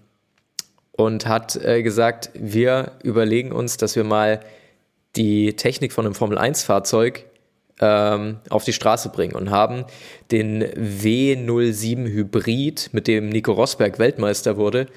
und 0.92 1.26
hat 1.28 1.56
äh, 1.56 1.82
gesagt, 1.82 2.32
wir 2.34 2.92
überlegen 3.04 3.52
uns, 3.52 3.78
dass 3.78 3.96
wir 3.96 4.04
mal 4.04 4.42
die 5.16 5.56
Technik 5.56 5.94
von 5.94 6.06
einem 6.06 6.14
Formel-1-Fahrzeug 6.14 7.26
ähm, 7.80 8.40
auf 8.50 8.66
die 8.66 8.74
Straße 8.74 9.10
bringen 9.10 9.36
und 9.36 9.50
haben 9.50 9.86
den 10.32 10.64
W07 10.64 12.08
Hybrid, 12.08 12.90
mit 12.92 13.08
dem 13.08 13.30
Nico 13.30 13.54
Rosberg 13.54 14.00
Weltmeister 14.00 14.58
wurde, 14.58 14.88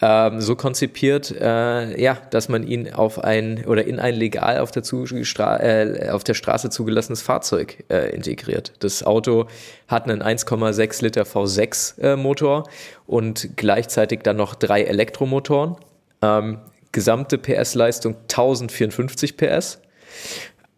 ähm, 0.00 0.40
so 0.40 0.54
konzipiert, 0.54 1.32
äh, 1.32 2.00
ja, 2.00 2.18
dass 2.30 2.48
man 2.48 2.66
ihn 2.66 2.92
auf 2.92 3.18
ein 3.22 3.64
oder 3.66 3.84
in 3.84 3.98
ein 3.98 4.14
legal 4.14 4.58
auf 4.58 4.70
der, 4.70 4.82
Zugestra 4.82 5.58
äh, 5.60 6.10
auf 6.10 6.22
der 6.22 6.34
Straße 6.34 6.70
zugelassenes 6.70 7.22
Fahrzeug 7.22 7.84
äh, 7.90 8.14
integriert. 8.14 8.72
Das 8.78 9.02
Auto 9.02 9.46
hat 9.88 10.08
einen 10.08 10.22
1,6 10.22 11.02
Liter 11.02 11.22
V6 11.22 12.00
äh, 12.00 12.16
Motor 12.16 12.68
und 13.06 13.56
gleichzeitig 13.56 14.20
dann 14.22 14.36
noch 14.36 14.54
drei 14.54 14.84
Elektromotoren. 14.84 15.76
Ähm, 16.22 16.58
gesamte 16.92 17.38
PS-Leistung 17.38 18.16
1054 18.28 19.36
PS. 19.36 19.80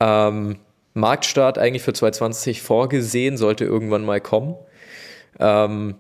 Ähm, 0.01 0.57
Marktstart 0.95 1.59
eigentlich 1.59 1.83
für 1.83 1.93
2020 1.93 2.63
vorgesehen, 2.63 3.37
sollte 3.37 3.65
irgendwann 3.65 4.05
mal 4.05 4.21
kommen. 4.21 4.57
Ähm, 5.39 5.97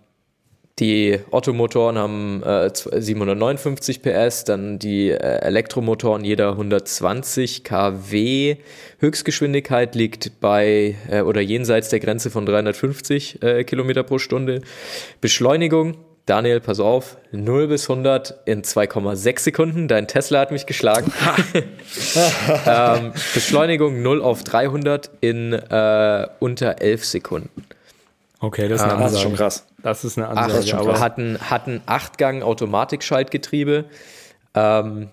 die 0.80 1.20
Ottomotoren 1.30 1.98
haben 1.98 2.42
äh, 2.42 2.70
759 2.74 4.02
PS, 4.02 4.44
dann 4.44 4.78
die 4.78 5.10
äh, 5.10 5.16
Elektromotoren 5.16 6.24
jeder 6.24 6.52
120 6.52 7.64
kW. 7.64 8.56
Höchstgeschwindigkeit 8.98 9.94
liegt 9.94 10.40
bei 10.40 10.96
äh, 11.10 11.20
oder 11.20 11.42
jenseits 11.42 11.90
der 11.90 12.00
Grenze 12.00 12.30
von 12.30 12.46
350 12.46 13.42
äh, 13.42 13.64
Kilometer 13.64 14.02
pro 14.02 14.18
Stunde. 14.18 14.62
Beschleunigung, 15.20 15.98
Daniel, 16.24 16.60
pass 16.60 16.80
auf, 16.80 17.18
0 17.32 17.68
bis 17.68 17.90
100 17.90 18.40
in 18.46 18.62
2,6 18.62 19.40
Sekunden. 19.40 19.86
Dein 19.86 20.08
Tesla 20.08 20.40
hat 20.40 20.50
mich 20.50 20.64
geschlagen. 20.64 21.12
ähm, 22.66 23.12
Beschleunigung 23.34 24.00
0 24.00 24.22
auf 24.22 24.44
300 24.44 25.10
in 25.20 25.52
äh, 25.52 26.26
unter 26.38 26.80
11 26.80 27.04
Sekunden. 27.04 27.66
Okay, 28.42 28.68
das 28.68 28.80
ist, 28.80 28.86
eine 28.86 28.94
ah, 28.94 29.02
das 29.02 29.12
ist 29.12 29.20
schon 29.20 29.34
krass. 29.34 29.66
Das 29.82 30.04
ist 30.04 30.18
eine 30.18 30.28
Ansage. 30.28 30.76
Ach, 30.76 30.80
aber 30.80 31.00
hatten, 31.00 31.38
hatten 31.40 31.80
8-Gang 31.86 32.42
Automatikschaltgetriebe. 32.42 33.84
Ähm, 34.54 35.10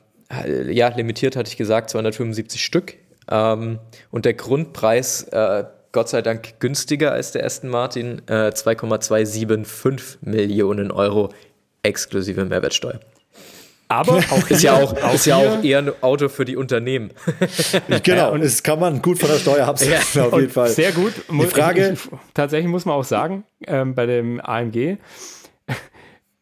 ja, 0.69 0.89
limitiert 0.89 1.35
hatte 1.35 1.49
ich 1.49 1.57
gesagt, 1.57 1.89
275 1.89 2.63
Stück. 2.63 2.95
Ähm, 3.29 3.79
und 4.11 4.25
der 4.25 4.33
Grundpreis, 4.33 5.23
äh, 5.23 5.65
Gott 5.91 6.09
sei 6.09 6.21
Dank 6.21 6.59
günstiger 6.59 7.11
als 7.11 7.31
der 7.31 7.45
Aston 7.45 7.69
Martin, 7.69 8.21
äh, 8.27 8.51
2,275 8.51 10.21
Millionen 10.21 10.91
Euro 10.91 11.29
exklusive 11.83 12.45
Mehrwertsteuer. 12.45 12.99
Aber 13.89 14.17
auch 14.31 14.49
ist, 14.49 14.63
ja 14.63 14.73
auch, 14.73 14.93
auch 15.01 15.13
ist 15.13 15.25
ja 15.25 15.37
auch 15.37 15.63
eher 15.63 15.79
ein 15.79 15.91
Auto 16.01 16.29
für 16.29 16.45
die 16.45 16.57
Unternehmen. 16.57 17.11
genau, 18.03 18.17
ja, 18.17 18.27
und 18.27 18.43
das 18.43 18.61
kann 18.63 18.79
man 18.79 19.01
gut 19.01 19.19
von 19.19 19.29
der 19.29 19.37
Steuer 19.37 19.67
absetzen, 19.67 20.21
ja, 20.21 20.27
auf 20.31 20.39
jeden 20.39 20.51
Fall. 20.51 20.69
Sehr 20.69 20.91
gut. 20.91 21.13
Die 21.29 21.45
Frage. 21.45 21.95
Tatsächlich 22.33 22.69
muss 22.69 22.85
man 22.85 22.95
auch 22.95 23.03
sagen, 23.03 23.43
ähm, 23.65 23.95
bei 23.95 24.05
dem 24.05 24.41
AMG, 24.41 24.97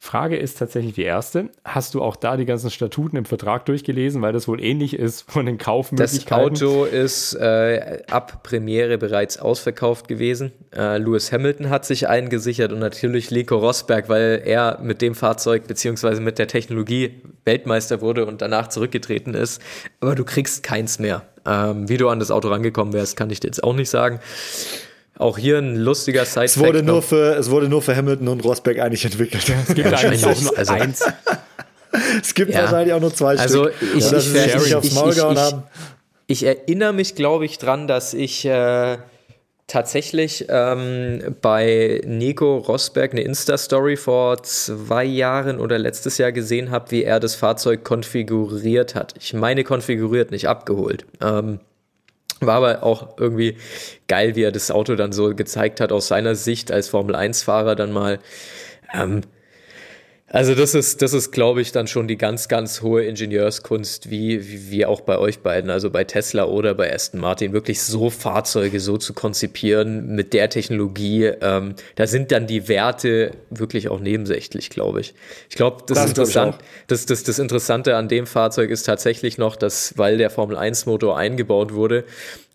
Frage 0.06 0.38
ist 0.38 0.60
tatsächlich 0.60 0.94
die 0.94 1.04
erste. 1.04 1.50
Hast 1.64 1.96
du 1.96 2.04
auch 2.04 2.16
da 2.16 2.38
die 2.38 2.46
ganzen 2.46 2.70
Statuten 2.70 3.18
im 3.18 3.26
Vertrag 3.26 3.66
durchgelesen, 3.66 4.22
weil 4.22 4.34
das 4.34 4.48
wohl 4.48 4.62
ähnlich 4.62 4.94
ist 4.94 5.30
von 5.30 5.48
den 5.48 5.58
Kaufmöglichkeiten? 5.58 6.54
Das 6.54 6.62
Auto 6.62 6.86
ist 6.86 7.34
äh, 7.34 8.04
ab 8.12 8.44
Premiere 8.44 9.00
bereits 9.00 9.40
ausverkauft 9.40 10.08
gewesen. 10.08 10.52
Äh, 10.76 11.00
Lewis 11.00 11.32
Hamilton 11.32 11.72
hat 11.72 11.86
sich 11.86 12.08
eingesichert 12.08 12.72
und 12.72 12.80
natürlich 12.80 13.32
Lico 13.32 13.58
Rosberg, 13.58 14.08
weil 14.08 14.44
er 14.46 14.80
mit 14.80 15.02
dem 15.02 15.16
Fahrzeug 15.16 15.66
beziehungsweise 15.66 16.22
mit 16.22 16.38
der 16.38 16.48
Technologie 16.48 17.24
Weltmeister 17.44 18.00
wurde 18.02 18.28
und 18.28 18.44
danach 18.44 18.68
zurückgetreten 18.68 19.34
ist. 19.34 19.60
Aber 20.02 20.14
du 20.14 20.24
kriegst 20.24 20.62
keins 20.62 21.00
mehr. 21.00 21.24
Ähm, 21.48 21.90
wie 21.90 21.98
du 21.98 22.10
an 22.10 22.20
das 22.20 22.30
Auto 22.30 22.50
rangekommen 22.50 22.94
wärst, 22.94 23.18
kann 23.18 23.32
ich 23.32 23.40
dir 23.40 23.48
jetzt 23.48 23.64
auch 23.64 23.74
nicht 23.74 23.90
sagen. 23.90 24.20
Auch 25.18 25.38
hier 25.38 25.58
ein 25.60 25.78
lustiger 25.78 26.26
side 26.26 26.46
es 26.46 26.58
wurde 26.58 26.84
nur 26.84 27.02
für 27.02 27.36
Es 27.36 27.50
wurde 27.50 27.70
nur 27.70 27.82
für 27.82 27.96
Hamilton 27.96 28.28
und 28.28 28.44
Rosberg 28.44 28.80
eigentlich 28.80 29.06
entwickelt. 29.06 29.44
Es 29.68 29.74
gibt 29.74 29.92
ja, 29.92 29.98
eigentlich 29.98 30.26
auch 30.26 30.42
nur 30.42 30.58
also, 30.58 30.74
eins. 30.74 31.04
es 32.22 32.34
gibt 32.34 32.52
ja. 32.52 32.64
wahrscheinlich 32.64 32.94
auch 32.94 33.00
nur 33.00 33.14
zwei 33.14 33.38
also 33.38 33.70
Stück. 33.70 33.76
Ich, 33.96 34.12
ich, 34.12 34.12
ich, 34.12 34.36
ich, 34.84 35.18
ich, 35.18 35.56
ich, 36.28 36.44
erinnere 36.44 36.92
mich, 36.92 37.16
glaube 37.16 37.46
ich, 37.46 37.58
dran, 37.60 37.88
dass 37.88 38.14
ich 38.14 38.46
äh, 38.46 38.98
tatsächlich 39.68 40.46
ähm, 40.50 41.36
bei 41.42 42.02
Nico 42.06 42.58
Rosberg 42.58 43.12
eine 43.12 43.22
Insta-Story 43.22 43.96
vor 43.96 44.44
zwei 44.44 45.06
Jahren 45.06 45.60
oder 45.60 45.80
letztes 45.80 46.18
Jahr 46.18 46.32
gesehen 46.32 46.72
habe, 46.72 46.92
wie 46.92 47.04
er 47.04 47.20
das 47.20 47.36
Fahrzeug 47.36 47.84
konfiguriert 47.84 48.96
hat. 48.96 49.14
Ich 49.20 49.34
meine 49.34 49.64
konfiguriert, 49.64 50.32
nicht 50.32 50.48
abgeholt. 50.48 51.06
Ähm, 51.22 51.60
war 52.42 52.56
aber 52.56 52.84
auch 52.84 53.18
irgendwie 53.18 53.58
geil, 54.08 54.36
wie 54.36 54.44
er 54.44 54.52
das 54.52 54.72
Auto 54.72 54.96
dann 54.96 55.12
so 55.12 55.34
gezeigt 55.36 55.80
hat 55.80 55.92
aus 55.92 56.08
seiner 56.08 56.36
Sicht 56.36 56.72
als 56.72 56.90
Formel-1-Fahrer 56.90 57.76
dann 57.76 57.92
mal. 57.92 58.20
Ähm, 58.94 59.22
also 60.28 60.56
das 60.56 60.74
ist, 60.74 61.04
das 61.04 61.14
ist, 61.14 61.32
glaube 61.32 61.62
ich, 61.62 61.72
dann 61.72 61.86
schon 61.86 62.08
die 62.08 62.18
ganz, 62.18 62.48
ganz 62.48 62.82
hohe 62.82 63.04
Ingenieurskunst, 63.04 64.10
wie, 64.10 64.50
wie, 64.50 64.72
wie 64.72 64.86
auch 64.86 65.02
bei 65.02 65.20
euch 65.20 65.40
beiden, 65.40 65.70
also 65.70 65.92
bei 65.92 66.04
Tesla 66.04 66.46
oder 66.46 66.74
bei 66.74 66.92
Aston 66.92 67.22
Martin, 67.22 67.54
wirklich 67.54 67.84
so 67.84 68.10
Fahrzeuge 68.10 68.80
so 68.80 68.98
zu 68.98 69.14
konzipieren 69.14 70.16
mit 70.16 70.34
der 70.34 70.50
Technologie. 70.50 71.26
Ähm, 71.26 71.76
da 71.96 72.08
sind 72.08 72.32
dann 72.32 72.48
die 72.48 72.68
Werte 72.68 73.32
wirklich 73.52 73.90
auch 73.90 74.00
nebensächlich, 74.00 74.72
glaube 74.72 75.02
ich. 75.02 75.14
Ich 75.50 75.56
glaube, 75.56 75.84
das, 75.86 76.00
das, 76.00 76.10
interessant, 76.10 76.58
das, 76.88 77.06
das, 77.06 77.22
das 77.22 77.38
Interessante 77.38 77.96
an 77.96 78.08
dem 78.08 78.26
Fahrzeug 78.26 78.72
ist 78.72 78.84
tatsächlich 78.84 79.38
noch, 79.38 79.56
dass, 79.56 79.96
weil 79.98 80.18
der 80.18 80.32
Formel 80.32 80.58
1 80.58 80.88
Motor 80.88 81.20
eingebaut 81.20 81.72
wurde 81.74 82.04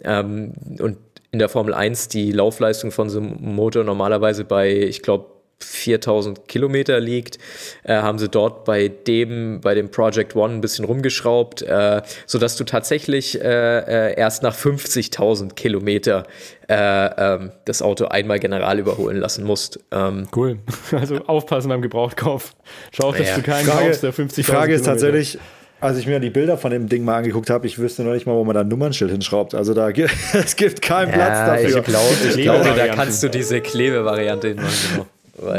ähm, 0.02 0.54
und 0.80 0.98
in 1.30 1.38
der 1.38 1.48
Formel 1.48 1.72
1 1.72 2.08
die 2.08 2.32
Laufleistung 2.32 2.90
von 2.90 3.08
so 3.08 3.20
einem 3.20 3.36
Motor 3.40 3.84
normalerweise 3.84 4.44
bei, 4.44 4.72
ich 4.72 5.02
glaube, 5.02 5.39
4000 5.62 6.48
Kilometer 6.48 7.00
liegt, 7.00 7.38
äh, 7.84 7.94
haben 7.94 8.18
sie 8.18 8.28
dort 8.28 8.64
bei 8.64 8.88
dem, 8.88 9.60
bei 9.60 9.74
dem 9.74 9.90
Project 9.90 10.34
One 10.34 10.54
ein 10.54 10.60
bisschen 10.60 10.84
rumgeschraubt, 10.84 11.62
äh, 11.62 12.02
so 12.26 12.38
dass 12.38 12.56
du 12.56 12.64
tatsächlich 12.64 13.40
äh, 13.40 13.44
äh 13.44 14.14
erst 14.18 14.42
nach 14.42 14.56
50.000 14.56 15.54
Kilometer 15.54 16.24
äh, 16.68 16.74
ähm, 16.74 17.52
das 17.64 17.82
Auto 17.82 18.06
einmal 18.06 18.38
general 18.38 18.78
überholen 18.78 19.18
lassen 19.18 19.44
musst. 19.44 19.80
Ähm, 19.90 20.28
cool. 20.34 20.58
Also 20.92 21.16
aufpassen 21.26 21.68
beim 21.68 21.82
Gebrauchtkauf. 21.82 22.54
Schau, 22.92 23.12
dass 23.12 23.28
ja. 23.28 23.36
du 23.36 23.42
keinen 23.42 23.64
Frage, 23.64 23.86
kaufst, 23.86 24.02
der 24.02 24.12
50.000 24.12 24.34
Die 24.34 24.42
Frage 24.42 24.74
ist 24.74 24.84
tatsächlich, 24.84 25.38
als 25.80 25.98
ich 25.98 26.06
mir 26.06 26.20
die 26.20 26.30
Bilder 26.30 26.58
von 26.58 26.70
dem 26.70 26.88
Ding 26.88 27.04
mal 27.04 27.16
angeguckt 27.16 27.48
habe, 27.48 27.66
ich 27.66 27.78
wüsste 27.78 28.02
noch 28.02 28.12
nicht 28.12 28.26
mal, 28.26 28.34
wo 28.34 28.44
man 28.44 28.54
da 28.54 28.60
ein 28.60 28.68
Nummernschild 28.68 29.10
hinschraubt. 29.10 29.54
Also 29.54 29.72
da 29.72 29.90
gibt 29.92 30.10
es 30.32 30.56
gibt 30.56 30.82
keinen 30.82 31.10
ja, 31.10 31.14
Platz 31.14 31.38
dafür. 31.38 31.78
Ich, 31.78 31.84
glaub, 31.84 32.02
ich 32.36 32.42
glaube, 32.42 32.74
da 32.76 32.88
kannst 32.88 33.22
du 33.22 33.28
diese 33.28 33.60
Klebevariante 33.60 34.48
hinmachen. 34.48 34.74
Genau. 34.92 35.06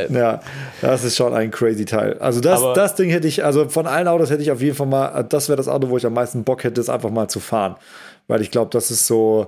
Ja, 0.09 0.41
das 0.81 1.03
ist 1.03 1.15
schon 1.15 1.33
ein 1.33 1.51
crazy 1.51 1.85
Teil. 1.85 2.17
Also 2.19 2.39
das, 2.39 2.61
das 2.75 2.95
Ding 2.95 3.09
hätte 3.09 3.27
ich, 3.27 3.43
also 3.43 3.69
von 3.69 3.87
allen 3.87 4.07
Autos 4.07 4.29
hätte 4.29 4.41
ich 4.41 4.51
auf 4.51 4.61
jeden 4.61 4.75
Fall 4.75 4.87
mal, 4.87 5.23
das 5.23 5.49
wäre 5.49 5.57
das 5.57 5.67
Auto, 5.67 5.89
wo 5.89 5.97
ich 5.97 6.05
am 6.05 6.13
meisten 6.13 6.43
Bock 6.43 6.63
hätte, 6.63 6.79
es 6.79 6.89
einfach 6.89 7.09
mal 7.09 7.27
zu 7.27 7.39
fahren. 7.39 7.75
Weil 8.27 8.41
ich 8.41 8.51
glaube, 8.51 8.69
das 8.71 8.91
ist 8.91 9.07
so, 9.07 9.47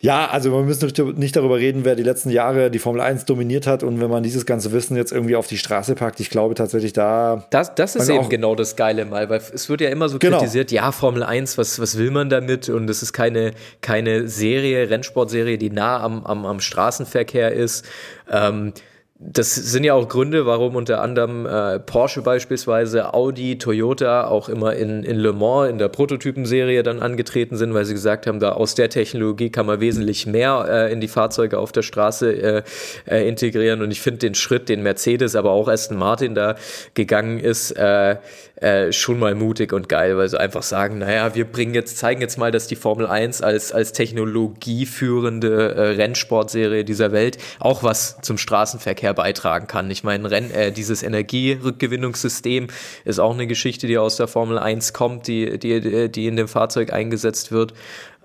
ja, 0.00 0.28
also 0.30 0.52
wir 0.52 0.62
müssen 0.62 1.18
nicht 1.18 1.34
darüber 1.34 1.56
reden, 1.56 1.84
wer 1.84 1.96
die 1.96 2.04
letzten 2.04 2.30
Jahre 2.30 2.70
die 2.70 2.78
Formel 2.78 3.00
1 3.00 3.24
dominiert 3.24 3.66
hat 3.66 3.82
und 3.82 4.00
wenn 4.00 4.08
man 4.08 4.22
dieses 4.22 4.46
ganze 4.46 4.70
Wissen 4.70 4.96
jetzt 4.96 5.10
irgendwie 5.10 5.34
auf 5.34 5.48
die 5.48 5.58
Straße 5.58 5.96
packt, 5.96 6.20
ich 6.20 6.30
glaube 6.30 6.54
tatsächlich 6.54 6.92
da. 6.92 7.48
Das, 7.50 7.74
das 7.74 7.96
ist 7.96 8.08
eben 8.08 8.28
genau 8.28 8.54
das 8.54 8.76
Geile 8.76 9.04
mal, 9.06 9.28
weil 9.28 9.40
es 9.52 9.68
wird 9.68 9.80
ja 9.80 9.88
immer 9.88 10.08
so 10.08 10.20
genau. 10.20 10.38
kritisiert, 10.38 10.70
ja, 10.70 10.92
Formel 10.92 11.24
1, 11.24 11.58
was, 11.58 11.80
was 11.80 11.98
will 11.98 12.12
man 12.12 12.30
damit? 12.30 12.68
Und 12.68 12.88
es 12.88 13.02
ist 13.02 13.12
keine, 13.12 13.50
keine 13.80 14.28
Serie, 14.28 14.88
Rennsportserie, 14.88 15.58
die 15.58 15.70
nah 15.70 16.00
am, 16.00 16.24
am, 16.24 16.46
am 16.46 16.60
Straßenverkehr 16.60 17.52
ist. 17.52 17.84
Ähm, 18.30 18.74
das 19.20 19.52
sind 19.52 19.82
ja 19.82 19.94
auch 19.94 20.08
Gründe, 20.08 20.46
warum 20.46 20.76
unter 20.76 21.02
anderem 21.02 21.44
äh, 21.44 21.80
Porsche 21.80 22.22
beispielsweise, 22.22 23.14
Audi, 23.14 23.58
Toyota 23.58 24.28
auch 24.28 24.48
immer 24.48 24.76
in, 24.76 25.02
in 25.02 25.16
Le 25.16 25.32
Mans 25.32 25.68
in 25.70 25.78
der 25.78 25.88
Prototypenserie 25.88 26.84
dann 26.84 27.02
angetreten 27.02 27.56
sind, 27.56 27.74
weil 27.74 27.84
sie 27.84 27.94
gesagt 27.94 28.28
haben, 28.28 28.38
da 28.38 28.52
aus 28.52 28.76
der 28.76 28.90
Technologie 28.90 29.50
kann 29.50 29.66
man 29.66 29.80
wesentlich 29.80 30.26
mehr 30.28 30.66
äh, 30.70 30.92
in 30.92 31.00
die 31.00 31.08
Fahrzeuge 31.08 31.58
auf 31.58 31.72
der 31.72 31.82
Straße 31.82 32.32
äh, 32.32 32.62
äh, 33.06 33.28
integrieren. 33.28 33.82
Und 33.82 33.90
ich 33.90 34.00
finde 34.00 34.18
den 34.18 34.36
Schritt, 34.36 34.68
den 34.68 34.84
Mercedes, 34.84 35.34
aber 35.34 35.50
auch 35.50 35.66
Aston 35.66 35.98
Martin 35.98 36.36
da 36.36 36.54
gegangen 36.94 37.40
ist, 37.40 37.74
äh, 38.60 38.92
schon 38.92 39.18
mal 39.18 39.34
mutig 39.34 39.72
und 39.72 39.88
geil, 39.88 40.16
weil 40.16 40.28
sie 40.28 40.38
einfach 40.38 40.62
sagen, 40.62 40.98
naja, 40.98 41.34
wir 41.34 41.44
bringen 41.44 41.74
jetzt, 41.74 41.98
zeigen 41.98 42.20
jetzt 42.20 42.38
mal, 42.38 42.50
dass 42.50 42.66
die 42.66 42.76
Formel 42.76 43.06
1 43.06 43.42
als, 43.42 43.72
als 43.72 43.92
technologieführende 43.92 45.74
äh, 45.74 45.80
Rennsportserie 45.90 46.84
dieser 46.84 47.12
Welt 47.12 47.38
auch 47.60 47.82
was 47.82 48.18
zum 48.22 48.36
Straßenverkehr 48.38 49.14
beitragen 49.14 49.66
kann. 49.66 49.90
Ich 49.90 50.04
meine, 50.04 50.30
Renn, 50.30 50.50
äh, 50.50 50.72
dieses 50.72 51.02
Energierückgewinnungssystem 51.02 52.68
ist 53.04 53.18
auch 53.18 53.34
eine 53.34 53.46
Geschichte, 53.46 53.86
die 53.86 53.98
aus 53.98 54.16
der 54.16 54.28
Formel 54.28 54.58
1 54.58 54.92
kommt, 54.92 55.28
die, 55.28 55.58
die, 55.58 56.10
die 56.10 56.26
in 56.26 56.36
dem 56.36 56.48
Fahrzeug 56.48 56.92
eingesetzt 56.92 57.52
wird. 57.52 57.74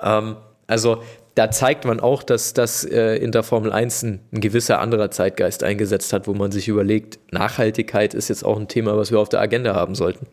Ähm, 0.01 0.37
also 0.67 1.03
da 1.35 1.49
zeigt 1.49 1.85
man 1.85 1.99
auch, 1.99 2.23
dass 2.23 2.53
das 2.53 2.83
äh, 2.83 3.15
in 3.15 3.31
der 3.31 3.43
Formel 3.43 3.71
1 3.71 4.03
ein, 4.03 4.19
ein, 4.31 4.41
gewisser 4.41 4.79
anderer 4.79 5.09
Zeitgeist 5.09 5.63
eingesetzt 5.63 6.13
hat, 6.13 6.27
wo 6.27 6.33
man 6.33 6.51
sich 6.51 6.67
überlegt, 6.67 7.19
Nachhaltigkeit 7.31 8.13
ist 8.13 8.29
jetzt 8.29 8.45
auch 8.45 8.59
ein 8.59 8.67
Thema, 8.67 8.97
was 8.97 9.11
wir 9.11 9.19
auf 9.19 9.29
der 9.29 9.39
Agenda 9.39 9.73
haben 9.73 9.95
sollten. 9.95 10.27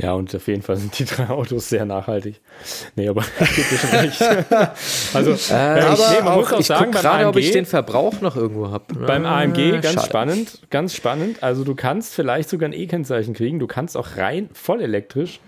Ja, 0.00 0.14
und 0.14 0.34
auf 0.34 0.48
jeden 0.48 0.62
Fall 0.62 0.76
sind 0.78 0.98
die 0.98 1.04
drei 1.04 1.28
Autos 1.28 1.68
sehr 1.68 1.84
nachhaltig. 1.84 2.40
Nee, 2.96 3.08
aber 3.08 3.22
gibt 3.38 3.72
es 3.72 3.80
schon 3.80 3.90
recht. 3.90 4.22
also, 5.14 5.54
äh, 5.54 5.56
aber 5.56 5.92
ich, 5.92 6.10
nee, 6.10 6.22
man 6.24 6.38
muss 6.38 6.52
auch 6.52 6.62
sagen, 6.62 6.92
gerade, 6.92 7.26
ob 7.26 7.36
ich 7.36 7.50
den 7.50 7.66
Verbrauch 7.66 8.20
noch 8.22 8.34
irgendwo 8.34 8.70
habe. 8.70 8.94
Beim 8.94 9.26
AMG 9.26 9.72
ganz 9.72 9.92
Schade. 9.92 10.06
spannend, 10.06 10.60
ganz 10.70 10.94
spannend. 10.94 11.42
Also 11.42 11.62
du 11.62 11.74
kannst 11.74 12.14
vielleicht 12.14 12.48
sogar 12.48 12.70
ein 12.70 12.72
E-Kennzeichen 12.72 13.34
kriegen. 13.34 13.58
Du 13.58 13.66
kannst 13.66 13.96
auch 13.96 14.16
rein 14.16 14.48
voll 14.54 14.80
elektrisch 14.80 15.40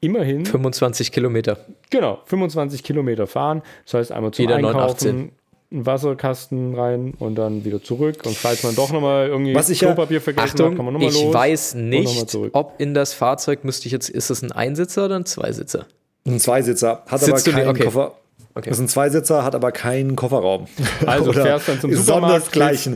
immerhin 0.00 0.46
25 0.46 1.12
Kilometer. 1.12 1.58
Genau, 1.90 2.20
25 2.24 2.82
Kilometer 2.82 3.26
fahren. 3.26 3.62
Das 3.84 3.94
heißt 3.94 4.12
einmal 4.12 4.32
zum 4.32 4.44
Jeder 4.44 4.56
Einkaufen, 4.56 5.32
einen 5.70 5.86
Wasserkasten 5.86 6.74
rein 6.74 7.14
und 7.18 7.36
dann 7.36 7.64
wieder 7.64 7.82
zurück. 7.82 8.22
Und 8.24 8.36
falls 8.36 8.62
man 8.62 8.74
doch 8.74 8.90
nochmal 8.92 9.28
irgendwie 9.28 9.54
Was 9.54 9.70
ich 9.70 9.78
Klopapier 9.78 10.16
ja, 10.16 10.20
vergessen 10.20 10.48
Achtung, 10.48 10.70
hat, 10.70 10.76
kann 10.76 10.84
man 10.84 10.94
nochmal 10.94 11.12
los. 11.12 11.22
Ich 11.22 11.34
weiß 11.34 11.74
nicht, 11.74 12.36
ob 12.52 12.74
in 12.78 12.94
das 12.94 13.14
Fahrzeug 13.14 13.64
müsste 13.64 13.86
ich 13.86 13.92
jetzt, 13.92 14.08
ist 14.08 14.30
es 14.30 14.42
ein 14.42 14.52
Einsitzer 14.52 15.04
oder 15.04 15.16
ein 15.16 15.26
Zweisitzer? 15.26 15.86
Ein 16.26 16.40
Zweisitzer, 16.40 17.04
hat 17.06 17.20
Sitzt 17.20 17.48
aber 17.48 17.56
keinen 17.56 17.68
okay. 17.68 17.84
Koffer. 17.84 18.14
Okay. 18.54 18.68
Das 18.68 18.78
ist 18.78 18.84
ein 18.84 18.88
Zweisitzer, 18.88 19.44
hat 19.44 19.54
aber 19.54 19.70
keinen 19.70 20.16
Kofferraum. 20.16 20.66
Also 21.06 21.32
fährst 21.32 21.68
dann 21.68 21.80
zum 21.80 21.94
Supermarkt, 21.94 22.54
willst, 22.54 22.90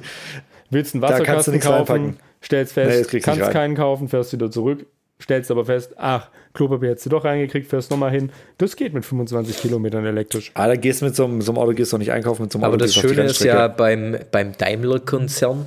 willst 0.71 0.95
einen 0.95 1.03
Wasserkasten 1.03 1.61
kaufen, 1.61 2.17
stellst 2.43 2.73
fest, 2.73 3.13
nee, 3.13 3.21
kannst 3.21 3.51
keinen 3.53 3.77
kaufen, 3.77 4.09
fährst 4.09 4.33
wieder 4.33 4.51
zurück, 4.51 4.87
stellst 5.21 5.51
aber 5.51 5.65
fest, 5.65 5.95
ach, 5.97 6.29
Klopapier 6.55 6.91
hättest 6.91 7.07
du 7.07 7.11
doch 7.11 7.25
reingekriegt, 7.25 7.69
fährst 7.69 7.91
nochmal 7.91 8.11
hin. 8.11 8.31
Das 8.59 8.77
geht 8.77 8.95
mit 8.95 9.05
25 9.05 9.59
Kilometern 9.59 10.05
elektrisch. 10.05 10.53
Ah, 10.55 10.69
da 10.69 10.77
gehst 10.77 11.01
du 11.01 11.07
mit 11.07 11.17
so, 11.17 11.25
einem, 11.25 11.41
so 11.43 11.53
einem 11.53 11.59
Auto 11.59 11.73
gehst 11.73 11.93
du 11.93 11.99
nicht 11.99 12.12
einkaufen 12.12 12.43
mit 12.43 12.53
so 12.53 12.59
einem 12.59 12.65
aber 12.65 12.75
Auto. 12.75 12.85
Aber 12.85 12.87
das 12.87 12.95
Schöne 12.95 13.25
ist 13.25 13.43
ja 13.43 13.69
beim, 13.69 14.19
beim 14.31 14.57
Daimler-Konzern 14.57 15.67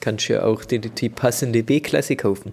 kannst 0.00 0.28
du 0.28 0.34
ja 0.34 0.44
auch 0.44 0.64
die, 0.64 0.80
die 0.80 1.08
passende 1.08 1.62
B-Klasse 1.62 2.16
kaufen. 2.16 2.52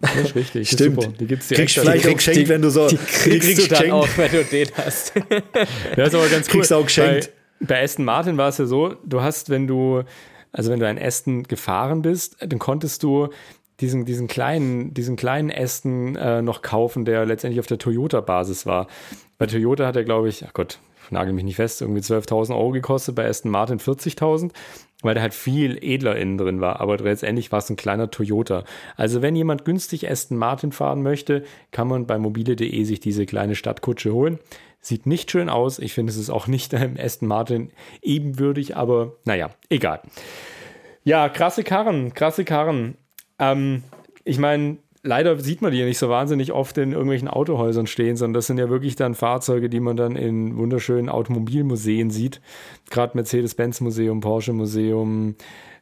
Das 0.00 0.16
ist 0.16 0.34
richtig. 0.34 0.70
Stimmt. 0.70 1.04
Ist 1.04 1.20
die 1.20 1.26
gibt's 1.26 1.48
direkt. 1.48 1.72
Kriegst 1.72 1.78
vielleicht 1.78 2.06
auch 2.06 2.16
geschenkt, 2.16 2.48
wenn 2.48 2.62
du 2.62 2.70
so. 2.70 2.88
Die 2.88 2.96
kriegst, 2.96 3.26
die 3.26 3.54
kriegst 3.54 3.70
du 3.70 3.74
dann 3.74 3.90
auch, 3.92 4.08
wenn 4.16 4.30
du 4.30 4.44
den 4.44 4.68
hast. 4.76 5.12
ja, 5.96 6.04
ist 6.04 6.14
aber 6.14 6.28
ganz 6.28 6.46
cool. 6.48 6.52
Kriegst 6.52 6.72
auch 6.72 6.84
geschenkt. 6.84 7.30
Bei, 7.60 7.66
bei 7.66 7.82
Aston 7.82 8.04
Martin 8.04 8.36
war 8.36 8.48
es 8.48 8.58
ja 8.58 8.66
so, 8.66 8.96
du 9.04 9.22
hast, 9.22 9.50
wenn 9.50 9.66
du, 9.66 10.02
also 10.52 10.70
wenn 10.70 10.80
du 10.80 10.86
ein 10.86 11.00
Aston 11.00 11.44
gefahren 11.44 12.02
bist, 12.02 12.36
dann 12.40 12.58
konntest 12.58 13.02
du 13.02 13.28
diesen, 13.80 14.04
diesen 14.04 14.28
kleinen, 14.28 14.94
diesen 14.94 15.16
kleinen 15.16 15.50
Aston 15.50 16.16
äh, 16.16 16.42
noch 16.42 16.62
kaufen, 16.62 17.04
der 17.04 17.26
letztendlich 17.26 17.60
auf 17.60 17.66
der 17.66 17.78
Toyota-Basis 17.78 18.66
war. 18.66 18.86
Bei 19.38 19.46
Toyota 19.46 19.86
hat 19.86 19.96
er, 19.96 20.04
glaube 20.04 20.28
ich, 20.28 20.44
ach 20.46 20.52
Gott, 20.52 20.78
nagel 21.10 21.32
mich 21.32 21.44
nicht 21.44 21.56
fest, 21.56 21.82
irgendwie 21.82 22.00
12.000 22.00 22.54
Euro 22.54 22.70
gekostet, 22.70 23.14
bei 23.14 23.26
Aston 23.26 23.50
Martin 23.50 23.78
40.000, 23.78 24.52
weil 25.02 25.14
der 25.14 25.22
halt 25.22 25.34
viel 25.34 25.78
edler 25.82 26.16
innen 26.16 26.38
drin 26.38 26.60
war. 26.60 26.80
Aber 26.80 26.96
letztendlich 26.98 27.52
war 27.52 27.58
es 27.58 27.70
ein 27.70 27.76
kleiner 27.76 28.10
Toyota. 28.10 28.64
Also 28.96 29.22
wenn 29.22 29.36
jemand 29.36 29.64
günstig 29.64 30.10
Aston 30.10 30.38
Martin 30.38 30.72
fahren 30.72 31.02
möchte, 31.02 31.44
kann 31.72 31.88
man 31.88 32.06
bei 32.06 32.18
mobile.de 32.18 32.84
sich 32.84 33.00
diese 33.00 33.26
kleine 33.26 33.54
Stadtkutsche 33.54 34.12
holen. 34.12 34.38
Sieht 34.80 35.06
nicht 35.06 35.30
schön 35.30 35.48
aus. 35.48 35.78
Ich 35.78 35.94
finde, 35.94 36.10
es 36.10 36.18
ist 36.18 36.30
auch 36.30 36.46
nicht 36.46 36.74
einem 36.74 36.96
Aston 36.98 37.28
Martin 37.28 37.70
ebenwürdig, 38.02 38.76
aber 38.76 39.16
naja, 39.24 39.50
egal. 39.68 40.00
Ja, 41.04 41.28
krasse 41.28 41.64
Karren, 41.64 42.14
krasse 42.14 42.44
Karren. 42.44 42.96
Ähm, 43.38 43.82
ich 44.24 44.38
meine, 44.38 44.78
leider 45.02 45.38
sieht 45.38 45.62
man 45.62 45.70
die 45.70 45.78
ja 45.78 45.84
nicht 45.84 45.98
so 45.98 46.08
wahnsinnig 46.08 46.52
oft 46.52 46.76
in 46.78 46.92
irgendwelchen 46.92 47.28
Autohäusern 47.28 47.86
stehen, 47.86 48.16
sondern 48.16 48.34
das 48.34 48.46
sind 48.46 48.58
ja 48.58 48.68
wirklich 48.68 48.96
dann 48.96 49.14
Fahrzeuge, 49.14 49.68
die 49.68 49.80
man 49.80 49.96
dann 49.96 50.16
in 50.16 50.56
wunderschönen 50.56 51.08
Automobilmuseen 51.08 52.10
sieht. 52.10 52.40
Gerade 52.90 53.16
Mercedes-Benz-Museum, 53.16 54.20
Porsche-Museum. 54.20 55.36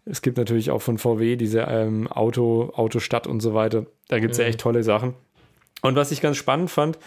Es 0.05 0.20
gibt 0.20 0.36
natürlich 0.36 0.70
auch 0.70 0.82
von 0.82 0.98
VW 0.98 1.36
diese 1.36 1.61
ähm, 1.61 2.09
Auto, 2.09 2.72
Autostadt 2.74 3.26
und 3.26 3.40
so 3.40 3.55
weiter. 3.55 3.86
Da 4.09 4.18
gibt 4.18 4.32
es 4.32 4.38
mhm. 4.38 4.42
ja 4.42 4.48
echt 4.48 4.61
tolle 4.61 4.82
Sachen. 4.82 5.14
Und 5.82 5.96
was 5.96 6.11
ich 6.11 6.20
ganz 6.20 6.36
spannend 6.36 6.70
fand, 6.70 6.98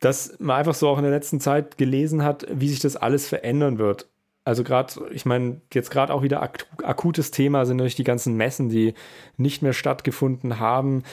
dass 0.00 0.36
man 0.40 0.56
einfach 0.56 0.74
so 0.74 0.88
auch 0.88 0.98
in 0.98 1.04
der 1.04 1.12
letzten 1.12 1.40
Zeit 1.40 1.78
gelesen 1.78 2.24
hat, 2.24 2.46
wie 2.50 2.68
sich 2.68 2.80
das 2.80 2.96
alles 2.96 3.26
verändern 3.28 3.78
wird. 3.78 4.08
Also 4.44 4.64
gerade, 4.64 4.92
ich 5.12 5.24
meine, 5.24 5.60
jetzt 5.72 5.90
gerade 5.90 6.12
auch 6.12 6.22
wieder 6.22 6.42
ak 6.42 6.66
akutes 6.82 7.30
Thema 7.30 7.64
sind 7.64 7.76
natürlich 7.76 7.94
die 7.94 8.02
ganzen 8.02 8.36
Messen, 8.36 8.68
die 8.68 8.94
nicht 9.36 9.62
mehr 9.62 9.72
stattgefunden 9.72 10.58
haben, 10.58 11.04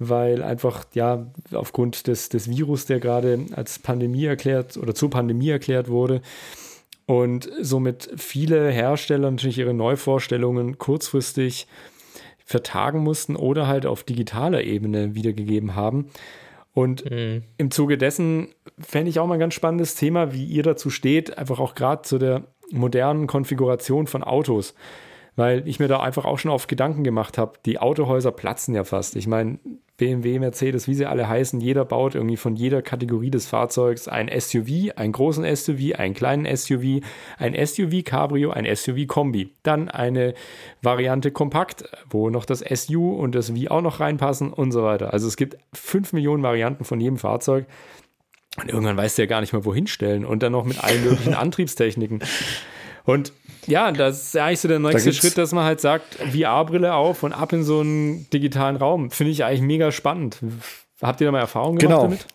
weil 0.00 0.42
einfach, 0.42 0.84
ja, 0.92 1.26
aufgrund 1.52 2.08
des, 2.08 2.28
des 2.28 2.50
Virus, 2.50 2.86
der 2.86 2.98
gerade 2.98 3.46
als 3.54 3.78
Pandemie 3.78 4.24
erklärt 4.24 4.76
oder 4.76 4.96
zur 4.96 5.10
Pandemie 5.10 5.50
erklärt 5.50 5.88
wurde, 5.88 6.22
und 7.06 7.50
somit 7.60 8.10
viele 8.16 8.70
Hersteller 8.70 9.30
natürlich 9.30 9.58
ihre 9.58 9.74
Neuvorstellungen 9.74 10.78
kurzfristig 10.78 11.66
vertagen 12.44 13.00
mussten 13.00 13.36
oder 13.36 13.66
halt 13.66 13.86
auf 13.86 14.04
digitaler 14.04 14.62
Ebene 14.62 15.14
wiedergegeben 15.14 15.74
haben. 15.74 16.10
Und 16.74 17.10
mhm. 17.10 17.42
im 17.58 17.70
Zuge 17.70 17.98
dessen 17.98 18.48
fände 18.78 19.10
ich 19.10 19.18
auch 19.18 19.26
mal 19.26 19.34
ein 19.34 19.40
ganz 19.40 19.54
spannendes 19.54 19.94
Thema, 19.94 20.32
wie 20.32 20.44
ihr 20.44 20.62
dazu 20.62 20.90
steht, 20.90 21.36
einfach 21.38 21.60
auch 21.60 21.74
gerade 21.74 22.02
zu 22.02 22.18
der 22.18 22.44
modernen 22.72 23.26
Konfiguration 23.26 24.06
von 24.06 24.22
Autos. 24.22 24.74
Weil 25.34 25.66
ich 25.66 25.78
mir 25.80 25.88
da 25.88 26.00
einfach 26.00 26.26
auch 26.26 26.38
schon 26.38 26.50
oft 26.50 26.68
Gedanken 26.68 27.04
gemacht 27.04 27.38
habe, 27.38 27.54
die 27.64 27.78
Autohäuser 27.78 28.32
platzen 28.32 28.74
ja 28.74 28.84
fast. 28.84 29.16
Ich 29.16 29.26
meine, 29.26 29.58
BMW, 30.02 30.38
Mercedes, 30.38 30.88
wie 30.88 30.94
sie 30.94 31.06
alle 31.06 31.28
heißen, 31.28 31.60
jeder 31.60 31.84
baut 31.84 32.14
irgendwie 32.14 32.36
von 32.36 32.56
jeder 32.56 32.82
Kategorie 32.82 33.30
des 33.30 33.46
Fahrzeugs 33.46 34.08
ein 34.08 34.28
SUV, 34.28 34.90
einen 34.96 35.12
großen 35.12 35.44
SUV, 35.54 35.94
einen 35.96 36.12
kleinen 36.12 36.44
SUV, 36.56 37.04
ein 37.38 37.54
SUV 37.54 38.02
Cabrio, 38.04 38.50
ein 38.50 38.66
SUV 38.74 39.06
Kombi. 39.06 39.52
Dann 39.62 39.88
eine 39.88 40.34
Variante 40.82 41.30
Kompakt, 41.30 41.84
wo 42.10 42.30
noch 42.30 42.44
das 42.44 42.60
SU 42.60 43.12
und 43.12 43.34
das 43.34 43.50
V 43.50 43.70
auch 43.70 43.80
noch 43.80 44.00
reinpassen 44.00 44.52
und 44.52 44.72
so 44.72 44.82
weiter. 44.82 45.12
Also 45.12 45.28
es 45.28 45.36
gibt 45.36 45.56
fünf 45.72 46.12
Millionen 46.12 46.42
Varianten 46.42 46.84
von 46.84 47.00
jedem 47.00 47.18
Fahrzeug. 47.18 47.66
Und 48.58 48.68
irgendwann 48.68 48.96
weißt 48.96 49.16
du 49.16 49.22
ja 49.22 49.26
gar 49.26 49.40
nicht 49.40 49.52
mehr, 49.52 49.64
wohin 49.64 49.86
stellen. 49.86 50.24
Und 50.24 50.42
dann 50.42 50.52
noch 50.52 50.64
mit 50.64 50.82
allen 50.82 51.02
möglichen 51.02 51.34
Antriebstechniken. 51.34 52.22
Und 53.04 53.32
ja, 53.66 53.92
das 53.92 54.22
ist 54.22 54.36
eigentlich 54.36 54.60
so 54.60 54.68
der 54.68 54.78
nächste 54.78 55.10
da 55.10 55.16
Schritt, 55.16 55.38
dass 55.38 55.52
man 55.52 55.64
halt 55.64 55.80
sagt, 55.80 56.16
VR-Brille 56.16 56.94
auf 56.94 57.22
und 57.22 57.32
ab 57.32 57.52
in 57.52 57.64
so 57.64 57.80
einen 57.80 58.28
digitalen 58.30 58.76
Raum. 58.76 59.10
Finde 59.10 59.32
ich 59.32 59.44
eigentlich 59.44 59.62
mega 59.62 59.92
spannend. 59.92 60.38
Habt 61.00 61.20
ihr 61.20 61.26
da 61.26 61.32
mal 61.32 61.40
Erfahrungen 61.40 61.78
gemacht 61.78 61.96
genau. 61.96 62.02
damit? 62.04 62.26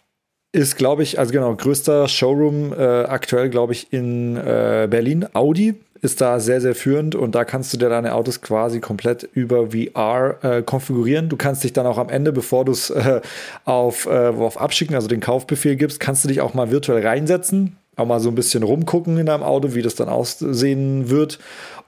Ist, 0.54 0.78
glaube 0.78 1.04
ich, 1.04 1.20
also 1.20 1.34
genau, 1.34 1.54
größter 1.56 2.08
Showroom 2.08 2.74
äh, 2.74 2.78
aktuell, 2.78 3.50
glaube 3.50 3.74
ich, 3.74 3.92
in 3.92 4.38
äh, 4.38 4.88
Berlin. 4.90 5.28
Audi 5.34 5.76
ist 6.02 6.22
da 6.22 6.40
sehr, 6.40 6.62
sehr 6.62 6.76
führend 6.76 7.16
und 7.16 7.36
da 7.36 7.46
kannst 7.46 7.74
du 7.74 7.78
dir 7.78 7.90
deine 7.90 8.14
Autos 8.14 8.42
quasi 8.42 8.80
komplett 8.80 9.24
über 9.34 9.72
VR 9.72 10.38
äh, 10.42 10.62
konfigurieren. 10.62 11.30
Du 11.30 11.38
kannst 11.38 11.64
dich 11.64 11.74
dann 11.74 11.86
auch 11.86 11.98
am 11.98 12.10
Ende, 12.10 12.32
bevor 12.32 12.66
du 12.66 12.72
es 12.72 12.90
äh, 12.90 13.22
auf, 13.66 14.06
äh, 14.06 14.28
auf 14.28 14.60
Abschicken, 14.60 14.96
also 14.96 15.08
den 15.08 15.20
Kaufbefehl 15.20 15.76
gibst, 15.76 16.00
kannst 16.00 16.24
du 16.24 16.28
dich 16.28 16.42
auch 16.42 16.54
mal 16.54 16.72
virtuell 16.72 17.06
reinsetzen, 17.06 17.78
auch 17.96 18.06
mal 18.06 18.20
so 18.20 18.30
ein 18.30 18.36
bisschen 18.36 18.64
rumgucken 18.64 19.18
in 19.18 19.26
deinem 19.26 19.44
Auto, 19.44 19.74
wie 19.74 19.82
das 19.82 19.96
dann 19.96 20.10
aussehen 20.10 21.10
wird. 21.10 21.40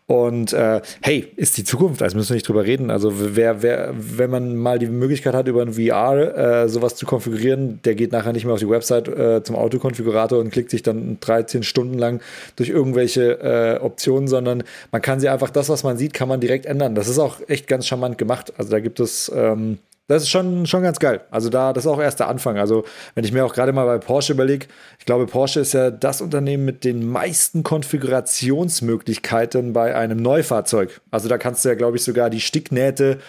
Und 0.10 0.53
äh, 0.53 0.82
hey, 1.03 1.32
ist 1.36 1.55
die 1.57 1.64
Zukunft, 1.64 2.01
also 2.01 2.18
müssen 2.18 2.30
wir 2.30 2.34
nicht 2.34 2.47
drüber 2.47 2.66
reden. 2.66 2.89
Also 2.89 3.14
wer, 3.36 3.62
wer, 3.62 3.93
wenn 3.95 4.32
man 4.32 4.55
mal 4.55 4.80
die 4.80 4.88
Möglichkeit 4.88 5.36
hat, 5.36 5.47
über 5.47 5.62
ein 5.62 5.74
VR 5.74 6.64
äh, 6.64 6.68
sowas 6.68 6.95
zu 6.95 7.05
konfigurieren, 7.05 7.80
der 7.86 7.93
geht 7.93 8.12
nachher 8.12 8.34
nicht 8.34 8.43
mehr 8.43 8.55
auf 8.55 8.60
die 8.60 8.68
Website 8.68 9.07
äh, 9.07 9.43
zum 9.43 9.55
Autokonfigurator 9.55 10.39
und 10.39 10.49
klickt 10.49 10.72
sich 10.72 10.82
dann 10.82 11.20
13 11.20 11.62
Stunden 11.62 11.99
lang 11.99 12.22
durch 12.55 12.70
irgendwelche 12.70 13.39
äh, 13.39 13.84
Optionen, 13.84 14.28
sondern 14.28 14.64
man 14.91 15.03
kann 15.03 15.20
sie 15.20 15.30
einfach, 15.30 15.51
das, 15.51 15.70
was 15.70 15.84
man 15.84 15.95
sieht, 15.95 16.16
kann 16.16 16.28
man 16.28 16.39
direkt 16.39 16.66
ändern. 16.66 16.95
Das 16.95 17.07
ist 17.07 17.20
auch 17.20 17.36
echt 17.47 17.68
ganz 17.68 17.86
charmant 17.86 18.18
gemacht. 18.18 18.51
Also 18.57 18.72
da 18.72 18.80
gibt 18.80 18.99
es 18.99 19.32
ähm, 19.36 19.78
das 20.10 20.24
ist 20.24 20.30
schon, 20.30 20.66
schon 20.66 20.82
ganz 20.82 20.97
geil. 20.97 21.22
Also 21.30 21.49
da, 21.49 21.72
das 21.72 21.86
ist 21.86 21.91
auch 21.91 22.01
erst 22.01 22.20
der 22.20 22.30
Anfang. 22.30 22.57
Also 22.57 22.84
wenn 23.14 23.24
ich 23.24 23.32
mir 23.32 23.45
auch 23.45 23.53
gerade 23.53 23.74
mal 23.74 23.86
bei 23.86 23.99
Porsche 23.99 24.34
überlege, 24.34 24.66
ich 24.97 25.05
glaube, 25.05 25.28
Porsche 25.28 25.60
ist 25.60 25.74
ja 25.74 25.91
das 25.91 26.20
Unternehmen 26.20 26.66
mit 26.66 26.84
den 26.84 27.07
meisten 27.07 27.62
Konfigurationsmöglichkeiten 27.62 29.72
bei 29.72 29.95
einem 29.95 30.18
Neufahrzeug. 30.18 30.99
Also 31.12 31.30
da 31.30 31.38
kannst 31.38 31.64
du 31.64 31.70
ja, 31.70 31.76
glaube 31.76 31.97
ich, 31.97 32.03
sogar 32.03 32.32
die 32.32 32.41
Sticknähte 32.41 33.20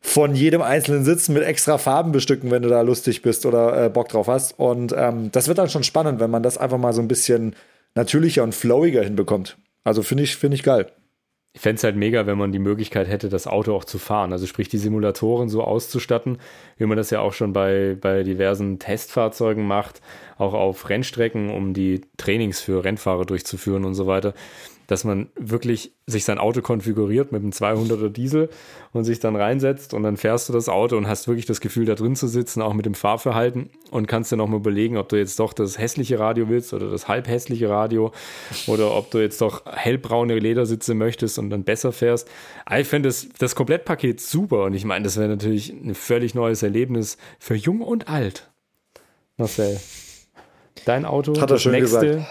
von 0.00 0.34
jedem 0.34 0.62
einzelnen 0.62 1.04
Sitz 1.04 1.28
mit 1.28 1.42
extra 1.42 1.76
Farben 1.76 2.12
bestücken, 2.12 2.50
wenn 2.50 2.62
du 2.62 2.70
da 2.70 2.80
lustig 2.80 3.20
bist 3.20 3.44
oder 3.44 3.84
äh, 3.84 3.90
Bock 3.90 4.08
drauf 4.08 4.26
hast. 4.26 4.58
Und 4.58 4.94
ähm, 4.96 5.30
das 5.32 5.48
wird 5.48 5.58
dann 5.58 5.68
schon 5.68 5.84
spannend, 5.84 6.18
wenn 6.18 6.30
man 6.30 6.42
das 6.42 6.56
einfach 6.56 6.78
mal 6.78 6.94
so 6.94 7.02
ein 7.02 7.08
bisschen 7.08 7.54
natürlicher 7.94 8.42
und 8.42 8.54
flowiger 8.54 9.02
hinbekommt. 9.02 9.58
Also 9.84 10.02
finde 10.02 10.24
ich, 10.24 10.36
finde 10.36 10.54
ich 10.54 10.62
geil 10.62 10.86
ich 11.56 11.62
fände 11.62 11.76
es 11.76 11.84
halt 11.84 11.96
mega, 11.96 12.26
wenn 12.26 12.36
man 12.36 12.52
die 12.52 12.58
Möglichkeit 12.58 13.08
hätte, 13.08 13.30
das 13.30 13.46
Auto 13.46 13.74
auch 13.74 13.86
zu 13.86 13.96
fahren. 13.96 14.30
Also 14.30 14.44
sprich, 14.44 14.68
die 14.68 14.76
Simulatoren 14.76 15.48
so 15.48 15.64
auszustatten, 15.64 16.36
wie 16.76 16.84
man 16.84 16.98
das 16.98 17.08
ja 17.08 17.20
auch 17.20 17.32
schon 17.32 17.54
bei, 17.54 17.96
bei 17.98 18.24
diversen 18.24 18.78
Testfahrzeugen 18.78 19.66
macht, 19.66 20.02
auch 20.36 20.52
auf 20.52 20.90
Rennstrecken, 20.90 21.48
um 21.48 21.72
die 21.72 22.02
Trainings 22.18 22.60
für 22.60 22.84
Rennfahrer 22.84 23.24
durchzuführen 23.24 23.86
und 23.86 23.94
so 23.94 24.06
weiter 24.06 24.34
dass 24.86 25.04
man 25.04 25.28
wirklich 25.36 25.92
sich 26.06 26.24
sein 26.24 26.38
Auto 26.38 26.62
konfiguriert 26.62 27.32
mit 27.32 27.42
einem 27.42 27.50
200er 27.50 28.08
Diesel 28.08 28.48
und 28.92 29.04
sich 29.04 29.18
dann 29.18 29.36
reinsetzt 29.36 29.94
und 29.94 30.02
dann 30.02 30.16
fährst 30.16 30.48
du 30.48 30.52
das 30.52 30.68
Auto 30.68 30.96
und 30.96 31.08
hast 31.08 31.26
wirklich 31.28 31.46
das 31.46 31.60
Gefühl, 31.60 31.84
da 31.84 31.94
drin 31.94 32.16
zu 32.16 32.28
sitzen, 32.28 32.62
auch 32.62 32.74
mit 32.74 32.86
dem 32.86 32.94
Fahrverhalten 32.94 33.70
und 33.90 34.06
kannst 34.06 34.32
dir 34.32 34.36
nochmal 34.36 34.60
überlegen, 34.60 34.96
ob 34.96 35.08
du 35.08 35.16
jetzt 35.16 35.38
doch 35.40 35.52
das 35.52 35.78
hässliche 35.78 36.18
Radio 36.18 36.48
willst 36.48 36.72
oder 36.72 36.90
das 36.90 37.08
halb 37.08 37.28
hässliche 37.28 37.68
Radio 37.68 38.12
oder 38.66 38.94
ob 38.94 39.10
du 39.10 39.18
jetzt 39.18 39.40
doch 39.40 39.64
hellbraune 39.66 40.38
Ledersitze 40.38 40.94
möchtest 40.94 41.38
und 41.38 41.50
dann 41.50 41.64
besser 41.64 41.92
fährst. 41.92 42.28
Ich 42.78 42.86
finde 42.86 43.08
das, 43.08 43.28
das 43.38 43.54
Komplettpaket 43.54 44.20
super 44.20 44.64
und 44.64 44.74
ich 44.74 44.84
meine, 44.84 45.04
das 45.04 45.16
wäre 45.16 45.28
natürlich 45.28 45.70
ein 45.72 45.94
völlig 45.94 46.34
neues 46.34 46.62
Erlebnis 46.62 47.16
für 47.38 47.54
jung 47.54 47.80
und 47.80 48.08
alt. 48.08 48.50
Marcel. 49.36 49.78
Dein 50.84 51.04
Auto, 51.04 51.32
Hat 51.40 51.50
er 51.50 51.56
das 51.56 51.66
nächste, 51.66 52.06
gesagt 52.06 52.26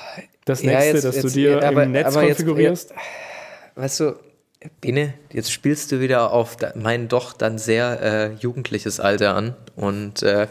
das 0.46 0.64
nächste, 0.64 0.88
ja, 0.88 0.93
jetzt, 0.93 1.04
dass 1.04 1.16
jetzt, 1.16 1.24
du 1.26 1.30
dir 1.30 1.64
aber, 1.64 1.84
im 1.84 1.91
Netz 1.91 2.14
konfigurierst? 2.14 2.91
Jetzt, 2.91 3.00
weißt 3.76 4.00
du, 4.02 4.16
Bene, 4.82 5.14
jetzt 5.32 5.52
spielst 5.52 5.91
du 5.91 6.00
wieder 6.00 6.32
auf 6.32 6.58
mein 6.76 7.08
doch 7.08 7.34
dann 7.34 7.58
sehr 7.58 8.02
äh, 8.02 8.34
jugendliches 8.39 9.00
Alter 9.00 9.36
an. 9.36 9.56
Und 9.76 10.24
äh, 10.24 10.48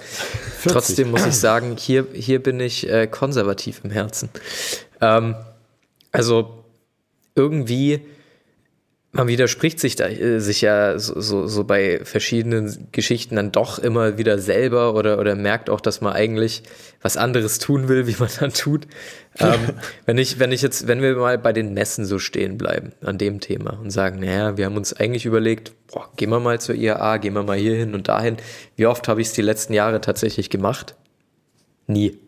trotzdem 0.67 1.11
muss 1.11 1.27
ich 1.27 1.35
sagen, 1.39 1.77
hier, 1.77 2.07
hier 2.13 2.43
bin 2.43 2.61
ich 2.61 2.89
äh, 2.89 3.07
konservativ 3.07 3.81
im 3.83 3.91
Herzen. 3.91 4.29
Ähm, 5.01 5.35
also 6.13 6.65
irgendwie 7.35 8.01
man 9.15 9.29
widerspricht 9.29 9.79
sich 9.79 9.95
da 9.95 10.09
äh, 10.09 10.41
sich 10.41 10.61
ja 10.61 10.99
so, 10.99 11.21
so, 11.21 11.47
so 11.47 11.65
bei 11.65 12.01
verschiedenen 12.03 12.89
Geschichten 12.91 13.37
dann 13.37 13.53
doch 13.53 13.79
immer 13.79 14.19
wieder 14.19 14.39
selber 14.39 14.95
oder, 14.95 15.19
oder 15.21 15.37
merkt 15.37 15.71
auch, 15.71 15.81
dass 15.81 16.01
man 16.01 16.13
eigentlich 16.13 16.65
was 17.01 17.17
anderes 17.17 17.61
tun 17.61 17.89
will, 17.89 18.09
wie 18.09 18.17
man 18.19 18.29
dann 18.41 18.53
tut. 18.53 18.89
ähm, 19.39 19.61
wenn 20.07 20.19
ich, 20.19 20.41
wenn 20.41 20.51
ich 20.51 20.63
jetzt, 20.63 20.89
wenn 20.89 21.01
wir 21.01 21.15
mal 21.15 21.39
bei 21.39 21.53
den 21.53 21.75
Messen 21.75 22.05
so 22.05 22.19
stehen 22.19 22.59
bleiben 22.59 22.93
an 23.03 23.17
dem 23.17 23.41
Thema 23.41 23.79
und 23.81 23.91
sagen, 23.91 24.19
naja, 24.19 24.57
wir 24.57 24.67
haben 24.67 24.77
uns 24.77 24.93
eigentlich 24.93 25.27
überlegt, 25.27 25.73
boah, 25.93 26.11
gehen 26.17 26.31
wir 26.31 26.41
mal 26.41 26.61
zur 26.61 26.75
IAA, 26.75 27.19
gehen 27.19 27.35
wir 27.35 27.45
mal 27.45 27.57
hier 27.57 27.77
hin 27.77 27.95
und 27.95 28.09
dahin. 28.09 28.37
Wie 28.75 28.87
oft 28.87 29.07
habe 29.07 29.21
ich 29.21 29.29
es 29.29 29.33
die 29.33 29.43
letzten 29.43 29.75
Jahre 29.75 30.01
tatsächlich 30.01 30.51
gemacht? 30.51 30.97
Nie. 31.87 32.19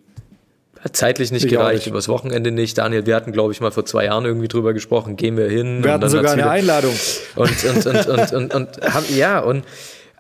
Hat 0.87 0.95
zeitlich 0.95 1.33
nicht 1.33 1.47
ich 1.47 1.51
gereicht, 1.51 1.81
nicht. 1.81 1.87
übers 1.89 2.07
Wochenende 2.07 2.53
nicht. 2.53 2.79
Daniel, 2.79 3.07
wir 3.07 3.17
hatten, 3.17 3.33
glaube 3.33 3.53
ich, 3.53 3.61
mal 3.61 3.73
vor 3.73 3.85
zwei 3.85 4.05
Jahren 4.05 4.25
irgendwie 4.25 4.47
drüber 4.47 4.73
gesprochen, 4.73 5.17
gehen 5.17 5.37
wir 5.37 5.49
hin. 5.49 5.83
Wir 5.83 5.95
hatten 5.95 6.09
sogar 6.09 6.35
eine 6.35 6.49
Einladung. 6.49 6.95
Und, 7.35 7.65
und, 7.65 7.87
und, 7.87 8.07
und, 8.07 8.07
und, 8.07 8.33
und, 8.33 8.55
und 8.55 8.95
haben, 8.95 9.05
ja, 9.17 9.41
und 9.41 9.65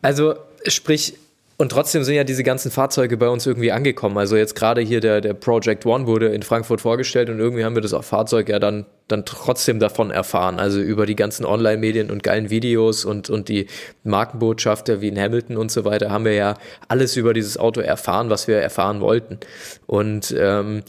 also 0.03 0.35
sprich, 0.67 1.14
und 1.59 1.71
trotzdem 1.73 2.05
sind 2.05 2.15
ja 2.15 2.25
diese 2.25 2.43
ganzen 2.43 2.71
Fahrzeuge 2.71 3.17
bei 3.17 3.29
uns 3.29 3.47
irgendwie 3.47 3.73
angekommen. 3.73 4.19
Also 4.19 4.37
jetzt 4.37 4.55
gerade 4.55 4.83
hier 4.83 5.01
der, 5.01 5.23
der 5.23 5.33
Project 5.33 5.87
One 5.87 6.07
wurde 6.07 6.27
in 6.27 6.43
Frankfurt 6.43 6.83
vorgestellt 6.83 7.31
und 7.31 7.39
irgendwie 7.39 7.65
haben 7.65 7.75
wir 7.75 7.81
das 7.81 7.95
Fahrzeug 8.07 8.51
ja 8.51 8.59
dann, 8.59 8.85
dann 9.09 9.25
trotzdem 9.25 9.81
davon 9.81 10.11
erfahren. 10.11 10.59
Also 10.59 10.81
über 10.81 11.07
die 11.07 11.17
ganzen 11.17 11.47
Online-Medien 11.47 12.11
und 12.11 12.23
geilen 12.23 12.51
Videos 12.51 13.07
und, 13.07 13.31
und 13.31 13.49
die 13.49 13.69
Markenbotschafter 14.05 15.01
wie 15.01 15.09
in 15.09 15.19
Hamilton 15.19 15.57
und 15.57 15.71
so 15.71 15.87
weiter 15.87 16.11
haben 16.11 16.27
wir 16.27 16.35
ja 16.35 16.59
alles 16.89 17.17
über 17.17 17.33
dieses 17.33 17.57
Auto 17.57 17.81
erfahren, 17.81 18.29
was 18.29 18.49
wir 18.49 18.59
erfahren 18.59 19.01
wollten. 19.01 19.39
Und 19.87 20.35
ähm, 20.39 20.83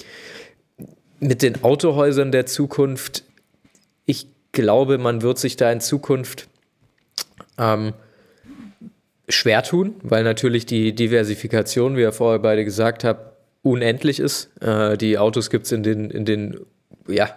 mit 1.21 1.43
den 1.43 1.63
Autohäusern 1.63 2.33
der 2.33 2.45
Zukunft, 2.45 3.23
ich 4.05 4.27
glaube, 4.51 4.97
man 4.97 5.21
wird 5.21 5.37
sich 5.37 5.55
da 5.55 5.71
in 5.71 5.79
Zukunft 5.79 6.49
ähm, 7.57 7.93
schwer 9.29 9.63
tun, 9.63 9.95
weil 10.03 10.23
natürlich 10.23 10.65
die 10.65 10.93
Diversifikation, 10.93 11.97
wie 11.97 12.01
ihr 12.01 12.11
vorher 12.11 12.39
beide 12.39 12.63
gesagt 12.63 13.03
habt, 13.03 13.37
unendlich 13.61 14.19
ist. 14.19 14.49
Äh, 14.61 14.97
die 14.97 15.17
Autos 15.17 15.49
gibt 15.49 15.65
es 15.65 15.71
in 15.71 15.83
den, 15.83 16.09
in 16.09 16.25
den 16.25 16.59
ja, 17.07 17.29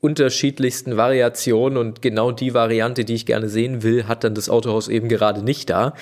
unterschiedlichsten 0.00 0.96
Variationen 0.96 1.78
und 1.78 2.02
genau 2.02 2.32
die 2.32 2.54
Variante, 2.54 3.04
die 3.04 3.14
ich 3.14 3.24
gerne 3.24 3.48
sehen 3.48 3.82
will, 3.82 4.08
hat 4.08 4.24
dann 4.24 4.34
das 4.34 4.50
Autohaus 4.50 4.88
eben 4.88 5.08
gerade 5.08 5.42
nicht 5.42 5.70
da. 5.70 5.94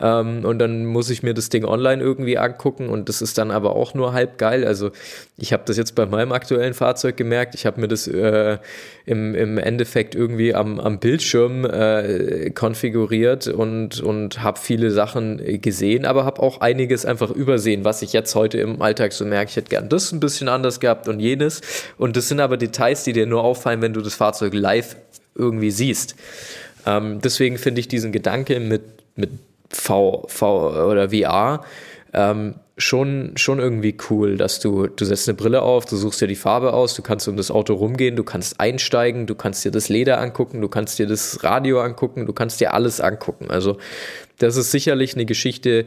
Ähm, 0.00 0.44
und 0.44 0.58
dann 0.58 0.84
muss 0.86 1.10
ich 1.10 1.22
mir 1.22 1.34
das 1.34 1.48
Ding 1.48 1.64
online 1.64 2.02
irgendwie 2.02 2.38
angucken 2.38 2.88
und 2.88 3.08
das 3.08 3.22
ist 3.22 3.38
dann 3.38 3.50
aber 3.50 3.76
auch 3.76 3.94
nur 3.94 4.12
halb 4.12 4.38
geil. 4.38 4.64
Also 4.64 4.90
ich 5.36 5.52
habe 5.52 5.62
das 5.66 5.76
jetzt 5.76 5.94
bei 5.94 6.06
meinem 6.06 6.32
aktuellen 6.32 6.74
Fahrzeug 6.74 7.16
gemerkt. 7.16 7.54
Ich 7.54 7.66
habe 7.66 7.80
mir 7.80 7.88
das 7.88 8.06
äh, 8.08 8.58
im, 9.06 9.34
im 9.34 9.58
Endeffekt 9.58 10.14
irgendwie 10.14 10.54
am, 10.54 10.80
am 10.80 10.98
Bildschirm 10.98 11.64
äh, 11.64 12.50
konfiguriert 12.50 13.46
und, 13.48 14.00
und 14.00 14.42
habe 14.42 14.58
viele 14.58 14.90
Sachen 14.90 15.60
gesehen, 15.60 16.06
aber 16.06 16.24
habe 16.24 16.42
auch 16.42 16.60
einiges 16.60 17.06
einfach 17.06 17.30
übersehen, 17.30 17.84
was 17.84 18.02
ich 18.02 18.12
jetzt 18.12 18.34
heute 18.34 18.58
im 18.58 18.82
Alltag 18.82 19.12
so 19.12 19.24
merke. 19.24 19.50
Ich 19.50 19.56
hätte 19.56 19.70
gern 19.70 19.88
das 19.88 20.12
ein 20.12 20.20
bisschen 20.20 20.48
anders 20.48 20.80
gehabt 20.80 21.08
und 21.08 21.20
jenes. 21.20 21.60
Und 21.98 22.16
das 22.16 22.28
sind 22.28 22.40
aber 22.40 22.56
Details, 22.56 23.04
die 23.04 23.12
dir 23.12 23.26
nur 23.26 23.44
auffallen, 23.44 23.82
wenn 23.82 23.92
du 23.92 24.00
das 24.00 24.14
Fahrzeug 24.14 24.54
live 24.54 24.96
irgendwie 25.34 25.70
siehst. 25.70 26.16
Ähm, 26.86 27.20
deswegen 27.22 27.58
finde 27.58 27.80
ich 27.80 27.88
diesen 27.88 28.12
Gedanke 28.12 28.60
mit, 28.60 28.82
mit 29.16 29.30
V, 29.74 30.24
v 30.28 30.88
oder 30.90 31.10
VR 31.10 31.64
ähm, 32.14 32.54
schon, 32.76 33.36
schon 33.36 33.58
irgendwie 33.58 33.96
cool, 34.08 34.36
dass 34.36 34.60
du, 34.60 34.86
du 34.86 35.04
setzt 35.04 35.28
eine 35.28 35.36
Brille 35.36 35.62
auf, 35.62 35.84
du 35.84 35.96
suchst 35.96 36.20
dir 36.20 36.26
die 36.28 36.34
Farbe 36.34 36.72
aus, 36.72 36.94
du 36.94 37.02
kannst 37.02 37.28
um 37.28 37.36
das 37.36 37.50
Auto 37.50 37.74
rumgehen, 37.74 38.16
du 38.16 38.24
kannst 38.24 38.60
einsteigen, 38.60 39.26
du 39.26 39.34
kannst 39.34 39.64
dir 39.64 39.70
das 39.70 39.88
Leder 39.88 40.20
angucken, 40.20 40.60
du 40.60 40.68
kannst 40.68 40.98
dir 40.98 41.06
das 41.06 41.44
Radio 41.44 41.80
angucken, 41.80 42.26
du 42.26 42.32
kannst 42.32 42.60
dir 42.60 42.74
alles 42.74 43.00
angucken. 43.00 43.50
Also 43.50 43.78
das 44.38 44.56
ist 44.56 44.70
sicherlich 44.70 45.14
eine 45.14 45.24
Geschichte, 45.24 45.86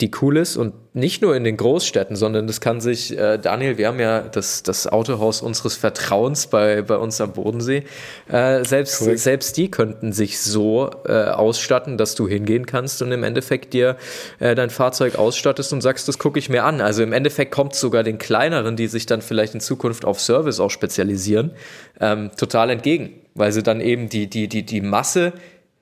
die 0.00 0.10
cool 0.20 0.38
ist 0.38 0.56
und 0.56 0.74
nicht 0.92 1.22
nur 1.22 1.36
in 1.36 1.44
den 1.44 1.56
Großstädten, 1.56 2.16
sondern 2.16 2.48
das 2.48 2.60
kann 2.60 2.80
sich, 2.80 3.16
äh, 3.16 3.38
Daniel, 3.38 3.78
wir 3.78 3.86
haben 3.86 4.00
ja 4.00 4.22
das, 4.22 4.64
das 4.64 4.88
Autohaus 4.88 5.40
unseres 5.40 5.76
Vertrauens 5.76 6.48
bei, 6.48 6.82
bei 6.82 6.96
uns 6.96 7.20
am 7.20 7.32
Bodensee, 7.32 7.84
äh, 8.28 8.64
selbst, 8.64 9.02
cool. 9.02 9.16
selbst 9.16 9.56
die 9.56 9.70
könnten 9.70 10.12
sich 10.12 10.40
so 10.40 10.90
äh, 11.06 11.12
ausstatten, 11.26 11.96
dass 11.96 12.16
du 12.16 12.26
hingehen 12.26 12.66
kannst 12.66 13.02
und 13.02 13.12
im 13.12 13.22
Endeffekt 13.22 13.72
dir 13.72 13.96
äh, 14.40 14.56
dein 14.56 14.70
Fahrzeug 14.70 15.14
ausstattest 15.14 15.72
und 15.72 15.80
sagst, 15.80 16.08
das 16.08 16.18
gucke 16.18 16.40
ich 16.40 16.48
mir 16.48 16.64
an. 16.64 16.80
Also 16.80 17.04
im 17.04 17.12
Endeffekt 17.12 17.52
kommt 17.52 17.76
sogar 17.76 18.02
den 18.02 18.18
kleineren, 18.18 18.74
die 18.74 18.88
sich 18.88 19.06
dann 19.06 19.22
vielleicht 19.22 19.54
in 19.54 19.60
Zukunft 19.60 20.04
auf 20.04 20.20
Service 20.20 20.58
auch 20.58 20.70
spezialisieren, 20.70 21.52
ähm, 22.00 22.32
total 22.36 22.70
entgegen, 22.70 23.12
weil 23.34 23.52
sie 23.52 23.62
dann 23.62 23.80
eben 23.80 24.08
die, 24.08 24.28
die, 24.28 24.48
die, 24.48 24.66
die 24.66 24.80
Masse 24.80 25.34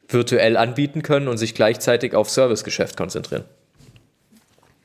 virtuell 0.06 0.58
anbieten 0.58 1.02
können 1.02 1.28
und 1.28 1.38
sich 1.38 1.54
gleichzeitig 1.54 2.14
auf 2.14 2.28
Servicegeschäft 2.28 2.98
konzentrieren. 2.98 3.44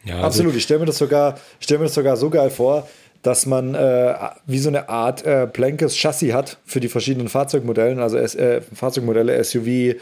Ja, 0.07 0.15
also 0.15 0.27
Absolut, 0.27 0.55
ich 0.55 0.63
stelle 0.63 0.79
mir, 0.79 0.85
das 0.85 0.97
sogar, 0.97 1.37
stell 1.59 1.77
mir 1.77 1.85
das 1.85 1.93
sogar 1.93 2.15
so 2.15 2.29
geil 2.29 2.49
vor, 2.49 2.87
dass 3.23 3.45
man 3.45 3.75
äh, 3.75 4.13
wie 4.45 4.59
so 4.59 4.69
eine 4.69 4.87
Art 4.87 5.25
äh, 5.25 5.47
Plankes 5.47 5.97
Chassis 5.97 6.33
hat 6.33 6.57
für 6.65 6.79
die 6.79 6.87
verschiedenen 6.87 7.27
Fahrzeugmodellen, 7.27 7.99
also 7.99 8.17
äh, 8.17 8.61
Fahrzeugmodelle, 8.61 9.43
SUV, 9.43 9.99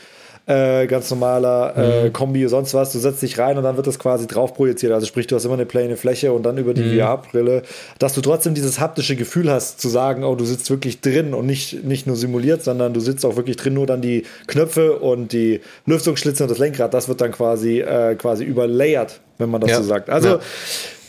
äh, 0.48 0.86
ganz 0.86 1.10
normaler 1.10 1.74
äh, 1.76 2.04
mhm. 2.06 2.14
Kombi, 2.14 2.48
sonst 2.48 2.74
was. 2.74 2.92
Du 2.92 3.00
setzt 3.00 3.22
dich 3.22 3.40
rein 3.40 3.58
und 3.58 3.64
dann 3.64 3.78
wird 3.78 3.88
das 3.88 3.98
quasi 3.98 4.28
drauf 4.28 4.54
projiziert. 4.54 4.92
Also 4.92 5.08
sprich, 5.08 5.26
du 5.28 5.36
hast 5.36 5.46
immer 5.46 5.56
eine 5.56 5.66
plane 5.66 5.98
Fläche 5.98 6.32
und 6.34 6.44
dann 6.44 6.58
über 6.58 6.74
die 6.74 6.84
mhm. 6.84 7.00
VR-Brille, 7.00 7.64
dass 7.98 8.14
du 8.14 8.22
trotzdem 8.22 8.54
dieses 8.54 8.80
haptische 8.80 9.16
Gefühl 9.16 9.50
hast, 9.50 9.82
zu 9.82 9.90
sagen, 9.90 10.24
oh, 10.24 10.36
du 10.36 10.46
sitzt 10.46 10.70
wirklich 10.70 11.02
drin 11.02 11.34
und 11.34 11.46
nicht, 11.46 11.84
nicht 11.84 12.06
nur 12.06 12.16
simuliert, 12.16 12.64
sondern 12.64 12.94
du 12.94 13.00
sitzt 13.00 13.26
auch 13.26 13.36
wirklich 13.36 13.58
drin, 13.58 13.74
nur 13.74 13.88
dann 13.88 14.02
die 14.02 14.24
Knöpfe 14.48 15.00
und 15.00 15.34
die 15.34 15.62
Lüftungsschlitze 15.88 16.44
und 16.44 16.52
das 16.52 16.60
Lenkrad, 16.60 16.94
das 16.94 17.08
wird 17.08 17.22
dann 17.22 17.32
quasi, 17.32 17.80
äh, 17.80 18.16
quasi 18.16 18.44
überlayert, 18.44 19.20
wenn 19.40 19.50
man 19.50 19.62
das 19.62 19.72
ja. 19.72 19.78
so 19.78 19.84
sagt. 19.84 20.10
Also 20.10 20.30
ja. 20.30 20.40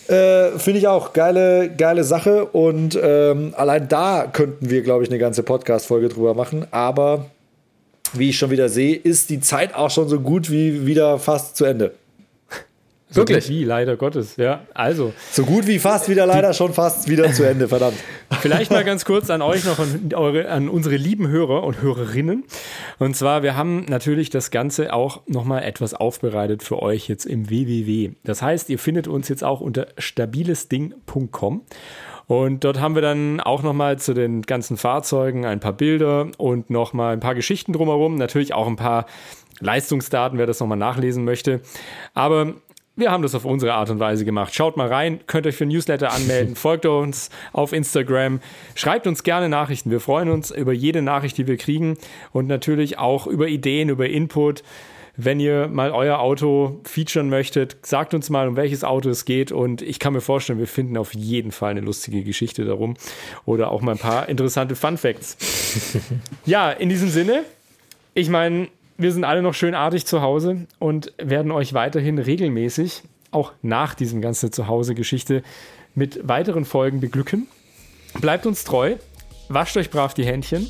Äh, 0.09 0.59
Finde 0.59 0.79
ich 0.79 0.87
auch 0.87 1.13
geile, 1.13 1.69
geile 1.77 2.05
Sache 2.05 2.45
und 2.45 2.97
ähm, 3.03 3.55
allein 3.57 3.89
da 3.89 4.29
könnten 4.33 4.71
wir, 4.71 4.83
glaube 4.83 5.03
ich, 5.03 5.11
eine 5.11 5.19
ganze 5.19 5.43
Podcast-Folge 5.43 6.09
drüber 6.09 6.35
machen. 6.35 6.65
Aber 6.71 7.27
wie 8.15 8.31
ich 8.31 8.39
schon 8.39 8.51
wieder 8.51 8.69
sehe, 8.69 8.97
ist 8.97 9.31
die 9.31 9.41
Zeit 9.41 9.75
auch 9.75 9.91
schon 9.91 10.09
so 10.09 10.21
gut 10.21 10.51
wie 10.51 10.87
wieder 10.87 11.19
fast 11.19 11.57
zu 11.57 11.65
Ende. 11.65 11.95
So 13.09 13.21
Wirklich? 13.21 13.49
Wie, 13.49 13.63
leider 13.63 13.97
Gottes, 13.97 14.35
ja. 14.37 14.67
Also. 14.75 15.13
So 15.31 15.45
gut 15.45 15.69
wie 15.69 15.79
fast 15.79 16.09
wieder, 16.09 16.27
leider 16.27 16.53
schon 16.53 16.75
fast 16.75 17.09
wieder 17.09 17.33
zu 17.33 17.45
Ende, 17.45 17.69
verdammt. 17.69 17.97
Vielleicht 18.41 18.73
mal 18.73 18.83
ganz 18.83 19.05
kurz 19.05 19.31
an 19.31 19.43
euch 19.43 19.65
noch, 19.65 19.79
an, 19.79 20.11
eure, 20.13 20.49
an 20.49 20.69
unsere 20.69 20.97
lieben 20.97 21.29
Hörer 21.29 21.63
und 21.63 21.81
Hörerinnen. 21.81 22.43
Und 22.99 23.15
zwar, 23.15 23.45
wir 23.45 23.57
haben 23.57 23.85
natürlich 23.89 24.29
das 24.31 24.51
Ganze 24.51 24.93
auch 24.93 25.21
nochmal 25.29 25.63
etwas 25.63 25.95
aufbereitet 25.95 26.65
für 26.65 26.83
euch 26.83 27.09
jetzt 27.09 27.27
im 27.27 27.49
www. 27.49 28.11
Das 28.25 28.43
heißt, 28.43 28.69
ihr 28.71 28.79
findet 28.81 29.07
uns 29.07 29.29
jetzt 29.29 29.45
auch 29.45 29.61
unter 29.61 29.87
stabilesding.com. 29.99 31.61
Und 32.27 32.65
dort 32.65 32.81
haben 32.81 32.95
wir 32.95 33.03
dann 33.03 33.41
auch 33.41 33.63
nochmal 33.63 33.99
zu 33.99 34.13
den 34.13 34.43
ganzen 34.43 34.77
Fahrzeugen 34.77 35.45
ein 35.45 35.61
paar 35.61 35.73
Bilder 35.73 36.29
und 36.39 36.71
nochmal 36.71 37.13
ein 37.13 37.21
paar 37.21 37.35
Geschichten 37.35 37.73
drumherum. 37.73 38.17
Natürlich 38.17 38.53
auch 38.53 38.67
ein 38.67 38.77
paar 38.77 39.07
Leistungsdaten, 39.61 40.39
wer 40.39 40.47
das 40.47 40.61
nochmal 40.61 40.79
nachlesen 40.79 41.25
möchte. 41.25 41.61
Aber 42.15 42.55
wir 42.97 43.11
haben 43.11 43.23
das 43.23 43.35
auf 43.35 43.45
unsere 43.45 43.75
Art 43.75 43.91
und 43.91 44.01
Weise 44.01 44.25
gemacht. 44.25 44.55
Schaut 44.55 44.77
mal 44.77 44.89
rein, 44.89 45.21
könnt 45.27 45.47
euch 45.47 45.57
für 45.57 45.67
Newsletter 45.67 46.13
anmelden, 46.13 46.57
folgt 46.57 46.87
uns 46.87 47.31
auf 47.53 47.73
Instagram, 47.73 48.41
schreibt 48.75 49.07
uns 49.07 49.23
gerne 49.23 49.49
Nachrichten. 49.49 49.91
Wir 49.91 50.01
freuen 50.01 50.31
uns 50.31 50.51
über 50.51 50.73
jede 50.73 51.03
Nachricht, 51.03 51.37
die 51.39 51.47
wir 51.47 51.59
kriegen 51.59 51.99
und 52.33 52.47
natürlich 52.47 52.99
auch 52.99 53.27
über 53.27 53.49
Ideen, 53.49 53.91
über 53.91 54.09
Input. 54.09 54.63
Wenn 55.17 55.41
ihr 55.41 55.69
mal 55.69 55.93
euer 55.93 56.19
Auto 56.19 56.81
featuren 56.85 57.31
möchtet, 57.31 57.79
sagt 57.83 58.13
uns 58.13 58.29
mal, 58.29 58.49
um 58.49 58.57
welches 58.57 58.85
Auto 58.85 59.09
es 59.09 59.25
geht. 59.25 59.51
Und 59.51 59.81
ich 59.81 59.99
kann 59.99 60.13
mir 60.13 60.21
vorstellen, 60.21 60.59
wir 60.59 60.67
finden 60.67 60.97
auf 60.99 61.15
jeden 61.15 61.53
Fall 61.53 61.71
eine 61.71 61.81
lustige 61.81 62.23
Geschichte 62.23 62.65
darum 62.65 62.95
oder 63.47 63.71
auch 63.71 63.81
mal 63.81 63.93
ein 63.93 63.99
paar 63.99 64.29
interessante 64.29 64.77
Fun 64.77 64.99
Facts. 64.99 65.37
ja, 66.47 66.71
in 66.71 66.91
diesem 66.91 67.09
Sinne, 67.09 67.45
ich 68.13 68.29
meine, 68.29 68.69
wir 68.99 69.13
sind 69.13 69.25
alle 69.25 69.43
noch 69.43 69.55
schön 69.55 69.75
artig 69.75 70.07
zu 70.07 70.21
Hause 70.21 70.67
und 70.79 71.13
werden 71.19 71.51
euch 71.51 71.73
weiterhin 71.73 72.19
regelmäßig, 72.19 73.03
auch 73.31 73.53
nach 73.63 73.95
diesem 73.95 74.21
ganzen 74.21 74.53
Zuhause-Geschichte, 74.53 75.43
mit 75.95 76.29
weiteren 76.29 76.67
Folgen 76.67 77.01
beglücken. 77.01 77.47
Bleibt 78.21 78.47
uns 78.47 78.65
treu, 78.65 78.97
wascht 79.49 79.77
euch 79.79 79.91
brav 79.91 80.15
die 80.15 80.25
Händchen. 80.25 80.67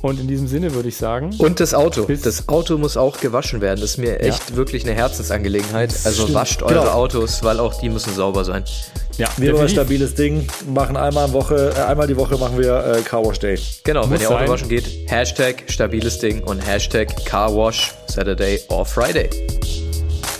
Und 0.00 0.20
in 0.20 0.28
diesem 0.28 0.46
Sinne 0.46 0.74
würde 0.74 0.88
ich 0.88 0.96
sagen. 0.96 1.34
Und 1.38 1.60
das 1.60 1.74
Auto. 1.74 2.06
Das 2.06 2.48
Auto 2.48 2.78
muss 2.78 2.96
auch 2.96 3.18
gewaschen 3.18 3.60
werden. 3.60 3.80
Das 3.80 3.90
ist 3.90 3.98
mir 3.98 4.20
echt 4.20 4.50
ja. 4.50 4.56
wirklich 4.56 4.84
eine 4.84 4.94
Herzensangelegenheit. 4.94 5.92
Also 6.04 6.22
Stimmt. 6.22 6.34
wascht 6.34 6.62
eure 6.62 6.74
genau. 6.74 6.92
Autos, 6.92 7.42
weil 7.42 7.58
auch 7.58 7.80
die 7.80 7.88
müssen 7.88 8.14
sauber 8.14 8.44
sein. 8.44 8.64
Ja, 9.16 9.26
wir 9.36 9.52
haben 9.52 9.60
ein 9.60 9.68
stabiles 9.68 10.14
Ding, 10.14 10.46
machen 10.72 10.96
einmal, 10.96 11.32
Woche, 11.32 11.72
äh, 11.76 11.80
einmal 11.80 12.06
die 12.06 12.16
Woche 12.16 12.36
machen 12.36 12.56
wir 12.56 12.98
äh, 12.98 13.02
Carwash 13.02 13.40
Day. 13.40 13.58
Genau, 13.82 14.02
Muss 14.02 14.10
wenn 14.10 14.20
ihr 14.20 14.30
Auto 14.30 14.48
waschen 14.48 14.68
geht, 14.68 14.84
Hashtag 15.08 15.64
stabiles 15.66 16.20
Ding 16.20 16.44
und 16.44 16.60
Hashtag 16.60 17.08
Carwash 17.24 17.92
Saturday 18.06 18.60
or 18.68 18.86
Friday. 18.86 19.28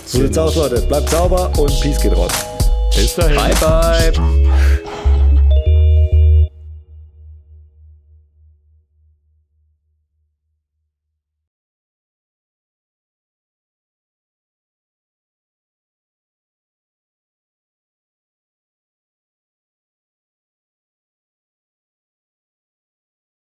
So 0.05 0.19
sieht's 0.19 0.37
aus, 0.37 0.55
Leute. 0.55 0.81
Bleibt 0.83 1.09
sauber 1.09 1.51
und 1.57 1.69
Peace 1.81 1.99
geht 1.99 2.15
raus. 2.15 2.31
Bis 2.95 3.15
dahin. 3.15 3.35
Bye, 3.35 3.53
bye. 3.59 4.13